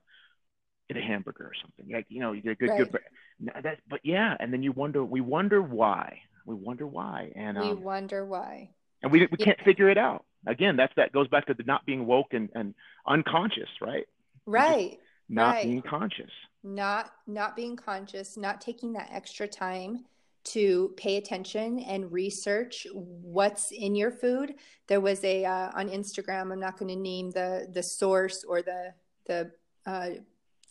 get 0.88 0.98
a 0.98 1.02
hamburger 1.02 1.44
or 1.44 1.52
something, 1.62 1.92
like 1.94 2.06
you 2.08 2.20
know, 2.20 2.32
you 2.32 2.42
get 2.42 2.52
a 2.52 2.56
good, 2.56 2.74
Right. 2.74 2.76
good, 2.76 2.98
no, 3.40 3.52
that, 3.62 3.78
but 3.88 4.00
yeah, 4.04 4.36
and 4.40 4.52
then 4.52 4.62
you 4.62 4.72
wonder, 4.72 5.04
we 5.04 5.20
wonder 5.20 5.62
why, 5.62 6.20
we 6.46 6.54
wonder 6.54 6.86
why, 6.86 7.32
and 7.36 7.58
we 7.58 7.72
um, 7.72 7.84
wonder 7.84 8.24
why 8.24 8.70
and 9.02 9.12
we 9.12 9.26
we 9.30 9.38
can't 9.38 9.60
figure 9.64 9.88
it 9.90 9.98
out. 9.98 10.24
Again, 10.46 10.76
that's 10.76 10.92
that 10.96 11.12
goes 11.12 11.28
back 11.28 11.46
to 11.46 11.54
the 11.54 11.62
not 11.64 11.86
being 11.86 12.06
woke 12.06 12.32
and, 12.34 12.50
and 12.54 12.74
unconscious, 13.06 13.68
right? 13.80 14.06
right 14.46 14.98
Not 15.28 15.56
Right. 15.56 15.60
being 15.60 15.82
conscious. 15.82 16.30
Not 16.64 17.12
not 17.26 17.54
being 17.54 17.76
conscious 17.76 18.36
not 18.36 18.60
taking 18.60 18.92
that 18.92 19.08
extra 19.12 19.46
time 19.46 20.04
to 20.42 20.92
pay 20.96 21.16
attention 21.16 21.78
and 21.80 22.10
research 22.10 22.86
what's 22.92 23.70
in 23.70 23.94
your 23.94 24.10
food 24.10 24.54
there 24.86 25.00
was 25.00 25.22
a 25.24 25.44
uh, 25.44 25.70
on 25.74 25.88
instagram 25.88 26.50
i'm 26.50 26.60
not 26.60 26.78
going 26.78 26.88
to 26.88 27.00
name 27.00 27.30
the 27.30 27.68
the 27.72 27.82
source 27.82 28.44
or 28.44 28.62
the 28.62 28.92
the 29.26 29.50
uh, 29.86 30.08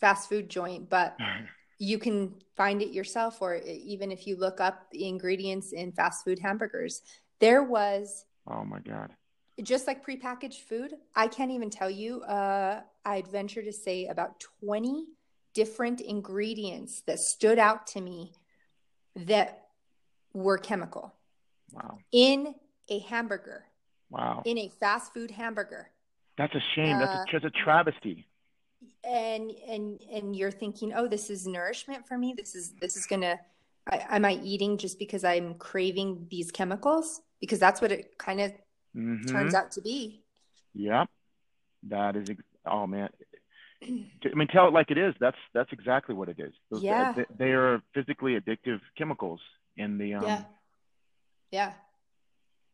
fast 0.00 0.28
food 0.28 0.48
joint 0.48 0.88
but 0.90 1.16
you 1.78 1.98
can 1.98 2.34
find 2.56 2.82
it 2.82 2.90
yourself 2.90 3.40
or 3.40 3.56
even 3.56 4.10
if 4.10 4.26
you 4.26 4.36
look 4.36 4.60
up 4.60 4.90
the 4.90 5.06
ingredients 5.06 5.72
in 5.72 5.92
fast 5.92 6.24
food 6.24 6.38
hamburgers 6.38 7.02
there 7.40 7.62
was 7.62 8.24
oh 8.48 8.64
my 8.64 8.78
God. 8.80 9.10
just 9.62 9.86
like 9.86 10.06
prepackaged 10.06 10.60
food, 10.68 10.94
I 11.14 11.28
can't 11.28 11.50
even 11.50 11.70
tell 11.70 11.90
you. 11.90 12.22
Uh, 12.22 12.80
I'd 13.04 13.28
venture 13.28 13.62
to 13.62 13.72
say 13.72 14.06
about 14.06 14.42
20 14.64 15.06
different 15.54 16.00
ingredients 16.00 17.02
that 17.06 17.18
stood 17.18 17.58
out 17.58 17.86
to 17.88 18.00
me 18.00 18.32
that 19.16 19.66
were 20.32 20.58
chemical 20.58 21.14
Wow. 21.72 21.98
in 22.12 22.54
a 22.88 22.98
hamburger, 23.00 23.64
Wow. 24.10 24.42
in 24.44 24.58
a 24.58 24.68
fast 24.68 25.12
food 25.14 25.30
hamburger. 25.30 25.90
That's 26.36 26.54
a 26.54 26.60
shame. 26.74 26.96
Uh, 26.96 26.98
that's 27.06 27.28
a, 27.28 27.32
just 27.32 27.44
a 27.44 27.50
travesty. 27.50 28.26
And 29.04 29.50
and 29.68 30.00
and 30.12 30.36
you're 30.36 30.50
thinking, 30.50 30.92
oh, 30.94 31.06
this 31.08 31.30
is 31.30 31.46
nourishment 31.46 32.06
for 32.06 32.18
me. 32.18 32.34
This 32.36 32.54
is 32.54 32.74
this 32.80 32.96
is 32.96 33.06
gonna. 33.06 33.38
I, 33.90 34.16
am 34.16 34.24
I 34.24 34.40
eating 34.42 34.78
just 34.78 34.98
because 34.98 35.24
I'm 35.24 35.54
craving 35.54 36.26
these 36.30 36.50
chemicals? 36.50 37.20
Because 37.40 37.58
that's 37.58 37.80
what 37.80 37.92
it 37.92 38.18
kind 38.18 38.40
of 38.40 38.52
Mhm. 38.96 39.28
turns 39.30 39.54
out 39.54 39.70
to 39.72 39.80
be. 39.82 40.22
Yep. 40.74 41.08
That 41.84 42.16
is. 42.16 42.30
Ex- 42.30 42.42
oh 42.66 42.86
man. 42.86 43.08
I 43.82 44.34
mean, 44.34 44.48
tell 44.48 44.68
it 44.68 44.72
like 44.72 44.90
it 44.90 44.98
is. 44.98 45.14
That's 45.20 45.36
that's 45.52 45.72
exactly 45.72 46.14
what 46.14 46.28
it 46.28 46.38
is. 46.38 46.52
Those, 46.70 46.82
Yeah. 46.82 47.12
They, 47.12 47.24
they 47.38 47.52
are 47.52 47.82
physically 47.92 48.38
addictive 48.40 48.80
chemicals 48.96 49.40
in 49.76 49.98
the. 49.98 50.14
Um, 50.14 50.24
yeah 50.24 50.42
yeah 51.54 51.72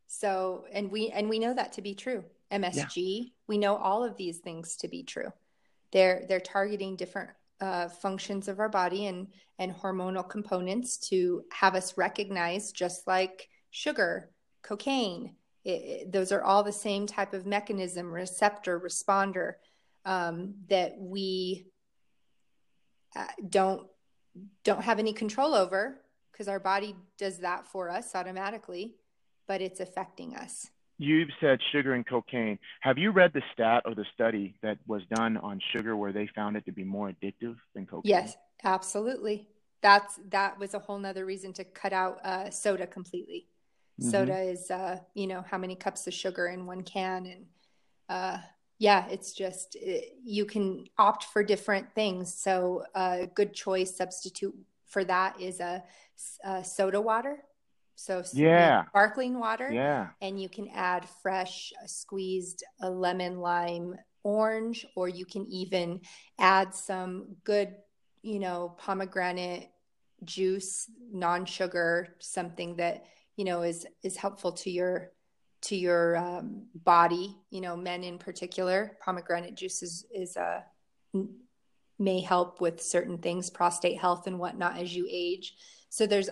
so 0.07 0.65
and 0.73 0.91
we 0.91 1.11
and 1.11 1.29
we 1.29 1.39
know 1.39 1.53
that 1.53 1.71
to 1.75 1.83
be 1.83 1.95
true 1.95 2.25
msg 2.51 3.33
we 3.47 3.59
know 3.59 3.77
all 3.77 4.03
of 4.03 4.17
these 4.17 4.39
things 4.39 4.75
to 4.75 4.89
be 4.89 5.03
true 5.03 5.31
they're 5.93 6.25
they're 6.29 6.41
targeting 6.41 6.97
different 6.97 7.29
uh, 7.61 7.89
functions 7.89 8.49
of 8.49 8.59
our 8.59 8.71
body 8.71 9.05
and 9.05 9.27
and 9.59 9.71
hormonal 9.71 10.27
components 10.27 10.97
to 10.97 11.45
have 11.53 11.75
us 11.75 11.99
recognize 11.99 12.73
just 12.73 13.07
like 13.07 13.51
sugar 13.71 14.31
cocaine 14.63 15.35
it, 15.63 15.71
it, 15.71 16.13
those 16.13 16.33
are 16.33 16.43
all 16.43 16.63
the 16.63 16.73
same 16.73 17.07
type 17.07 17.35
of 17.35 17.45
mechanism 17.45 18.11
receptor 18.11 18.81
responder 18.81 19.57
um, 20.05 20.55
that 20.69 20.99
we 20.99 21.67
uh, 23.17 23.27
don't 23.49 23.87
don't 24.65 24.83
have 24.83 24.99
any 24.99 25.13
control 25.13 25.55
over 25.55 26.01
because 26.31 26.47
our 26.47 26.61
body 26.61 26.95
does 27.19 27.39
that 27.39 27.67
for 27.67 27.91
us 27.91 28.15
automatically 28.15 28.95
but 29.49 29.61
it's 29.61 29.81
affecting 29.81 30.37
us. 30.37 30.69
You've 30.97 31.31
said 31.41 31.59
sugar 31.73 31.95
and 31.95 32.07
cocaine. 32.07 32.57
Have 32.83 32.99
you 32.99 33.11
read 33.11 33.33
the 33.33 33.43
stat 33.53 33.83
or 33.85 33.97
the 33.97 34.05
study 34.15 34.55
that 34.63 34.79
was 34.87 35.03
done 35.13 35.39
on 35.39 35.59
sugar 35.73 35.97
where 35.97 36.13
they 36.13 36.29
found 36.37 36.57
it 36.57 36.65
to 36.67 36.73
be 36.73 36.85
more 36.85 37.11
addictive 37.11 37.57
than 37.75 37.85
cocaine? 37.85 38.11
Yes 38.11 38.37
absolutely. 38.65 39.49
That's 39.83 40.21
that 40.29 40.59
was 40.59 40.75
a 40.75 40.79
whole 40.79 40.99
nother 40.99 41.25
reason 41.25 41.53
to 41.55 41.65
cut 41.65 41.93
out 41.93 42.25
uh, 42.25 42.51
soda 42.51 42.87
completely. 42.87 43.47
Mm-hmm. 44.01 44.11
soda 44.11 44.39
is 44.41 44.71
uh, 44.71 44.99
you 45.15 45.27
know 45.27 45.45
how 45.49 45.59
many 45.59 45.75
cups 45.75 46.07
of 46.07 46.15
sugar 46.15 46.47
in 46.47 46.65
one 46.65 46.83
can 46.83 47.27
and 47.27 47.47
uh, 48.09 48.39
yeah 48.81 49.07
it's 49.11 49.33
just 49.35 49.77
it, 49.77 50.17
you 50.25 50.45
can 50.45 50.87
opt 50.99 51.25
for 51.25 51.45
different 51.45 51.95
things. 51.95 52.35
So 52.35 52.83
a 52.95 53.29
good 53.33 53.55
choice 53.55 53.97
substitute 53.97 54.57
for 54.87 55.05
that 55.05 55.41
is 55.41 55.61
a, 55.61 55.85
a 56.45 56.65
soda 56.65 57.01
water. 57.01 57.37
So 57.95 58.25
yeah. 58.33 58.87
sparkling 58.87 59.39
water. 59.39 59.71
Yeah. 59.71 60.09
And 60.23 60.41
you 60.41 60.49
can 60.49 60.69
add 60.75 61.07
fresh 61.23 61.73
squeezed 61.87 62.65
lemon 62.81 63.39
lime 63.39 63.97
orange 64.23 64.87
or 64.97 65.09
you 65.09 65.27
can 65.27 65.47
even 65.47 66.01
add 66.39 66.75
some 66.75 67.37
good 67.45 67.75
you 68.23 68.39
know 68.39 68.75
pomegranate 68.77 69.71
juice 70.25 70.91
non-sugar 71.11 72.17
something 72.19 72.77
that 72.77 73.07
you 73.37 73.47
know 73.47 73.63
is 73.63 73.87
is 74.03 74.19
helpful 74.19 74.53
to 74.53 74.71
your 74.71 75.13
to 75.63 75.77
your 75.77 76.17
um, 76.17 76.63
body 76.75 77.37
you 77.51 77.61
know 77.61 77.77
men 77.77 78.05
in 78.05 78.19
particular. 78.19 78.97
Pomegranate 79.01 79.55
juice 79.55 79.83
is 79.83 80.07
is 80.15 80.37
a 80.37 80.65
uh, 81.15 81.21
may 81.99 82.21
help 82.21 82.61
with 82.61 82.83
certain 82.83 83.19
things 83.19 83.51
prostate 83.51 83.99
health 83.99 84.27
and 84.27 84.39
whatnot 84.39 84.79
as 84.79 84.95
you 84.95 85.07
age. 85.11 85.55
So 85.91 86.07
there's 86.07 86.31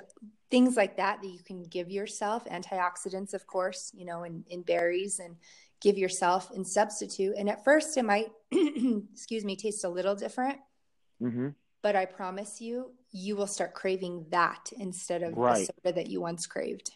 things 0.51 0.77
like 0.77 0.97
that 0.97 1.21
that 1.21 1.29
you 1.29 1.41
can 1.45 1.63
give 1.65 1.91
yourself 1.91 2.47
antioxidants 2.47 3.35
of 3.35 3.47
course 3.47 3.93
you 3.95 4.07
know 4.07 4.23
in, 4.23 4.45
in 4.49 4.63
berries 4.63 5.19
and 5.19 5.37
give 5.81 5.99
yourself 5.99 6.51
in 6.55 6.65
substitute. 6.65 7.35
And 7.37 7.49
at 7.49 7.65
first 7.65 7.97
it 7.97 8.05
might 8.05 8.29
excuse 8.53 9.45
me 9.45 9.57
taste 9.57 9.85
a 9.85 9.89
little 9.89 10.15
different. 10.15 10.59
Mm-hmm. 11.21 11.49
but 11.83 11.97
i 11.97 12.05
promise 12.05 12.61
you 12.61 12.93
you 13.11 13.35
will 13.35 13.49
start 13.49 13.75
craving 13.75 14.25
that 14.31 14.71
instead 14.79 15.25
of 15.25 15.37
right. 15.37 15.59
the 15.59 15.65
soda 15.65 15.93
that 15.97 16.07
you 16.09 16.21
once 16.21 16.47
craved 16.47 16.93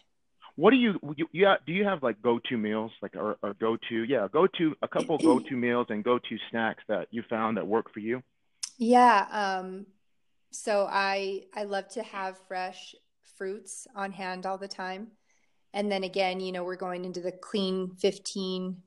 what 0.55 0.71
do 0.71 0.77
you, 0.77 0.99
you, 1.15 1.27
you 1.31 1.53
do 1.65 1.73
you 1.73 1.83
have 1.83 2.03
like 2.03 2.21
go-to 2.21 2.57
meals 2.57 2.91
like 3.01 3.15
or, 3.15 3.37
or 3.41 3.53
go-to 3.55 4.03
yeah 4.03 4.27
go-to 4.31 4.75
a 4.81 4.87
couple 4.87 5.17
go-to 5.19 5.55
meals 5.55 5.87
and 5.89 6.03
go-to 6.03 6.37
snacks 6.49 6.83
that 6.87 7.07
you 7.11 7.23
found 7.29 7.57
that 7.57 7.67
work 7.67 7.91
for 7.93 7.99
you? 7.99 8.21
Yeah 8.77 9.27
um 9.31 9.85
so 10.51 10.87
i 10.89 11.41
i 11.55 11.63
love 11.63 11.87
to 11.89 12.03
have 12.03 12.37
fresh 12.47 12.95
fruits 13.37 13.87
on 13.95 14.11
hand 14.11 14.45
all 14.45 14.57
the 14.57 14.67
time. 14.67 15.07
And 15.73 15.91
then 15.91 16.03
again 16.03 16.39
you 16.39 16.51
know 16.51 16.63
we're 16.63 16.75
going 16.75 17.05
into 17.05 17.21
the 17.21 17.31
clean 17.31 17.95
15 17.97 18.77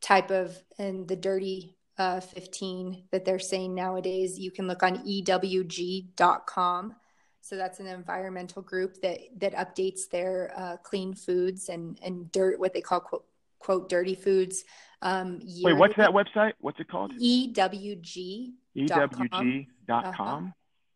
type 0.00 0.30
of 0.30 0.56
and 0.78 1.08
the 1.08 1.16
dirty 1.16 1.76
uh, 1.98 2.20
15 2.20 3.04
that 3.10 3.24
they're 3.24 3.40
saying 3.40 3.74
nowadays. 3.74 4.38
You 4.38 4.52
can 4.52 4.68
look 4.68 4.84
on 4.84 4.98
ewg.com 4.98 6.94
so 7.40 7.56
that's 7.56 7.80
an 7.80 7.86
environmental 7.86 8.62
group 8.62 9.00
that 9.02 9.20
that 9.38 9.54
updates 9.54 10.08
their 10.10 10.52
uh, 10.56 10.76
clean 10.78 11.14
foods 11.14 11.68
and 11.68 11.98
and 12.02 12.30
dirt, 12.32 12.58
what 12.58 12.74
they 12.74 12.80
call 12.80 13.00
quote, 13.00 13.24
quote 13.58 13.88
dirty 13.88 14.14
foods. 14.14 14.64
Um, 15.00 15.40
Wait, 15.62 15.74
what's 15.74 15.96
that 15.96 16.10
website? 16.10 16.52
What's 16.60 16.80
it 16.80 16.88
called? 16.88 17.12
EWG. 17.12 18.52
EWG.com. 18.76 19.74
Uh-huh. 19.88 20.40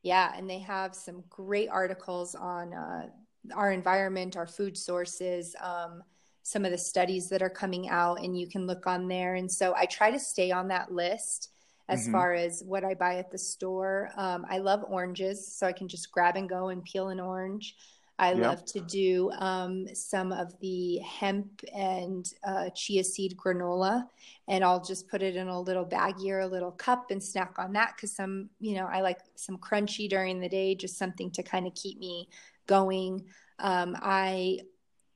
Yeah, 0.03 0.32
and 0.36 0.51
they 0.51 0.59
have 0.59 0.95
some 0.95 1.22
great 1.30 1.68
articles 1.68 2.34
on 2.34 2.74
uh, 2.74 3.07
our 3.55 3.70
environment, 3.70 4.36
our 4.36 4.47
food 4.47 4.76
sources, 4.76 5.55
um, 5.61 6.03
some 6.43 6.64
of 6.64 6.72
the 6.72 6.78
studies 6.78 7.28
that 7.28 7.40
are 7.40 7.51
coming 7.51 7.88
out, 7.88 8.20
and 8.22 8.38
you 8.38 8.49
can 8.49 8.66
look 8.66 8.86
on 8.86 9.07
there. 9.07 9.36
And 9.36 9.51
so 9.51 9.74
I 9.76 9.86
try 9.86 10.11
to 10.11 10.18
stay 10.18 10.51
on 10.51 10.68
that 10.68 10.93
list 10.93 11.51
as 11.93 12.05
mm-hmm. 12.05 12.12
far 12.12 12.32
as 12.32 12.62
what 12.64 12.84
I 12.84 12.95
buy 12.95 13.16
at 13.16 13.30
the 13.30 13.38
store. 13.38 14.11
Um, 14.16 14.47
I 14.49 14.59
love 14.59 14.84
oranges, 14.88 15.47
so 15.47 15.66
I 15.66 15.72
can 15.72 15.88
just 15.88 16.11
grab 16.11 16.36
and 16.36 16.49
go 16.49 16.68
and 16.68 16.82
peel 16.82 17.09
an 17.09 17.20
orange. 17.20 17.76
I 18.18 18.32
yep. 18.32 18.40
love 18.40 18.64
to 18.66 18.80
do 18.80 19.30
um, 19.32 19.86
some 19.95 20.32
of 20.32 20.59
the 20.61 20.99
hemp 20.99 21.62
and 21.74 22.26
uh, 22.47 22.70
chia 22.74 23.05
seed 23.05 23.36
granola, 23.36 24.07
and 24.49 24.64
I'll 24.64 24.82
just 24.82 25.09
put 25.09 25.22
it 25.22 25.36
in 25.36 25.49
a 25.49 25.61
little 25.61 25.84
baggie 25.84 26.30
or 26.30 26.40
a 26.40 26.47
little 26.47 26.70
cup 26.70 27.11
and 27.11 27.22
snack 27.22 27.55
on 27.59 27.72
that 27.72 27.95
because 27.97 28.14
some, 28.14 28.49
you 28.61 28.74
know, 28.74 28.86
I 28.86 29.01
like 29.01 29.18
some 29.34 29.59
crunchy 29.59 30.09
during 30.09 30.40
the 30.40 30.49
day, 30.49 30.74
just 30.74 30.99
something 30.99 31.30
to 31.32 31.43
kind 31.43 31.66
of 31.66 31.74
keep 31.74 31.99
me 31.99 32.28
going. 32.66 33.24
Um, 33.59 33.97
I 34.01 34.61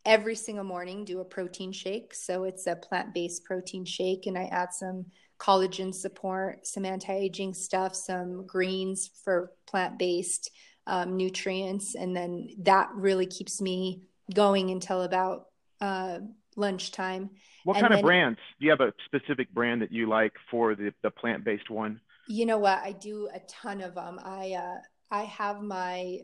every 0.04 0.36
single 0.36 0.64
morning 0.64 1.04
do 1.04 1.20
a 1.20 1.24
protein 1.24 1.72
shake, 1.72 2.14
so 2.14 2.44
it's 2.44 2.66
a 2.66 2.76
plant 2.76 3.14
based 3.14 3.44
protein 3.44 3.84
shake, 3.84 4.26
and 4.26 4.36
I 4.36 4.44
add 4.44 4.72
some 4.72 5.06
collagen 5.38 5.94
support, 5.94 6.66
some 6.66 6.84
anti 6.84 7.12
aging 7.12 7.54
stuff, 7.54 7.94
some 7.94 8.46
greens 8.46 9.10
for 9.24 9.52
plant 9.66 9.98
based 9.98 10.50
um, 10.86 11.16
nutrients. 11.16 11.94
And 11.94 12.16
then 12.16 12.48
that 12.60 12.90
really 12.94 13.26
keeps 13.26 13.60
me 13.60 14.02
going 14.34 14.70
until 14.70 15.02
about 15.02 15.46
uh, 15.80 16.18
lunchtime. 16.56 17.30
What 17.64 17.76
and 17.76 17.86
kind 17.86 17.94
of 17.94 18.02
brands? 18.02 18.38
Do 18.58 18.66
you 18.66 18.70
have 18.70 18.80
a 18.80 18.92
specific 19.04 19.52
brand 19.52 19.82
that 19.82 19.92
you 19.92 20.08
like 20.08 20.32
for 20.50 20.74
the, 20.74 20.92
the 21.02 21.10
plant 21.10 21.44
based 21.44 21.70
one? 21.70 22.00
You 22.28 22.46
know 22.46 22.58
what? 22.58 22.80
I 22.82 22.92
do 22.92 23.28
a 23.34 23.40
ton 23.40 23.80
of 23.80 23.94
them. 23.94 24.20
I, 24.22 24.52
uh, 24.52 24.76
I 25.10 25.24
have 25.24 25.62
my 25.62 26.20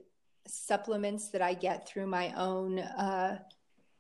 supplements 0.47 1.31
that 1.31 1.43
I 1.43 1.55
get 1.55 1.89
through 1.89 2.07
my 2.07 2.33
own 2.37 2.79
uh, 2.79 3.39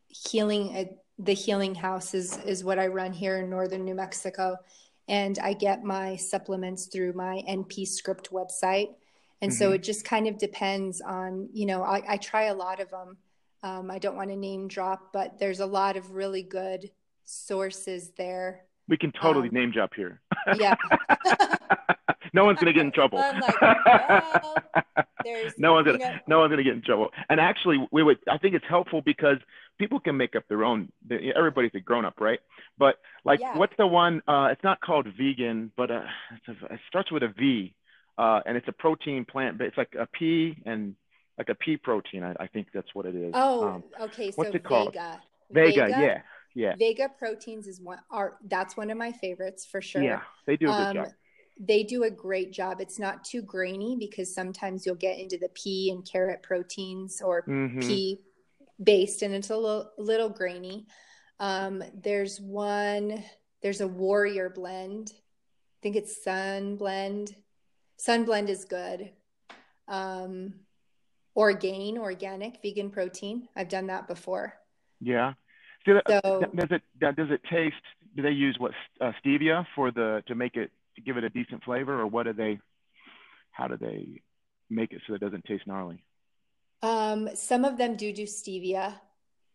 healing. 0.08 0.76
Uh, 0.76 0.84
the 1.18 1.34
healing 1.34 1.74
house 1.74 2.14
is, 2.14 2.38
is 2.38 2.64
what 2.64 2.78
I 2.78 2.88
run 2.88 3.12
here 3.12 3.38
in 3.38 3.50
northern 3.50 3.84
New 3.84 3.94
Mexico 3.94 4.56
and 5.08 5.38
I 5.38 5.52
get 5.52 5.82
my 5.82 6.16
supplements 6.16 6.86
through 6.86 7.12
my 7.14 7.42
NP 7.48 7.86
Script 7.86 8.30
website. 8.30 8.94
And 9.40 9.50
mm-hmm. 9.50 9.58
so 9.58 9.72
it 9.72 9.82
just 9.82 10.04
kind 10.04 10.28
of 10.28 10.38
depends 10.38 11.00
on, 11.00 11.48
you 11.52 11.66
know, 11.66 11.82
I, 11.82 12.02
I 12.08 12.16
try 12.16 12.44
a 12.44 12.54
lot 12.54 12.80
of 12.80 12.90
them. 12.90 13.16
Um, 13.62 13.90
I 13.90 13.98
don't 13.98 14.16
want 14.16 14.30
to 14.30 14.36
name 14.36 14.68
drop, 14.68 15.12
but 15.12 15.38
there's 15.38 15.60
a 15.60 15.66
lot 15.66 15.96
of 15.96 16.12
really 16.12 16.42
good 16.42 16.90
sources 17.24 18.12
there. 18.16 18.62
We 18.88 18.96
can 18.96 19.12
totally 19.12 19.48
um, 19.48 19.54
name 19.54 19.70
drop 19.70 19.94
here. 19.94 20.20
Yeah. 20.56 20.74
no 22.32 22.44
one's 22.44 22.58
gonna 22.58 22.72
get 22.72 22.84
in 22.84 22.92
trouble. 22.92 23.18
Like, 23.18 23.60
well, 23.60 24.54
no 25.58 25.72
one's 25.74 25.86
gonna 25.86 25.98
know, 25.98 26.16
no 26.26 26.38
one's 26.40 26.50
gonna 26.50 26.62
get 26.62 26.74
in 26.74 26.82
trouble. 26.82 27.10
And 27.28 27.38
actually, 27.40 27.86
we 27.90 28.02
would. 28.02 28.18
I 28.28 28.38
think 28.38 28.54
it's 28.54 28.64
helpful 28.68 29.02
because 29.02 29.36
people 29.78 30.00
can 30.00 30.16
make 30.16 30.34
up 30.34 30.44
their 30.48 30.64
own. 30.64 30.90
Everybody's 31.10 31.72
a 31.74 31.80
grown 31.80 32.04
up, 32.04 32.20
right? 32.20 32.40
But 32.78 32.96
like, 33.24 33.40
yeah. 33.40 33.56
what's 33.56 33.74
the 33.76 33.86
one? 33.86 34.22
Uh, 34.26 34.48
it's 34.50 34.64
not 34.64 34.80
called 34.80 35.06
vegan, 35.16 35.72
but 35.76 35.90
uh, 35.90 36.02
a, 36.48 36.74
it 36.74 36.80
starts 36.88 37.12
with 37.12 37.22
a 37.22 37.28
V, 37.28 37.74
uh, 38.18 38.40
and 38.46 38.56
it's 38.56 38.68
a 38.68 38.72
protein 38.72 39.24
plant. 39.24 39.58
But 39.58 39.66
it's 39.68 39.76
like 39.76 39.94
a 39.98 40.06
pea 40.06 40.56
and 40.64 40.94
like 41.36 41.50
a 41.50 41.54
pea 41.54 41.76
protein. 41.76 42.22
I, 42.22 42.34
I 42.40 42.46
think 42.46 42.68
that's 42.72 42.94
what 42.94 43.06
it 43.06 43.14
is. 43.14 43.32
Oh, 43.34 43.68
um, 43.68 43.84
okay. 44.00 44.30
So 44.30 44.36
what's 44.36 44.54
it 44.54 44.64
called? 44.64 44.94
Vega. 44.94 45.20
Vega, 45.50 45.86
Vega, 45.86 46.00
yeah, 46.00 46.22
yeah. 46.54 46.76
Vega 46.78 47.10
proteins 47.18 47.66
is 47.66 47.78
one. 47.78 47.98
Are 48.10 48.38
that's 48.48 48.74
one 48.74 48.90
of 48.90 48.96
my 48.96 49.12
favorites 49.12 49.66
for 49.66 49.82
sure. 49.82 50.02
Yeah, 50.02 50.22
they 50.46 50.56
do 50.56 50.70
a 50.70 50.72
good 50.72 50.86
um, 50.86 50.94
job 50.94 51.08
they 51.58 51.82
do 51.82 52.04
a 52.04 52.10
great 52.10 52.52
job. 52.52 52.80
It's 52.80 52.98
not 52.98 53.24
too 53.24 53.42
grainy 53.42 53.96
because 53.98 54.34
sometimes 54.34 54.84
you'll 54.84 54.94
get 54.94 55.18
into 55.18 55.38
the 55.38 55.50
pea 55.54 55.90
and 55.90 56.08
carrot 56.10 56.42
proteins 56.42 57.20
or 57.22 57.42
mm-hmm. 57.42 57.80
pea 57.80 58.20
based 58.82 59.22
and 59.22 59.34
it's 59.34 59.50
a 59.50 59.56
little, 59.56 59.90
little 59.98 60.28
grainy. 60.28 60.86
Um, 61.38 61.82
there's 61.94 62.40
one, 62.40 63.22
there's 63.62 63.80
a 63.80 63.88
warrior 63.88 64.50
blend. 64.50 65.12
I 65.12 65.78
think 65.82 65.96
it's 65.96 66.22
sun 66.22 66.76
blend. 66.76 67.34
Sun 67.96 68.24
blend 68.24 68.50
is 68.50 68.64
good. 68.64 69.10
Um, 69.88 70.54
Orgain, 71.34 71.96
organic 71.96 72.60
vegan 72.62 72.90
protein. 72.90 73.48
I've 73.56 73.68
done 73.68 73.86
that 73.86 74.06
before. 74.06 74.54
Yeah. 75.00 75.32
So, 75.86 76.00
so 76.06 76.44
does 76.54 76.68
it 76.70 76.82
does 77.00 77.30
it 77.30 77.40
taste? 77.50 77.74
Do 78.14 78.22
they 78.22 78.30
use 78.30 78.56
what 78.58 78.72
uh, 79.00 79.12
stevia 79.24 79.66
for 79.74 79.90
the 79.90 80.22
to 80.26 80.34
make 80.34 80.56
it 80.56 80.70
to 80.96 81.02
give 81.02 81.16
it 81.16 81.24
a 81.24 81.30
decent 81.30 81.64
flavor, 81.64 82.00
or 82.00 82.06
what 82.06 82.24
do 82.24 82.32
they? 82.32 82.58
How 83.50 83.68
do 83.68 83.76
they 83.76 84.22
make 84.70 84.92
it 84.92 85.02
so 85.06 85.14
it 85.14 85.20
doesn't 85.20 85.44
taste 85.44 85.66
gnarly? 85.66 86.04
Um, 86.82 87.28
some 87.34 87.64
of 87.64 87.78
them 87.78 87.96
do 87.96 88.12
do 88.12 88.24
stevia. 88.24 88.94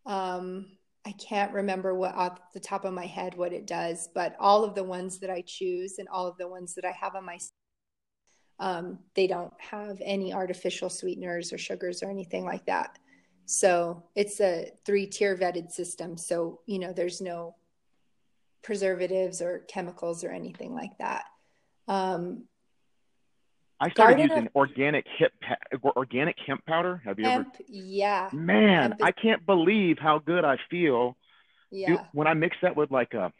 Um, 0.06 0.66
I 1.06 1.12
can't 1.12 1.52
remember 1.52 1.94
what 1.94 2.14
off 2.14 2.38
the 2.52 2.60
top 2.60 2.84
of 2.84 2.92
my 2.92 3.06
head 3.06 3.36
what 3.36 3.52
it 3.52 3.66
does, 3.66 4.08
but 4.14 4.36
all 4.38 4.64
of 4.64 4.74
the 4.74 4.84
ones 4.84 5.20
that 5.20 5.30
I 5.30 5.42
choose 5.46 5.98
and 5.98 6.08
all 6.08 6.26
of 6.26 6.36
the 6.38 6.48
ones 6.48 6.74
that 6.74 6.84
I 6.84 6.92
have 6.92 7.14
on 7.14 7.24
my 7.24 7.38
Um, 8.60 8.98
they 9.14 9.26
don't 9.26 9.52
have 9.58 10.00
any 10.02 10.32
artificial 10.32 10.90
sweeteners 10.90 11.52
or 11.52 11.58
sugars 11.58 12.02
or 12.02 12.10
anything 12.10 12.44
like 12.44 12.66
that. 12.66 12.98
So 13.46 14.02
it's 14.14 14.40
a 14.40 14.72
three 14.84 15.06
tier 15.06 15.36
vetted 15.36 15.70
system. 15.70 16.16
So, 16.16 16.60
you 16.66 16.78
know, 16.78 16.92
there's 16.92 17.20
no 17.20 17.54
preservatives 18.68 19.40
or 19.40 19.60
chemicals 19.60 20.22
or 20.22 20.30
anything 20.30 20.74
like 20.74 20.90
that. 20.98 21.24
Um, 21.88 22.44
I 23.80 23.88
started 23.88 24.20
using 24.20 24.46
of, 24.48 24.54
organic 24.54 25.06
hemp 25.18 25.32
organic 25.96 26.36
hemp 26.46 26.66
powder. 26.66 27.00
Have 27.06 27.18
you 27.18 27.24
hemp, 27.24 27.48
ever? 27.54 27.64
Yeah. 27.66 28.28
Man, 28.30 28.92
is, 28.92 28.98
I 29.02 29.12
can't 29.12 29.46
believe 29.46 29.96
how 29.98 30.18
good 30.18 30.44
I 30.44 30.58
feel. 30.68 31.16
Yeah. 31.70 32.04
when 32.12 32.26
I 32.26 32.34
mix 32.34 32.58
that 32.60 32.76
with 32.76 32.90
like 32.90 33.14
a, 33.14 33.32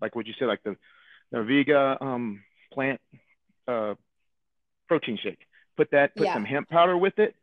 like 0.00 0.16
what 0.16 0.26
you 0.26 0.34
say, 0.40 0.46
like 0.46 0.64
the, 0.64 0.76
the 1.30 1.44
Vega 1.44 1.96
um 2.00 2.42
plant 2.72 3.00
uh 3.68 3.94
protein 4.88 5.20
shake. 5.22 5.38
Put 5.76 5.92
that, 5.92 6.16
put 6.16 6.26
yeah. 6.26 6.34
some 6.34 6.44
hemp 6.44 6.68
powder 6.68 6.98
with 6.98 7.20
it. 7.20 7.36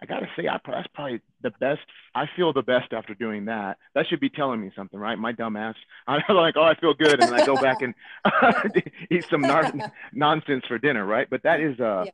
I 0.00 0.06
gotta 0.06 0.26
say, 0.36 0.46
I, 0.46 0.58
that's 0.66 0.88
probably 0.94 1.20
the 1.42 1.50
best. 1.58 1.80
I 2.14 2.26
feel 2.36 2.52
the 2.52 2.62
best 2.62 2.92
after 2.92 3.14
doing 3.14 3.46
that. 3.46 3.78
That 3.94 4.06
should 4.06 4.20
be 4.20 4.28
telling 4.28 4.60
me 4.60 4.70
something, 4.76 4.98
right? 4.98 5.18
My 5.18 5.32
dumb 5.32 5.56
ass. 5.56 5.74
I'm 6.06 6.22
like, 6.28 6.56
oh, 6.56 6.64
I 6.64 6.74
feel 6.74 6.92
good, 6.94 7.22
and 7.22 7.34
I 7.34 7.46
go 7.46 7.54
back 7.54 7.78
and 7.80 7.94
eat 9.10 9.24
some 9.30 9.40
nar- 9.40 9.72
nonsense 10.12 10.64
for 10.68 10.78
dinner, 10.78 11.04
right? 11.04 11.28
But 11.28 11.42
that 11.44 11.60
is, 11.60 11.78
uh, 11.80 12.04
yeah. 12.06 12.10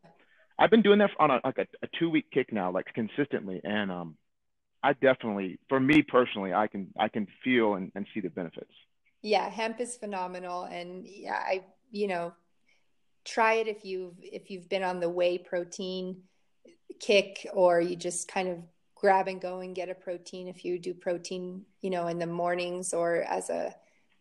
I've 0.58 0.70
been 0.70 0.82
doing 0.82 0.98
that 1.00 1.10
on 1.18 1.30
a, 1.30 1.40
like 1.44 1.58
a, 1.58 1.66
a 1.82 1.88
two 1.98 2.08
week 2.08 2.30
kick 2.30 2.52
now, 2.52 2.70
like 2.70 2.86
consistently, 2.94 3.60
and 3.64 3.90
um, 3.90 4.16
I 4.82 4.92
definitely, 4.92 5.58
for 5.68 5.80
me 5.80 6.02
personally, 6.02 6.52
I 6.52 6.68
can 6.68 6.88
I 6.98 7.08
can 7.08 7.26
feel 7.42 7.74
and, 7.74 7.90
and 7.96 8.06
see 8.14 8.20
the 8.20 8.30
benefits. 8.30 8.72
Yeah, 9.22 9.48
hemp 9.48 9.80
is 9.80 9.96
phenomenal, 9.96 10.64
and 10.64 11.04
yeah, 11.06 11.34
I 11.34 11.64
you 11.90 12.06
know, 12.06 12.32
try 13.24 13.54
it 13.54 13.66
if 13.66 13.84
you've 13.84 14.14
if 14.20 14.50
you've 14.50 14.68
been 14.68 14.82
on 14.84 15.00
the 15.00 15.08
whey 15.08 15.38
protein 15.38 16.22
kick 17.02 17.46
or 17.52 17.80
you 17.80 17.96
just 17.96 18.28
kind 18.28 18.48
of 18.48 18.58
grab 18.94 19.26
and 19.26 19.40
go 19.40 19.58
and 19.58 19.74
get 19.74 19.90
a 19.90 19.94
protein 19.94 20.46
if 20.46 20.64
you 20.64 20.78
do 20.78 20.94
protein 20.94 21.62
you 21.80 21.90
know 21.90 22.06
in 22.06 22.18
the 22.18 22.26
mornings 22.26 22.94
or 22.94 23.22
as 23.28 23.50
a 23.50 23.74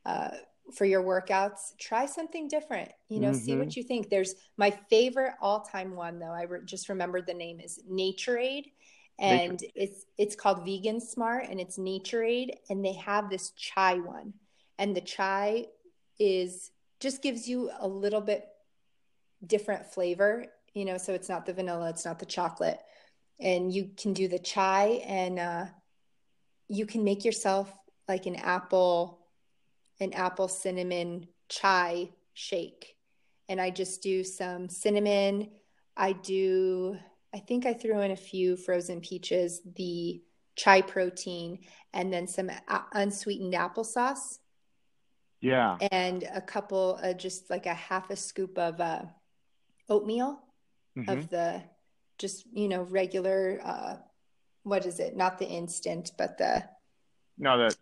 uh, 0.06 0.32
for 0.74 0.86
your 0.86 1.04
workouts 1.04 1.78
try 1.78 2.08
something 2.08 2.48
different 2.48 2.92
you 3.08 3.20
know 3.20 3.30
mm-hmm. 3.30 3.46
see 3.46 3.56
what 3.56 3.76
you 3.76 3.84
think 3.84 4.10
there's 4.10 4.34
my 4.58 4.72
favorite 4.90 5.34
all-time 5.40 5.96
one 5.96 6.18
though 6.18 6.32
i 6.32 6.44
re- 6.44 6.60
just 6.66 6.90
remembered 6.90 7.26
the 7.28 7.34
name 7.34 7.60
is 7.60 7.80
Naturade 7.90 8.72
and 9.20 9.62
Nature. 9.62 9.72
it's 9.76 10.06
it's 10.18 10.36
called 10.36 10.66
vegan 10.66 11.00
smart 11.00 11.46
and 11.48 11.60
it's 11.60 11.78
Naturade 11.78 12.56
and 12.70 12.84
they 12.84 12.94
have 12.94 13.30
this 13.30 13.52
chai 13.52 13.96
one 13.96 14.34
and 14.80 14.96
the 14.96 15.02
chai 15.02 15.66
is 16.20 16.72
just 17.00 17.22
gives 17.22 17.48
you 17.48 17.70
a 17.80 17.88
little 17.88 18.22
bit 18.22 18.48
different 19.46 19.86
flavor 19.86 20.48
you 20.74 20.86
know, 20.86 20.97
so 20.97 21.13
it's 21.13 21.30
not 21.30 21.45
the 21.45 21.53
vanilla, 21.53 21.89
it's 21.89 22.05
not 22.05 22.19
the 22.19 22.26
chocolate. 22.26 22.80
And 23.39 23.74
you 23.74 23.91
can 23.97 24.13
do 24.13 24.28
the 24.28 24.39
chai 24.39 25.01
and 25.05 25.39
uh, 25.39 25.65
you 26.67 26.86
can 26.86 27.03
make 27.03 27.26
yourself 27.26 27.72
like 28.07 28.26
an 28.26 28.36
apple, 28.36 29.19
an 29.99 30.13
apple 30.13 30.47
cinnamon 30.47 31.28
chai 31.49 32.09
shake. 32.34 32.95
And 33.49 33.59
I 33.59 33.69
just 33.69 34.01
do 34.01 34.24
some 34.24 34.69
cinnamon. 34.69 35.49
I 35.97 36.13
do, 36.13 36.97
I 37.34 37.39
think 37.39 37.65
I 37.65 37.74
threw 37.74 37.99
in 38.01 38.11
a 38.11 38.15
few 38.15 38.55
frozen 38.55 39.01
peaches, 39.01 39.61
the 39.76 40.22
chai 40.55 40.82
protein, 40.82 41.59
and 41.93 42.13
then 42.13 42.28
some 42.28 42.49
a- 42.49 42.86
unsweetened 42.93 43.53
applesauce. 43.53 44.38
Yeah. 45.41 45.78
And 45.91 46.24
a 46.34 46.39
couple, 46.39 46.99
uh, 47.01 47.13
just 47.13 47.49
like 47.49 47.65
a 47.65 47.74
half 47.74 48.09
a 48.11 48.15
scoop 48.15 48.57
of 48.57 48.80
uh, 48.80 49.01
oatmeal 49.89 50.39
mm-hmm. 50.98 51.10
of 51.10 51.30
the 51.30 51.62
just 52.18 52.46
you 52.54 52.68
know 52.68 52.84
regular 52.84 53.60
uh 53.64 53.96
what 54.64 54.86
is 54.86 55.00
it 55.00 55.16
not 55.16 55.39
the 55.39 55.48
instant 55.48 56.12
but 56.18 56.38
the 56.38 56.64
no 57.38 57.58
the 57.58 57.76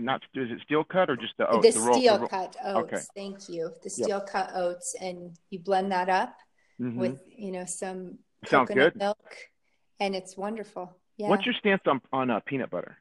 not 0.00 0.22
is 0.34 0.50
it 0.50 0.60
steel 0.62 0.84
cut 0.84 1.08
or 1.08 1.16
just 1.16 1.36
the 1.38 1.48
oats 1.48 1.74
the, 1.74 1.80
the 1.80 1.92
steel 1.94 2.18
roll, 2.18 2.28
cut 2.28 2.56
oats 2.64 2.92
okay. 2.92 3.02
thank 3.14 3.48
you 3.48 3.72
the 3.82 3.90
steel 3.90 4.08
yep. 4.08 4.26
cut 4.26 4.50
oats 4.54 4.94
and 5.00 5.36
you 5.50 5.58
blend 5.58 5.90
that 5.92 6.08
up 6.08 6.36
mm-hmm. 6.80 6.98
with 6.98 7.22
you 7.26 7.52
know 7.52 7.64
some 7.64 8.18
Sounds 8.44 8.68
coconut 8.68 8.92
good. 8.92 8.98
milk 8.98 9.36
and 10.00 10.14
it's 10.14 10.36
wonderful 10.36 10.96
yeah 11.16 11.28
what's 11.28 11.46
your 11.46 11.54
stance 11.54 11.82
on 11.86 12.00
on 12.12 12.30
uh, 12.30 12.40
peanut 12.44 12.70
butter 12.70 12.98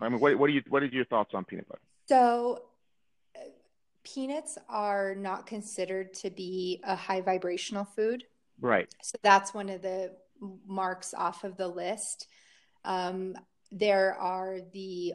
i 0.00 0.08
mean 0.08 0.20
what, 0.20 0.38
what 0.38 0.50
are 0.50 0.52
you 0.52 0.62
what 0.68 0.82
are 0.82 0.86
your 0.86 1.06
thoughts 1.06 1.30
on 1.34 1.44
peanut 1.44 1.66
butter 1.68 1.80
so 2.06 2.64
uh, 3.36 3.40
peanuts 4.04 4.58
are 4.68 5.14
not 5.14 5.46
considered 5.46 6.12
to 6.14 6.30
be 6.30 6.80
a 6.84 6.94
high 6.94 7.20
vibrational 7.20 7.84
food 7.84 8.24
Right. 8.60 8.92
So 9.02 9.16
that's 9.22 9.54
one 9.54 9.68
of 9.68 9.82
the 9.82 10.12
marks 10.66 11.14
off 11.14 11.44
of 11.44 11.56
the 11.56 11.68
list. 11.68 12.26
Um, 12.84 13.36
there 13.70 14.14
are 14.14 14.58
the 14.72 15.14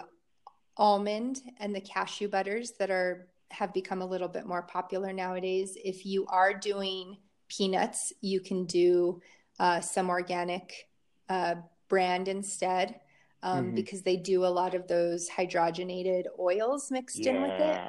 almond 0.77 1.41
and 1.59 1.75
the 1.75 1.81
cashew 1.81 2.27
butters 2.27 2.73
that 2.79 2.89
are 2.89 3.27
have 3.49 3.73
become 3.73 4.01
a 4.01 4.05
little 4.05 4.27
bit 4.27 4.45
more 4.45 4.61
popular 4.61 5.13
nowadays. 5.13 5.77
If 5.83 6.05
you 6.05 6.25
are 6.27 6.53
doing 6.53 7.17
peanuts, 7.47 8.11
you 8.21 8.41
can 8.41 8.65
do 8.65 9.21
uh, 9.59 9.79
some 9.79 10.09
organic 10.09 10.89
uh, 11.29 11.55
brand 11.88 12.27
instead 12.27 12.99
um, 13.43 13.67
mm-hmm. 13.67 13.75
because 13.75 14.01
they 14.01 14.17
do 14.17 14.45
a 14.45 14.47
lot 14.47 14.73
of 14.73 14.88
those 14.88 15.29
hydrogenated 15.29 16.23
oils 16.39 16.91
mixed 16.91 17.19
yeah. 17.19 17.31
in 17.31 17.41
with 17.41 17.61
it. 17.61 17.81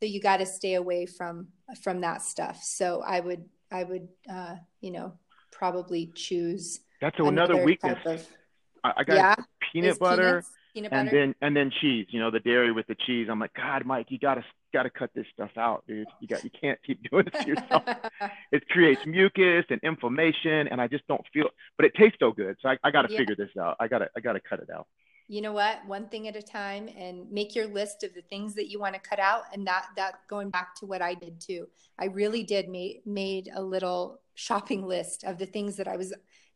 So 0.00 0.06
you 0.06 0.20
got 0.20 0.38
to 0.38 0.46
stay 0.46 0.74
away 0.74 1.06
from 1.06 1.48
from 1.82 2.00
that 2.02 2.22
stuff. 2.22 2.62
So 2.62 3.02
I 3.06 3.20
would 3.20 3.44
I 3.70 3.84
would, 3.84 4.08
uh, 4.30 4.56
you 4.80 4.90
know, 4.90 5.14
probably 5.52 6.12
choose. 6.14 6.80
That's 7.00 7.18
another 7.18 7.64
weakness. 7.64 7.98
Of, 8.04 8.26
I, 8.84 9.04
got 9.04 9.16
yeah, 9.16 9.34
peanut 9.72 9.98
butter, 9.98 10.44
peanut 10.74 10.90
butter, 10.90 11.00
and 11.00 11.10
then 11.10 11.34
and 11.40 11.56
then 11.56 11.70
cheese. 11.80 12.06
You 12.10 12.20
know, 12.20 12.30
the 12.30 12.40
dairy 12.40 12.72
with 12.72 12.86
the 12.86 12.94
cheese. 13.06 13.28
I'm 13.30 13.40
like, 13.40 13.54
God, 13.54 13.84
Mike, 13.84 14.06
you 14.10 14.18
gotta 14.18 14.44
gotta 14.72 14.90
cut 14.90 15.10
this 15.14 15.26
stuff 15.32 15.50
out, 15.56 15.84
dude. 15.88 16.06
You 16.20 16.28
got 16.28 16.44
you 16.44 16.50
can't 16.50 16.78
keep 16.86 17.00
doing 17.10 17.26
this 17.32 17.42
to 17.42 17.48
yourself. 17.48 17.82
it 18.52 18.68
creates 18.68 19.04
mucus 19.04 19.64
and 19.70 19.80
inflammation, 19.82 20.68
and 20.68 20.80
I 20.80 20.86
just 20.86 21.06
don't 21.08 21.24
feel. 21.32 21.48
But 21.76 21.86
it 21.86 21.94
tastes 21.94 22.18
so 22.20 22.32
good, 22.32 22.56
so 22.62 22.68
I, 22.68 22.78
I 22.84 22.90
got 22.90 23.02
to 23.02 23.12
yeah. 23.12 23.18
figure 23.18 23.36
this 23.36 23.50
out. 23.60 23.76
I 23.80 23.88
gotta 23.88 24.08
I 24.16 24.20
gotta 24.20 24.40
cut 24.40 24.60
it 24.60 24.70
out 24.70 24.86
you 25.28 25.40
know 25.40 25.52
what 25.52 25.84
one 25.86 26.06
thing 26.08 26.28
at 26.28 26.36
a 26.36 26.42
time 26.42 26.88
and 26.96 27.30
make 27.30 27.54
your 27.54 27.66
list 27.66 28.04
of 28.04 28.14
the 28.14 28.22
things 28.22 28.54
that 28.54 28.70
you 28.70 28.78
want 28.78 28.94
to 28.94 29.00
cut 29.00 29.18
out 29.18 29.42
and 29.52 29.66
that 29.66 29.86
that 29.96 30.20
going 30.28 30.50
back 30.50 30.74
to 30.74 30.86
what 30.86 31.02
i 31.02 31.14
did 31.14 31.40
too 31.40 31.66
i 31.98 32.06
really 32.06 32.42
did 32.42 32.68
made 32.68 33.00
made 33.04 33.50
a 33.54 33.62
little 33.62 34.20
shopping 34.34 34.86
list 34.86 35.24
of 35.24 35.38
the 35.38 35.46
things 35.46 35.76
that 35.76 35.88
i 35.88 35.96
was 35.96 36.12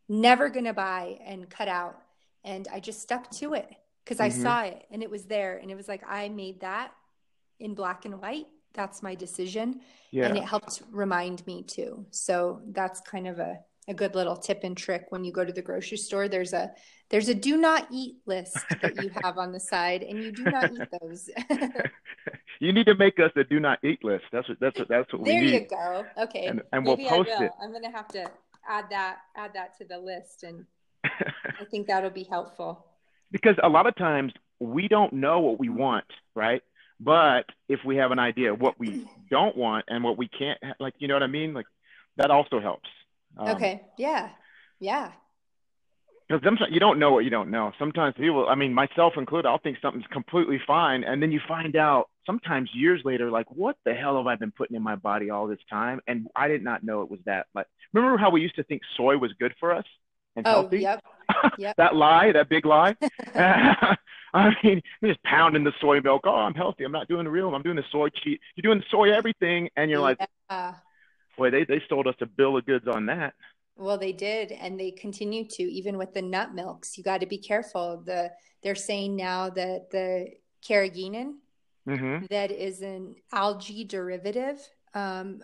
never 0.08 0.48
going 0.48 0.64
to 0.64 0.72
buy 0.72 1.18
and 1.24 1.50
cut 1.50 1.68
out 1.68 2.00
and 2.44 2.68
i 2.72 2.78
just 2.80 3.00
stuck 3.00 3.30
to 3.30 3.54
it 3.54 3.68
because 4.04 4.18
mm-hmm. 4.18 4.40
i 4.40 4.42
saw 4.42 4.62
it 4.62 4.84
and 4.90 5.02
it 5.02 5.10
was 5.10 5.24
there 5.24 5.58
and 5.58 5.70
it 5.70 5.76
was 5.76 5.88
like 5.88 6.02
i 6.08 6.28
made 6.28 6.60
that 6.60 6.92
in 7.58 7.74
black 7.74 8.04
and 8.04 8.20
white 8.20 8.46
that's 8.72 9.02
my 9.02 9.14
decision 9.14 9.80
yeah. 10.12 10.26
and 10.26 10.36
it 10.36 10.44
helped 10.44 10.82
remind 10.92 11.44
me 11.46 11.62
too 11.62 12.06
so 12.10 12.60
that's 12.68 13.00
kind 13.00 13.26
of 13.26 13.38
a 13.38 13.58
a 13.88 13.94
good 13.94 14.14
little 14.14 14.36
tip 14.36 14.60
and 14.62 14.76
trick 14.76 15.06
when 15.08 15.24
you 15.24 15.32
go 15.32 15.44
to 15.44 15.52
the 15.52 15.62
grocery 15.62 15.96
store. 15.96 16.28
There's 16.28 16.52
a 16.52 16.70
there's 17.10 17.28
a 17.28 17.34
do 17.34 17.56
not 17.56 17.88
eat 17.90 18.16
list 18.26 18.56
that 18.82 19.02
you 19.02 19.10
have 19.22 19.38
on 19.38 19.52
the 19.52 19.60
side, 19.60 20.02
and 20.02 20.22
you 20.22 20.32
do 20.32 20.44
not 20.44 20.72
eat 20.72 20.88
those. 21.00 21.28
you 22.60 22.72
need 22.72 22.86
to 22.86 22.94
make 22.94 23.18
us 23.18 23.32
a 23.36 23.44
do 23.44 23.58
not 23.58 23.78
eat 23.82 24.04
list. 24.04 24.24
That's 24.32 24.48
what 24.48 24.60
that's 24.60 24.78
what 24.78 24.88
that's 24.88 25.12
what 25.12 25.24
there 25.24 25.40
we 25.40 25.46
need. 25.46 25.52
There 25.52 25.60
you 25.60 26.04
go. 26.14 26.22
Okay, 26.24 26.46
and, 26.46 26.62
and 26.72 26.86
we'll 26.86 26.96
post 26.96 27.30
it. 27.30 27.50
I'm 27.62 27.72
gonna 27.72 27.90
have 27.90 28.08
to 28.08 28.30
add 28.68 28.84
that 28.90 29.18
add 29.36 29.52
that 29.54 29.76
to 29.78 29.84
the 29.84 29.98
list, 29.98 30.44
and 30.44 30.64
I 31.04 31.64
think 31.70 31.86
that'll 31.86 32.10
be 32.10 32.24
helpful. 32.24 32.86
Because 33.32 33.56
a 33.62 33.68
lot 33.68 33.86
of 33.86 33.96
times 33.96 34.32
we 34.58 34.88
don't 34.88 35.12
know 35.12 35.40
what 35.40 35.58
we 35.58 35.68
want, 35.68 36.06
right? 36.34 36.62
But 37.00 37.46
if 37.68 37.80
we 37.84 37.96
have 37.96 38.10
an 38.10 38.18
idea 38.18 38.52
of 38.52 38.60
what 38.60 38.78
we 38.78 39.08
don't 39.30 39.56
want 39.56 39.86
and 39.88 40.04
what 40.04 40.18
we 40.18 40.28
can't, 40.28 40.58
like 40.78 40.94
you 40.98 41.08
know 41.08 41.14
what 41.14 41.22
I 41.22 41.28
mean, 41.28 41.54
like 41.54 41.66
that 42.18 42.30
also 42.30 42.60
helps. 42.60 42.88
Um, 43.36 43.48
okay. 43.56 43.82
Yeah. 43.98 44.30
Yeah. 44.78 45.12
Because 46.28 46.44
sometimes 46.44 46.72
you 46.72 46.78
don't 46.78 47.00
know 47.00 47.10
what 47.10 47.24
you 47.24 47.30
don't 47.30 47.50
know. 47.50 47.72
Sometimes 47.76 48.14
people, 48.16 48.46
I 48.48 48.54
mean, 48.54 48.72
myself 48.72 49.14
included, 49.16 49.48
I'll 49.48 49.58
think 49.58 49.78
something's 49.82 50.06
completely 50.12 50.60
fine, 50.64 51.02
and 51.02 51.20
then 51.20 51.32
you 51.32 51.40
find 51.48 51.74
out 51.74 52.08
sometimes 52.24 52.70
years 52.72 53.00
later, 53.04 53.32
like, 53.32 53.50
what 53.50 53.76
the 53.84 53.94
hell 53.94 54.16
have 54.16 54.28
I 54.28 54.36
been 54.36 54.52
putting 54.52 54.76
in 54.76 54.82
my 54.82 54.94
body 54.94 55.30
all 55.30 55.48
this 55.48 55.58
time? 55.68 56.00
And 56.06 56.28
I 56.36 56.46
did 56.46 56.62
not 56.62 56.84
know 56.84 57.02
it 57.02 57.10
was 57.10 57.18
that. 57.26 57.46
Like, 57.52 57.66
remember 57.92 58.16
how 58.16 58.30
we 58.30 58.42
used 58.42 58.54
to 58.56 58.62
think 58.62 58.82
soy 58.96 59.18
was 59.18 59.32
good 59.40 59.54
for 59.58 59.74
us 59.74 59.84
and 60.36 60.46
oh, 60.46 60.50
healthy? 60.50 60.78
Yep. 60.80 61.02
Yep. 61.58 61.76
that 61.78 61.96
lie, 61.96 62.30
that 62.30 62.48
big 62.48 62.64
lie. 62.64 62.94
I 63.34 64.54
mean, 64.62 64.80
you're 65.00 65.10
just 65.10 65.24
pounding 65.24 65.64
the 65.64 65.72
soy 65.80 66.00
milk. 66.00 66.22
Oh, 66.24 66.36
I'm 66.36 66.54
healthy. 66.54 66.84
I'm 66.84 66.92
not 66.92 67.08
doing 67.08 67.24
the 67.24 67.30
real. 67.30 67.52
I'm 67.52 67.62
doing 67.62 67.74
the 67.74 67.84
soy 67.90 68.08
cheat. 68.22 68.40
You're 68.54 68.62
doing 68.62 68.78
the 68.78 68.86
soy 68.88 69.12
everything, 69.12 69.68
and 69.76 69.90
you're 69.90 69.98
yeah. 69.98 70.04
like, 70.04 70.20
boy, 71.40 71.50
they, 71.50 71.64
they 71.64 71.82
sold 71.88 72.06
us 72.06 72.14
a 72.20 72.26
bill 72.26 72.56
of 72.56 72.66
goods 72.66 72.86
on 72.86 73.06
that. 73.06 73.34
Well, 73.76 73.96
they 73.96 74.12
did, 74.12 74.52
and 74.52 74.78
they 74.78 74.90
continue 74.90 75.46
to, 75.48 75.62
even 75.62 75.96
with 75.96 76.12
the 76.12 76.20
nut 76.20 76.54
milks. 76.54 76.98
You 76.98 77.04
got 77.04 77.20
to 77.20 77.26
be 77.26 77.38
careful. 77.38 78.02
The 78.04 78.30
they're 78.62 78.74
saying 78.74 79.16
now 79.16 79.48
that 79.48 79.90
the 79.90 80.32
carrageenan, 80.62 81.36
mm-hmm. 81.88 82.26
that 82.28 82.50
is 82.50 82.82
an 82.82 83.14
algae 83.32 83.84
derivative, 83.84 84.60
um, 84.92 85.40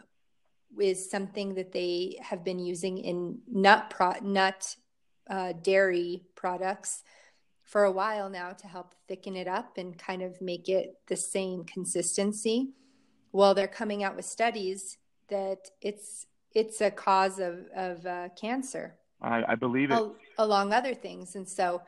is 0.78 1.10
something 1.10 1.54
that 1.54 1.72
they 1.72 2.18
have 2.20 2.44
been 2.44 2.58
using 2.58 2.98
in 2.98 3.38
nut 3.50 3.88
pro- 3.88 4.20
nut 4.22 4.76
uh, 5.30 5.54
dairy 5.62 6.22
products 6.34 7.02
for 7.64 7.84
a 7.84 7.90
while 7.90 8.28
now 8.28 8.50
to 8.50 8.66
help 8.66 8.94
thicken 9.08 9.34
it 9.34 9.48
up 9.48 9.78
and 9.78 9.98
kind 9.98 10.20
of 10.20 10.38
make 10.42 10.68
it 10.68 10.98
the 11.08 11.16
same 11.16 11.64
consistency. 11.64 12.74
Well, 13.32 13.54
they're 13.54 13.66
coming 13.66 14.04
out 14.04 14.14
with 14.14 14.26
studies 14.26 14.98
that 15.28 15.70
it's 15.80 16.26
it's 16.54 16.80
a 16.80 16.90
cause 16.90 17.38
of 17.38 17.66
of 17.74 18.06
uh, 18.06 18.28
cancer. 18.40 18.96
I, 19.20 19.44
I 19.48 19.54
believe 19.54 19.90
it. 19.90 19.94
Al- 19.94 20.16
along 20.38 20.72
other 20.72 20.94
things, 20.94 21.36
and 21.36 21.48
so 21.48 21.82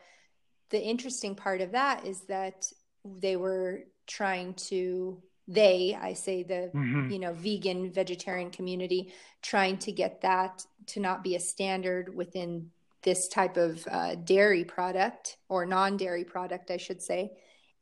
the 0.70 0.82
interesting 0.82 1.34
part 1.34 1.60
of 1.60 1.72
that 1.72 2.06
is 2.06 2.22
that 2.22 2.70
they 3.04 3.36
were 3.36 3.84
trying 4.06 4.54
to 4.54 5.22
they 5.46 5.96
i 6.00 6.12
say 6.12 6.42
the 6.42 6.70
mm-hmm. 6.74 7.10
you 7.10 7.18
know 7.18 7.32
vegan 7.32 7.90
vegetarian 7.90 8.50
community 8.50 9.12
trying 9.42 9.78
to 9.78 9.90
get 9.90 10.20
that 10.20 10.64
to 10.86 11.00
not 11.00 11.24
be 11.24 11.34
a 11.34 11.40
standard 11.40 12.14
within 12.14 12.70
this 13.02 13.28
type 13.28 13.56
of 13.56 13.86
uh, 13.90 14.14
dairy 14.16 14.64
product 14.64 15.38
or 15.48 15.64
non-dairy 15.64 16.24
product 16.24 16.70
i 16.70 16.76
should 16.76 17.00
say 17.00 17.32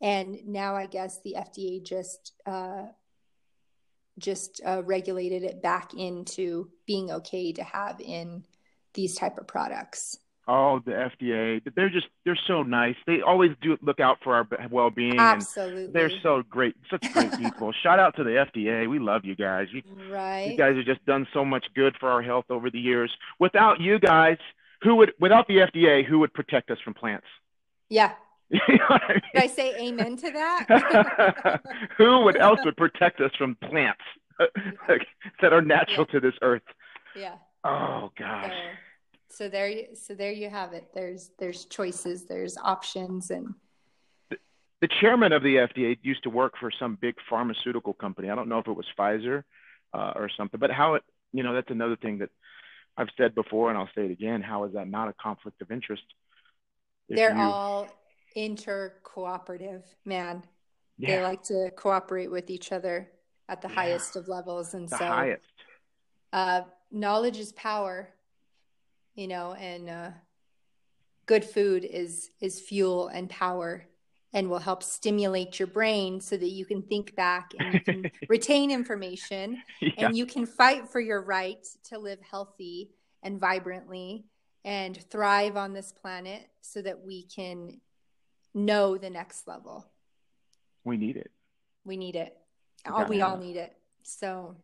and 0.00 0.38
now 0.46 0.76
i 0.76 0.86
guess 0.86 1.20
the 1.22 1.34
fda 1.38 1.82
just 1.82 2.32
uh, 2.46 2.84
just 4.18 4.60
uh, 4.66 4.82
regulated 4.84 5.42
it 5.42 5.62
back 5.62 5.94
into 5.94 6.70
being 6.86 7.10
okay 7.10 7.52
to 7.52 7.62
have 7.62 8.00
in 8.00 8.44
these 8.94 9.14
type 9.14 9.36
of 9.38 9.46
products 9.46 10.18
Oh, 10.48 10.80
the 10.84 10.92
FDA. 10.92 11.60
They're 11.74 11.88
just 11.88 12.06
they're 12.24 12.38
so 12.46 12.62
nice. 12.62 12.94
They 13.04 13.20
always 13.20 13.50
do 13.60 13.76
look 13.82 13.98
out 13.98 14.18
for 14.22 14.36
our 14.36 14.46
well-being. 14.70 15.18
Absolutely. 15.18 15.88
they're 15.92 16.20
so 16.22 16.44
great. 16.48 16.76
Such 16.88 17.12
great 17.12 17.32
people. 17.36 17.72
Shout 17.82 17.98
out 17.98 18.14
to 18.16 18.22
the 18.22 18.30
FDA. 18.30 18.88
We 18.88 19.00
love 19.00 19.24
you 19.24 19.34
guys. 19.34 19.66
You, 19.72 19.82
right. 20.08 20.50
You 20.52 20.56
guys 20.56 20.76
have 20.76 20.84
just 20.84 21.04
done 21.04 21.26
so 21.34 21.44
much 21.44 21.66
good 21.74 21.96
for 21.98 22.08
our 22.08 22.22
health 22.22 22.44
over 22.48 22.70
the 22.70 22.78
years. 22.78 23.10
Without 23.40 23.80
you 23.80 23.98
guys, 23.98 24.38
who 24.82 24.94
would 24.96 25.14
without 25.18 25.48
the 25.48 25.56
FDA, 25.56 26.04
who 26.06 26.20
would 26.20 26.32
protect 26.32 26.70
us 26.70 26.78
from 26.84 26.94
plants? 26.94 27.26
Yeah. 27.88 28.12
you 28.50 28.60
know 28.68 28.84
I 28.88 29.12
mean? 29.12 29.22
Did 29.34 29.42
I 29.42 29.46
say 29.46 29.74
amen 29.76 30.16
to 30.18 30.30
that? 30.30 31.60
who 31.98 32.20
would 32.20 32.36
else 32.36 32.60
would 32.64 32.76
protect 32.76 33.20
us 33.20 33.32
from 33.36 33.56
plants 33.56 34.02
that 35.40 35.52
are 35.52 35.62
natural 35.62 36.06
yeah. 36.08 36.12
to 36.12 36.20
this 36.20 36.34
earth? 36.42 36.62
Yeah. 37.16 37.34
Oh 37.64 38.12
gosh. 38.16 38.52
So 38.52 38.56
so 39.36 39.48
there 39.48 39.70
so 39.94 40.14
there 40.14 40.32
you 40.32 40.48
have 40.48 40.72
it 40.72 40.88
there's 40.94 41.30
there's 41.38 41.66
choices 41.66 42.24
there's 42.24 42.56
options 42.56 43.30
and 43.30 43.54
the, 44.30 44.36
the 44.80 44.88
chairman 44.88 45.32
of 45.32 45.42
the 45.42 45.56
fda 45.56 45.98
used 46.02 46.22
to 46.22 46.30
work 46.30 46.54
for 46.58 46.70
some 46.70 46.96
big 47.00 47.14
pharmaceutical 47.28 47.92
company 47.92 48.30
i 48.30 48.34
don't 48.34 48.48
know 48.48 48.58
if 48.58 48.66
it 48.66 48.72
was 48.72 48.86
pfizer 48.98 49.42
uh, 49.92 50.12
or 50.16 50.30
something 50.36 50.58
but 50.58 50.70
how 50.70 50.94
it 50.94 51.02
you 51.32 51.42
know 51.42 51.52
that's 51.54 51.70
another 51.70 51.96
thing 51.96 52.18
that 52.18 52.30
i've 52.96 53.08
said 53.16 53.34
before 53.34 53.68
and 53.68 53.78
i'll 53.78 53.90
say 53.94 54.06
it 54.06 54.10
again 54.10 54.40
how 54.40 54.64
is 54.64 54.72
that 54.72 54.88
not 54.88 55.08
a 55.08 55.14
conflict 55.20 55.60
of 55.60 55.70
interest 55.70 56.04
they're 57.08 57.34
you... 57.34 57.42
all 57.42 57.88
inter-cooperative 58.36 59.84
man 60.04 60.44
yeah. 60.98 61.16
they 61.16 61.22
like 61.22 61.42
to 61.42 61.70
cooperate 61.74 62.30
with 62.30 62.50
each 62.50 62.70
other 62.70 63.10
at 63.48 63.60
the 63.60 63.68
yeah. 63.68 63.74
highest 63.74 64.14
of 64.14 64.28
levels 64.28 64.74
and 64.74 64.88
the 64.88 64.98
so 64.98 65.04
highest. 65.04 65.42
Uh, 66.32 66.60
knowledge 66.92 67.38
is 67.38 67.52
power 67.52 68.08
you 69.16 69.26
know, 69.26 69.54
and 69.54 69.88
uh, 69.88 70.10
good 71.24 71.44
food 71.44 71.84
is 71.84 72.30
is 72.40 72.60
fuel 72.60 73.08
and 73.08 73.28
power 73.28 73.86
and 74.32 74.50
will 74.50 74.58
help 74.58 74.82
stimulate 74.82 75.58
your 75.58 75.66
brain 75.66 76.20
so 76.20 76.36
that 76.36 76.50
you 76.50 76.66
can 76.66 76.82
think 76.82 77.16
back 77.16 77.52
and 77.58 77.74
you 77.74 77.80
can 77.80 78.10
retain 78.28 78.70
information 78.70 79.62
yeah. 79.80 79.90
and 79.96 80.16
you 80.16 80.26
can 80.26 80.44
fight 80.44 80.88
for 80.88 81.00
your 81.00 81.22
right 81.22 81.66
to 81.84 81.98
live 81.98 82.18
healthy 82.20 82.90
and 83.22 83.40
vibrantly 83.40 84.26
and 84.64 85.02
thrive 85.10 85.56
on 85.56 85.72
this 85.72 85.92
planet 85.92 86.46
so 86.60 86.82
that 86.82 87.00
we 87.00 87.22
can 87.22 87.80
know 88.56 88.96
the 88.96 89.10
next 89.10 89.46
level. 89.46 89.86
We 90.84 90.96
need 90.96 91.16
it. 91.16 91.30
We 91.84 91.96
need 91.96 92.16
it. 92.16 92.36
All, 92.90 93.06
we 93.06 93.20
all 93.20 93.36
need 93.36 93.56
it. 93.56 93.72
So, 94.02 94.56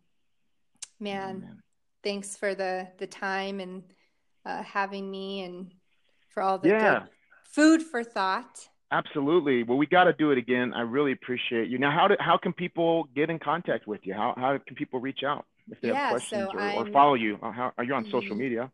man, 0.99 1.41
man, 1.41 1.63
thanks 2.03 2.37
for 2.37 2.55
the 2.55 2.89
the 2.99 3.07
time 3.07 3.61
and 3.61 3.83
uh, 4.47 4.63
having 4.63 5.11
me 5.11 5.43
and 5.43 5.73
for 6.31 6.43
all 6.43 6.59
the 6.59 6.69
yeah. 6.69 7.03
food 7.45 7.83
for 7.83 8.03
thought. 8.03 8.69
Absolutely. 8.91 9.63
Well, 9.63 9.79
we 9.79 9.87
got 9.87 10.05
to 10.05 10.13
do 10.13 10.31
it 10.31 10.39
again. 10.39 10.73
I 10.75 10.83
really 10.83 11.13
appreciate 11.13 11.69
you. 11.69 11.79
Now, 11.79 11.91
how 11.91 12.09
do, 12.09 12.17
how 12.21 12.37
can 12.37 12.53
people 12.53 13.05
get 13.15 13.31
in 13.31 13.39
contact 13.39 13.87
with 13.87 14.01
you? 14.05 14.15
How 14.15 14.35
how 14.37 14.59
can 14.59 14.77
people 14.77 15.01
reach 15.01 15.23
out 15.25 15.45
if 15.71 15.81
they 15.81 15.89
yeah, 15.89 15.95
have 15.95 16.11
questions 16.11 16.49
so 16.53 16.59
or, 16.59 16.87
or, 16.87 16.93
follow 16.93 17.15
you? 17.15 17.39
How, 17.43 17.73
are 17.77 17.85
you 17.85 17.95
on 17.95 18.09
social 18.11 18.37
media? 18.37 18.71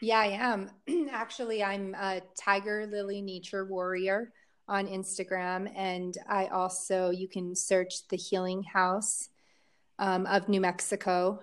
Yeah, 0.00 0.18
I 0.18 0.26
am. 0.26 0.70
Actually, 1.10 1.62
I'm 1.62 1.94
a 1.94 2.20
Tiger 2.36 2.86
Lily 2.86 3.22
Nature 3.22 3.64
Warrior 3.64 4.32
on 4.70 4.86
Instagram, 4.86 5.70
and 5.76 6.16
I 6.28 6.46
also 6.46 7.10
you 7.10 7.28
can 7.28 7.54
search 7.54 8.06
the 8.08 8.16
Healing 8.16 8.62
House 8.62 9.28
um, 9.98 10.24
of 10.26 10.48
New 10.48 10.60
Mexico 10.60 11.42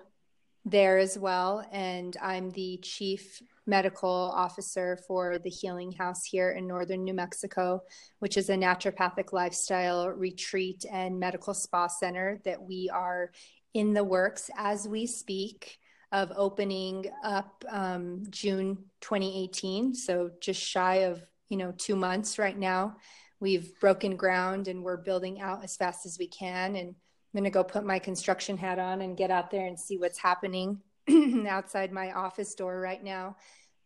there 0.64 0.98
as 0.98 1.18
well, 1.18 1.64
and 1.70 2.16
I'm 2.20 2.50
the 2.50 2.78
chief 2.82 3.42
medical 3.66 4.32
officer 4.34 4.98
for 5.06 5.38
the 5.38 5.50
Healing 5.50 5.92
House 5.92 6.24
here 6.24 6.52
in 6.52 6.66
northern 6.66 7.04
New 7.04 7.12
Mexico, 7.12 7.82
which 8.18 8.38
is 8.38 8.48
a 8.48 8.54
naturopathic 8.54 9.32
lifestyle 9.32 10.08
retreat 10.08 10.86
and 10.90 11.20
medical 11.20 11.52
spa 11.54 11.86
center 11.86 12.40
that 12.44 12.60
we 12.60 12.90
are 12.92 13.30
in 13.74 13.92
the 13.92 14.02
works 14.02 14.50
as 14.56 14.88
we 14.88 15.06
speak 15.06 15.78
of 16.12 16.32
opening 16.34 17.04
up 17.22 17.62
um, 17.68 18.22
June 18.30 18.78
2018. 19.02 19.94
So 19.94 20.30
just 20.40 20.60
shy 20.60 21.02
of 21.02 21.22
you 21.48 21.56
know 21.56 21.72
two 21.76 21.96
months 21.96 22.38
right 22.38 22.58
now. 22.58 22.96
We've 23.40 23.78
broken 23.80 24.16
ground 24.16 24.68
and 24.68 24.82
we're 24.82 24.96
building 24.96 25.40
out 25.40 25.62
as 25.62 25.76
fast 25.76 26.06
as 26.06 26.18
we 26.18 26.26
can. 26.26 26.76
And 26.76 26.88
I'm 26.88 26.94
going 27.32 27.44
to 27.44 27.50
go 27.50 27.62
put 27.62 27.84
my 27.84 27.98
construction 27.98 28.56
hat 28.56 28.78
on 28.78 29.02
and 29.02 29.16
get 29.16 29.30
out 29.30 29.50
there 29.50 29.66
and 29.66 29.78
see 29.78 29.96
what's 29.96 30.18
happening 30.18 30.80
outside 31.48 31.92
my 31.92 32.12
office 32.12 32.54
door 32.54 32.80
right 32.80 33.02
now. 33.02 33.36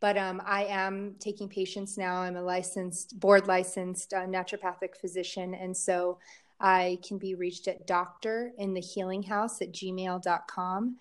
But 0.00 0.16
um, 0.16 0.42
I 0.44 0.64
am 0.64 1.16
taking 1.20 1.48
patients 1.48 1.98
now. 1.98 2.16
I'm 2.16 2.36
a 2.36 2.42
licensed, 2.42 3.20
board 3.20 3.46
licensed 3.46 4.14
uh, 4.14 4.26
naturopathic 4.26 4.96
physician. 5.00 5.54
And 5.54 5.76
so 5.76 6.18
I 6.58 6.98
can 7.06 7.18
be 7.18 7.34
reached 7.34 7.68
at 7.68 7.86
doctor 7.86 8.52
in 8.58 8.74
the 8.74 8.80
healing 8.80 9.22
house 9.22 9.60
at 9.60 9.72
gmail.com. 9.72 10.96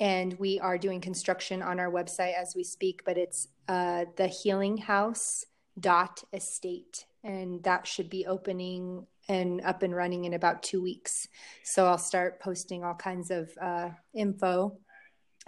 And 0.00 0.38
we 0.38 0.58
are 0.58 0.78
doing 0.78 1.00
construction 1.00 1.62
on 1.62 1.78
our 1.78 1.90
website 1.90 2.34
as 2.34 2.54
we 2.56 2.64
speak, 2.64 3.02
but 3.04 3.18
it's 3.18 3.48
uh, 3.68 4.06
the 4.16 4.26
healing 4.26 4.76
house 4.76 5.44
dot 5.78 6.22
estate. 6.32 7.06
And 7.24 7.62
that 7.64 7.86
should 7.86 8.10
be 8.10 8.26
opening 8.26 9.06
and 9.28 9.60
up 9.62 9.82
and 9.82 9.94
running 9.94 10.24
in 10.24 10.34
about 10.34 10.62
two 10.62 10.82
weeks. 10.82 11.28
So 11.62 11.86
I'll 11.86 11.98
start 11.98 12.40
posting 12.40 12.82
all 12.82 12.94
kinds 12.94 13.30
of 13.30 13.50
uh, 13.60 13.90
info 14.14 14.76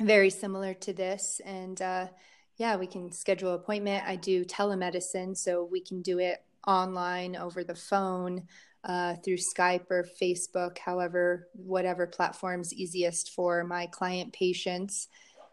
very 0.01 0.31
similar 0.31 0.75
to 0.75 0.93
this. 0.93 1.41
And 1.45 1.81
uh, 1.81 2.09
yeah, 2.57 2.77
we 2.77 2.87
can 2.87 3.13
schedule 3.13 3.55
appointment. 3.55 4.05
I 4.07 4.17
do 4.17 4.45
telemedicine, 4.45 5.37
so 5.37 5.69
we 5.71 5.81
can 5.81 6.03
do 6.03 6.19
it 6.19 6.43
online 6.67 7.37
over 7.37 7.65
the 7.65 7.75
phone. 7.75 8.43
Uh, 8.87 9.15
through 9.25 9.39
Skype 9.39 9.91
or 9.91 10.07
Facebook, 10.21 10.77
however, 10.77 11.49
whatever 11.55 12.07
platform's 12.07 12.75
easiest 12.75 13.31
for 13.31 13.65
my 13.65 13.87
client 13.87 14.31
patients. 14.35 15.09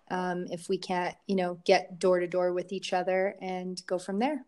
Um, 0.10 0.48
if 0.50 0.68
we 0.68 0.78
can't, 0.78 1.16
you 1.28 1.38
know, 1.38 1.58
get 1.64 1.98
door 1.98 2.20
to 2.20 2.28
door 2.28 2.52
with 2.52 2.74
each 2.74 2.92
other 2.92 3.36
and 3.42 3.82
go 3.88 3.98
from 3.98 4.20
there. 4.20 4.44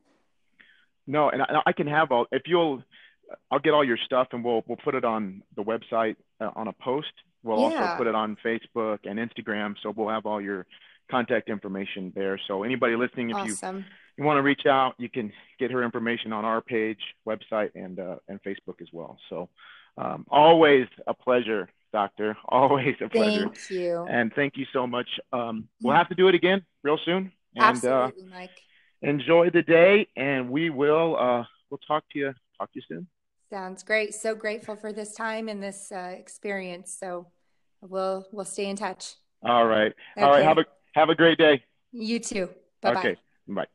No, 1.08 1.30
and 1.30 1.42
I, 1.42 1.62
I, 1.68 1.72
can 1.74 1.88
have 1.88 2.12
all. 2.12 2.28
If 2.32 2.44
you'll, 2.46 2.84
I'll 3.52 3.60
get 3.60 3.74
all 3.74 3.84
your 3.84 3.98
stuff 3.98 4.28
and 4.32 4.44
we'll 4.44 4.64
we'll 4.68 4.78
put 4.78 4.96
it 4.96 5.04
on 5.04 5.44
the 5.56 5.64
website 5.64 6.16
uh, 6.40 6.52
on 6.56 6.68
a 6.68 6.74
post. 6.74 7.12
We'll 7.44 7.60
yeah. 7.60 7.66
also 7.66 7.98
put 7.98 8.08
it 8.08 8.16
on 8.16 8.38
Facebook 8.44 9.00
and 9.04 9.20
Instagram, 9.20 9.76
so 9.84 9.94
we'll 9.96 10.10
have 10.10 10.26
all 10.26 10.42
your 10.42 10.66
contact 11.12 11.50
information 11.50 12.14
there. 12.16 12.40
So 12.48 12.64
anybody 12.64 12.96
listening, 12.96 13.32
if 13.32 13.36
awesome. 13.36 13.78
you 13.78 13.84
you 14.18 14.24
want 14.24 14.38
to 14.38 14.42
reach 14.42 14.66
out, 14.66 14.94
you 14.98 15.10
can 15.10 15.32
get 15.60 15.72
her 15.72 15.84
information 15.84 16.32
on 16.32 16.46
our 16.46 16.62
page, 16.62 17.00
website, 17.28 17.72
and 17.76 18.00
uh, 18.00 18.18
and 18.28 18.42
Facebook 18.44 18.82
as 18.82 18.88
well. 18.94 19.18
So 19.30 19.50
um, 19.98 20.26
always 20.30 20.88
a 21.08 21.14
pleasure, 21.14 21.70
Doctor. 21.92 22.38
Always 22.48 22.96
a 23.04 23.10
pleasure. 23.10 23.50
Thank 23.50 23.70
you. 23.70 24.06
And 24.10 24.34
thank 24.34 24.58
you 24.58 24.66
so 24.74 24.88
much. 24.88 25.08
Um, 25.32 25.68
we'll 25.82 25.96
have 25.96 26.10
to 26.10 26.16
do 26.16 26.28
it 26.28 26.36
again 26.36 26.66
real 26.84 26.98
soon. 27.04 27.32
And, 27.56 27.86
uh, 27.86 28.10
Absolutely, 28.10 28.24
uh, 28.24 28.36
Mike. 28.36 28.50
Enjoy 29.04 29.50
the 29.50 29.62
day, 29.62 30.08
and 30.16 30.50
we 30.50 30.70
will 30.70 31.18
uh, 31.20 31.44
we'll 31.70 31.80
talk 31.86 32.04
to 32.14 32.20
you 32.20 32.34
talk 32.58 32.72
to 32.74 32.80
you 32.80 32.82
soon. 32.88 33.08
Sounds 33.50 33.84
great. 33.84 34.16
So 34.16 34.34
grateful 34.34 34.76
for 34.76 34.92
this 34.92 35.14
time 35.14 35.48
and 35.48 35.62
this 35.62 35.92
uh, 35.92 36.16
experience. 36.18 36.96
So 37.00 37.28
we'll 37.82 38.26
we'll 38.32 38.46
stay 38.46 38.66
in 38.66 38.76
touch. 38.76 39.16
All 39.44 39.66
right. 39.66 39.94
Okay. 40.18 40.26
All 40.26 40.32
right. 40.32 40.44
Have 40.44 40.58
a 40.58 40.66
have 40.96 41.10
a 41.10 41.16
great 41.16 41.38
day. 41.38 41.64
You 41.92 42.20
too. 42.20 42.50
Bye 42.82 42.94
bye. 42.94 43.00
Okay. 43.00 43.16
Bye. 43.48 43.66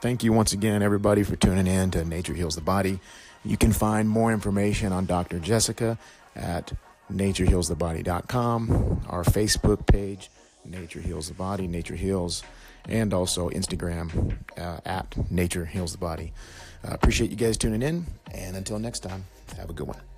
Thank 0.00 0.24
you 0.24 0.32
once 0.32 0.52
again, 0.52 0.82
everybody, 0.82 1.22
for 1.22 1.36
tuning 1.36 1.66
in 1.66 1.90
to 1.90 2.04
Nature 2.04 2.32
Heals 2.34 2.54
the 2.54 2.62
Body. 2.62 3.00
You 3.44 3.56
can 3.58 3.72
find 3.72 4.08
more 4.08 4.32
information 4.32 4.92
on 4.92 5.04
Dr. 5.04 5.38
Jessica 5.38 5.98
at 6.34 6.72
naturehealsthebody.com, 7.12 9.02
our 9.08 9.24
Facebook 9.24 9.86
page, 9.86 10.30
Nature 10.64 11.00
Heals 11.00 11.28
the 11.28 11.34
Body, 11.34 11.66
Nature 11.66 11.94
Heals, 11.96 12.42
and 12.88 13.12
also 13.12 13.50
Instagram 13.50 14.36
uh, 14.56 14.80
at 14.84 15.30
Nature 15.30 15.64
Heals 15.64 15.92
the 15.92 15.98
Body. 15.98 16.32
Uh, 16.84 16.92
appreciate 16.92 17.30
you 17.30 17.36
guys 17.36 17.56
tuning 17.56 17.82
in, 17.82 18.06
and 18.32 18.56
until 18.56 18.78
next 18.78 19.00
time, 19.00 19.24
have 19.56 19.70
a 19.70 19.72
good 19.72 19.86
one. 19.86 20.09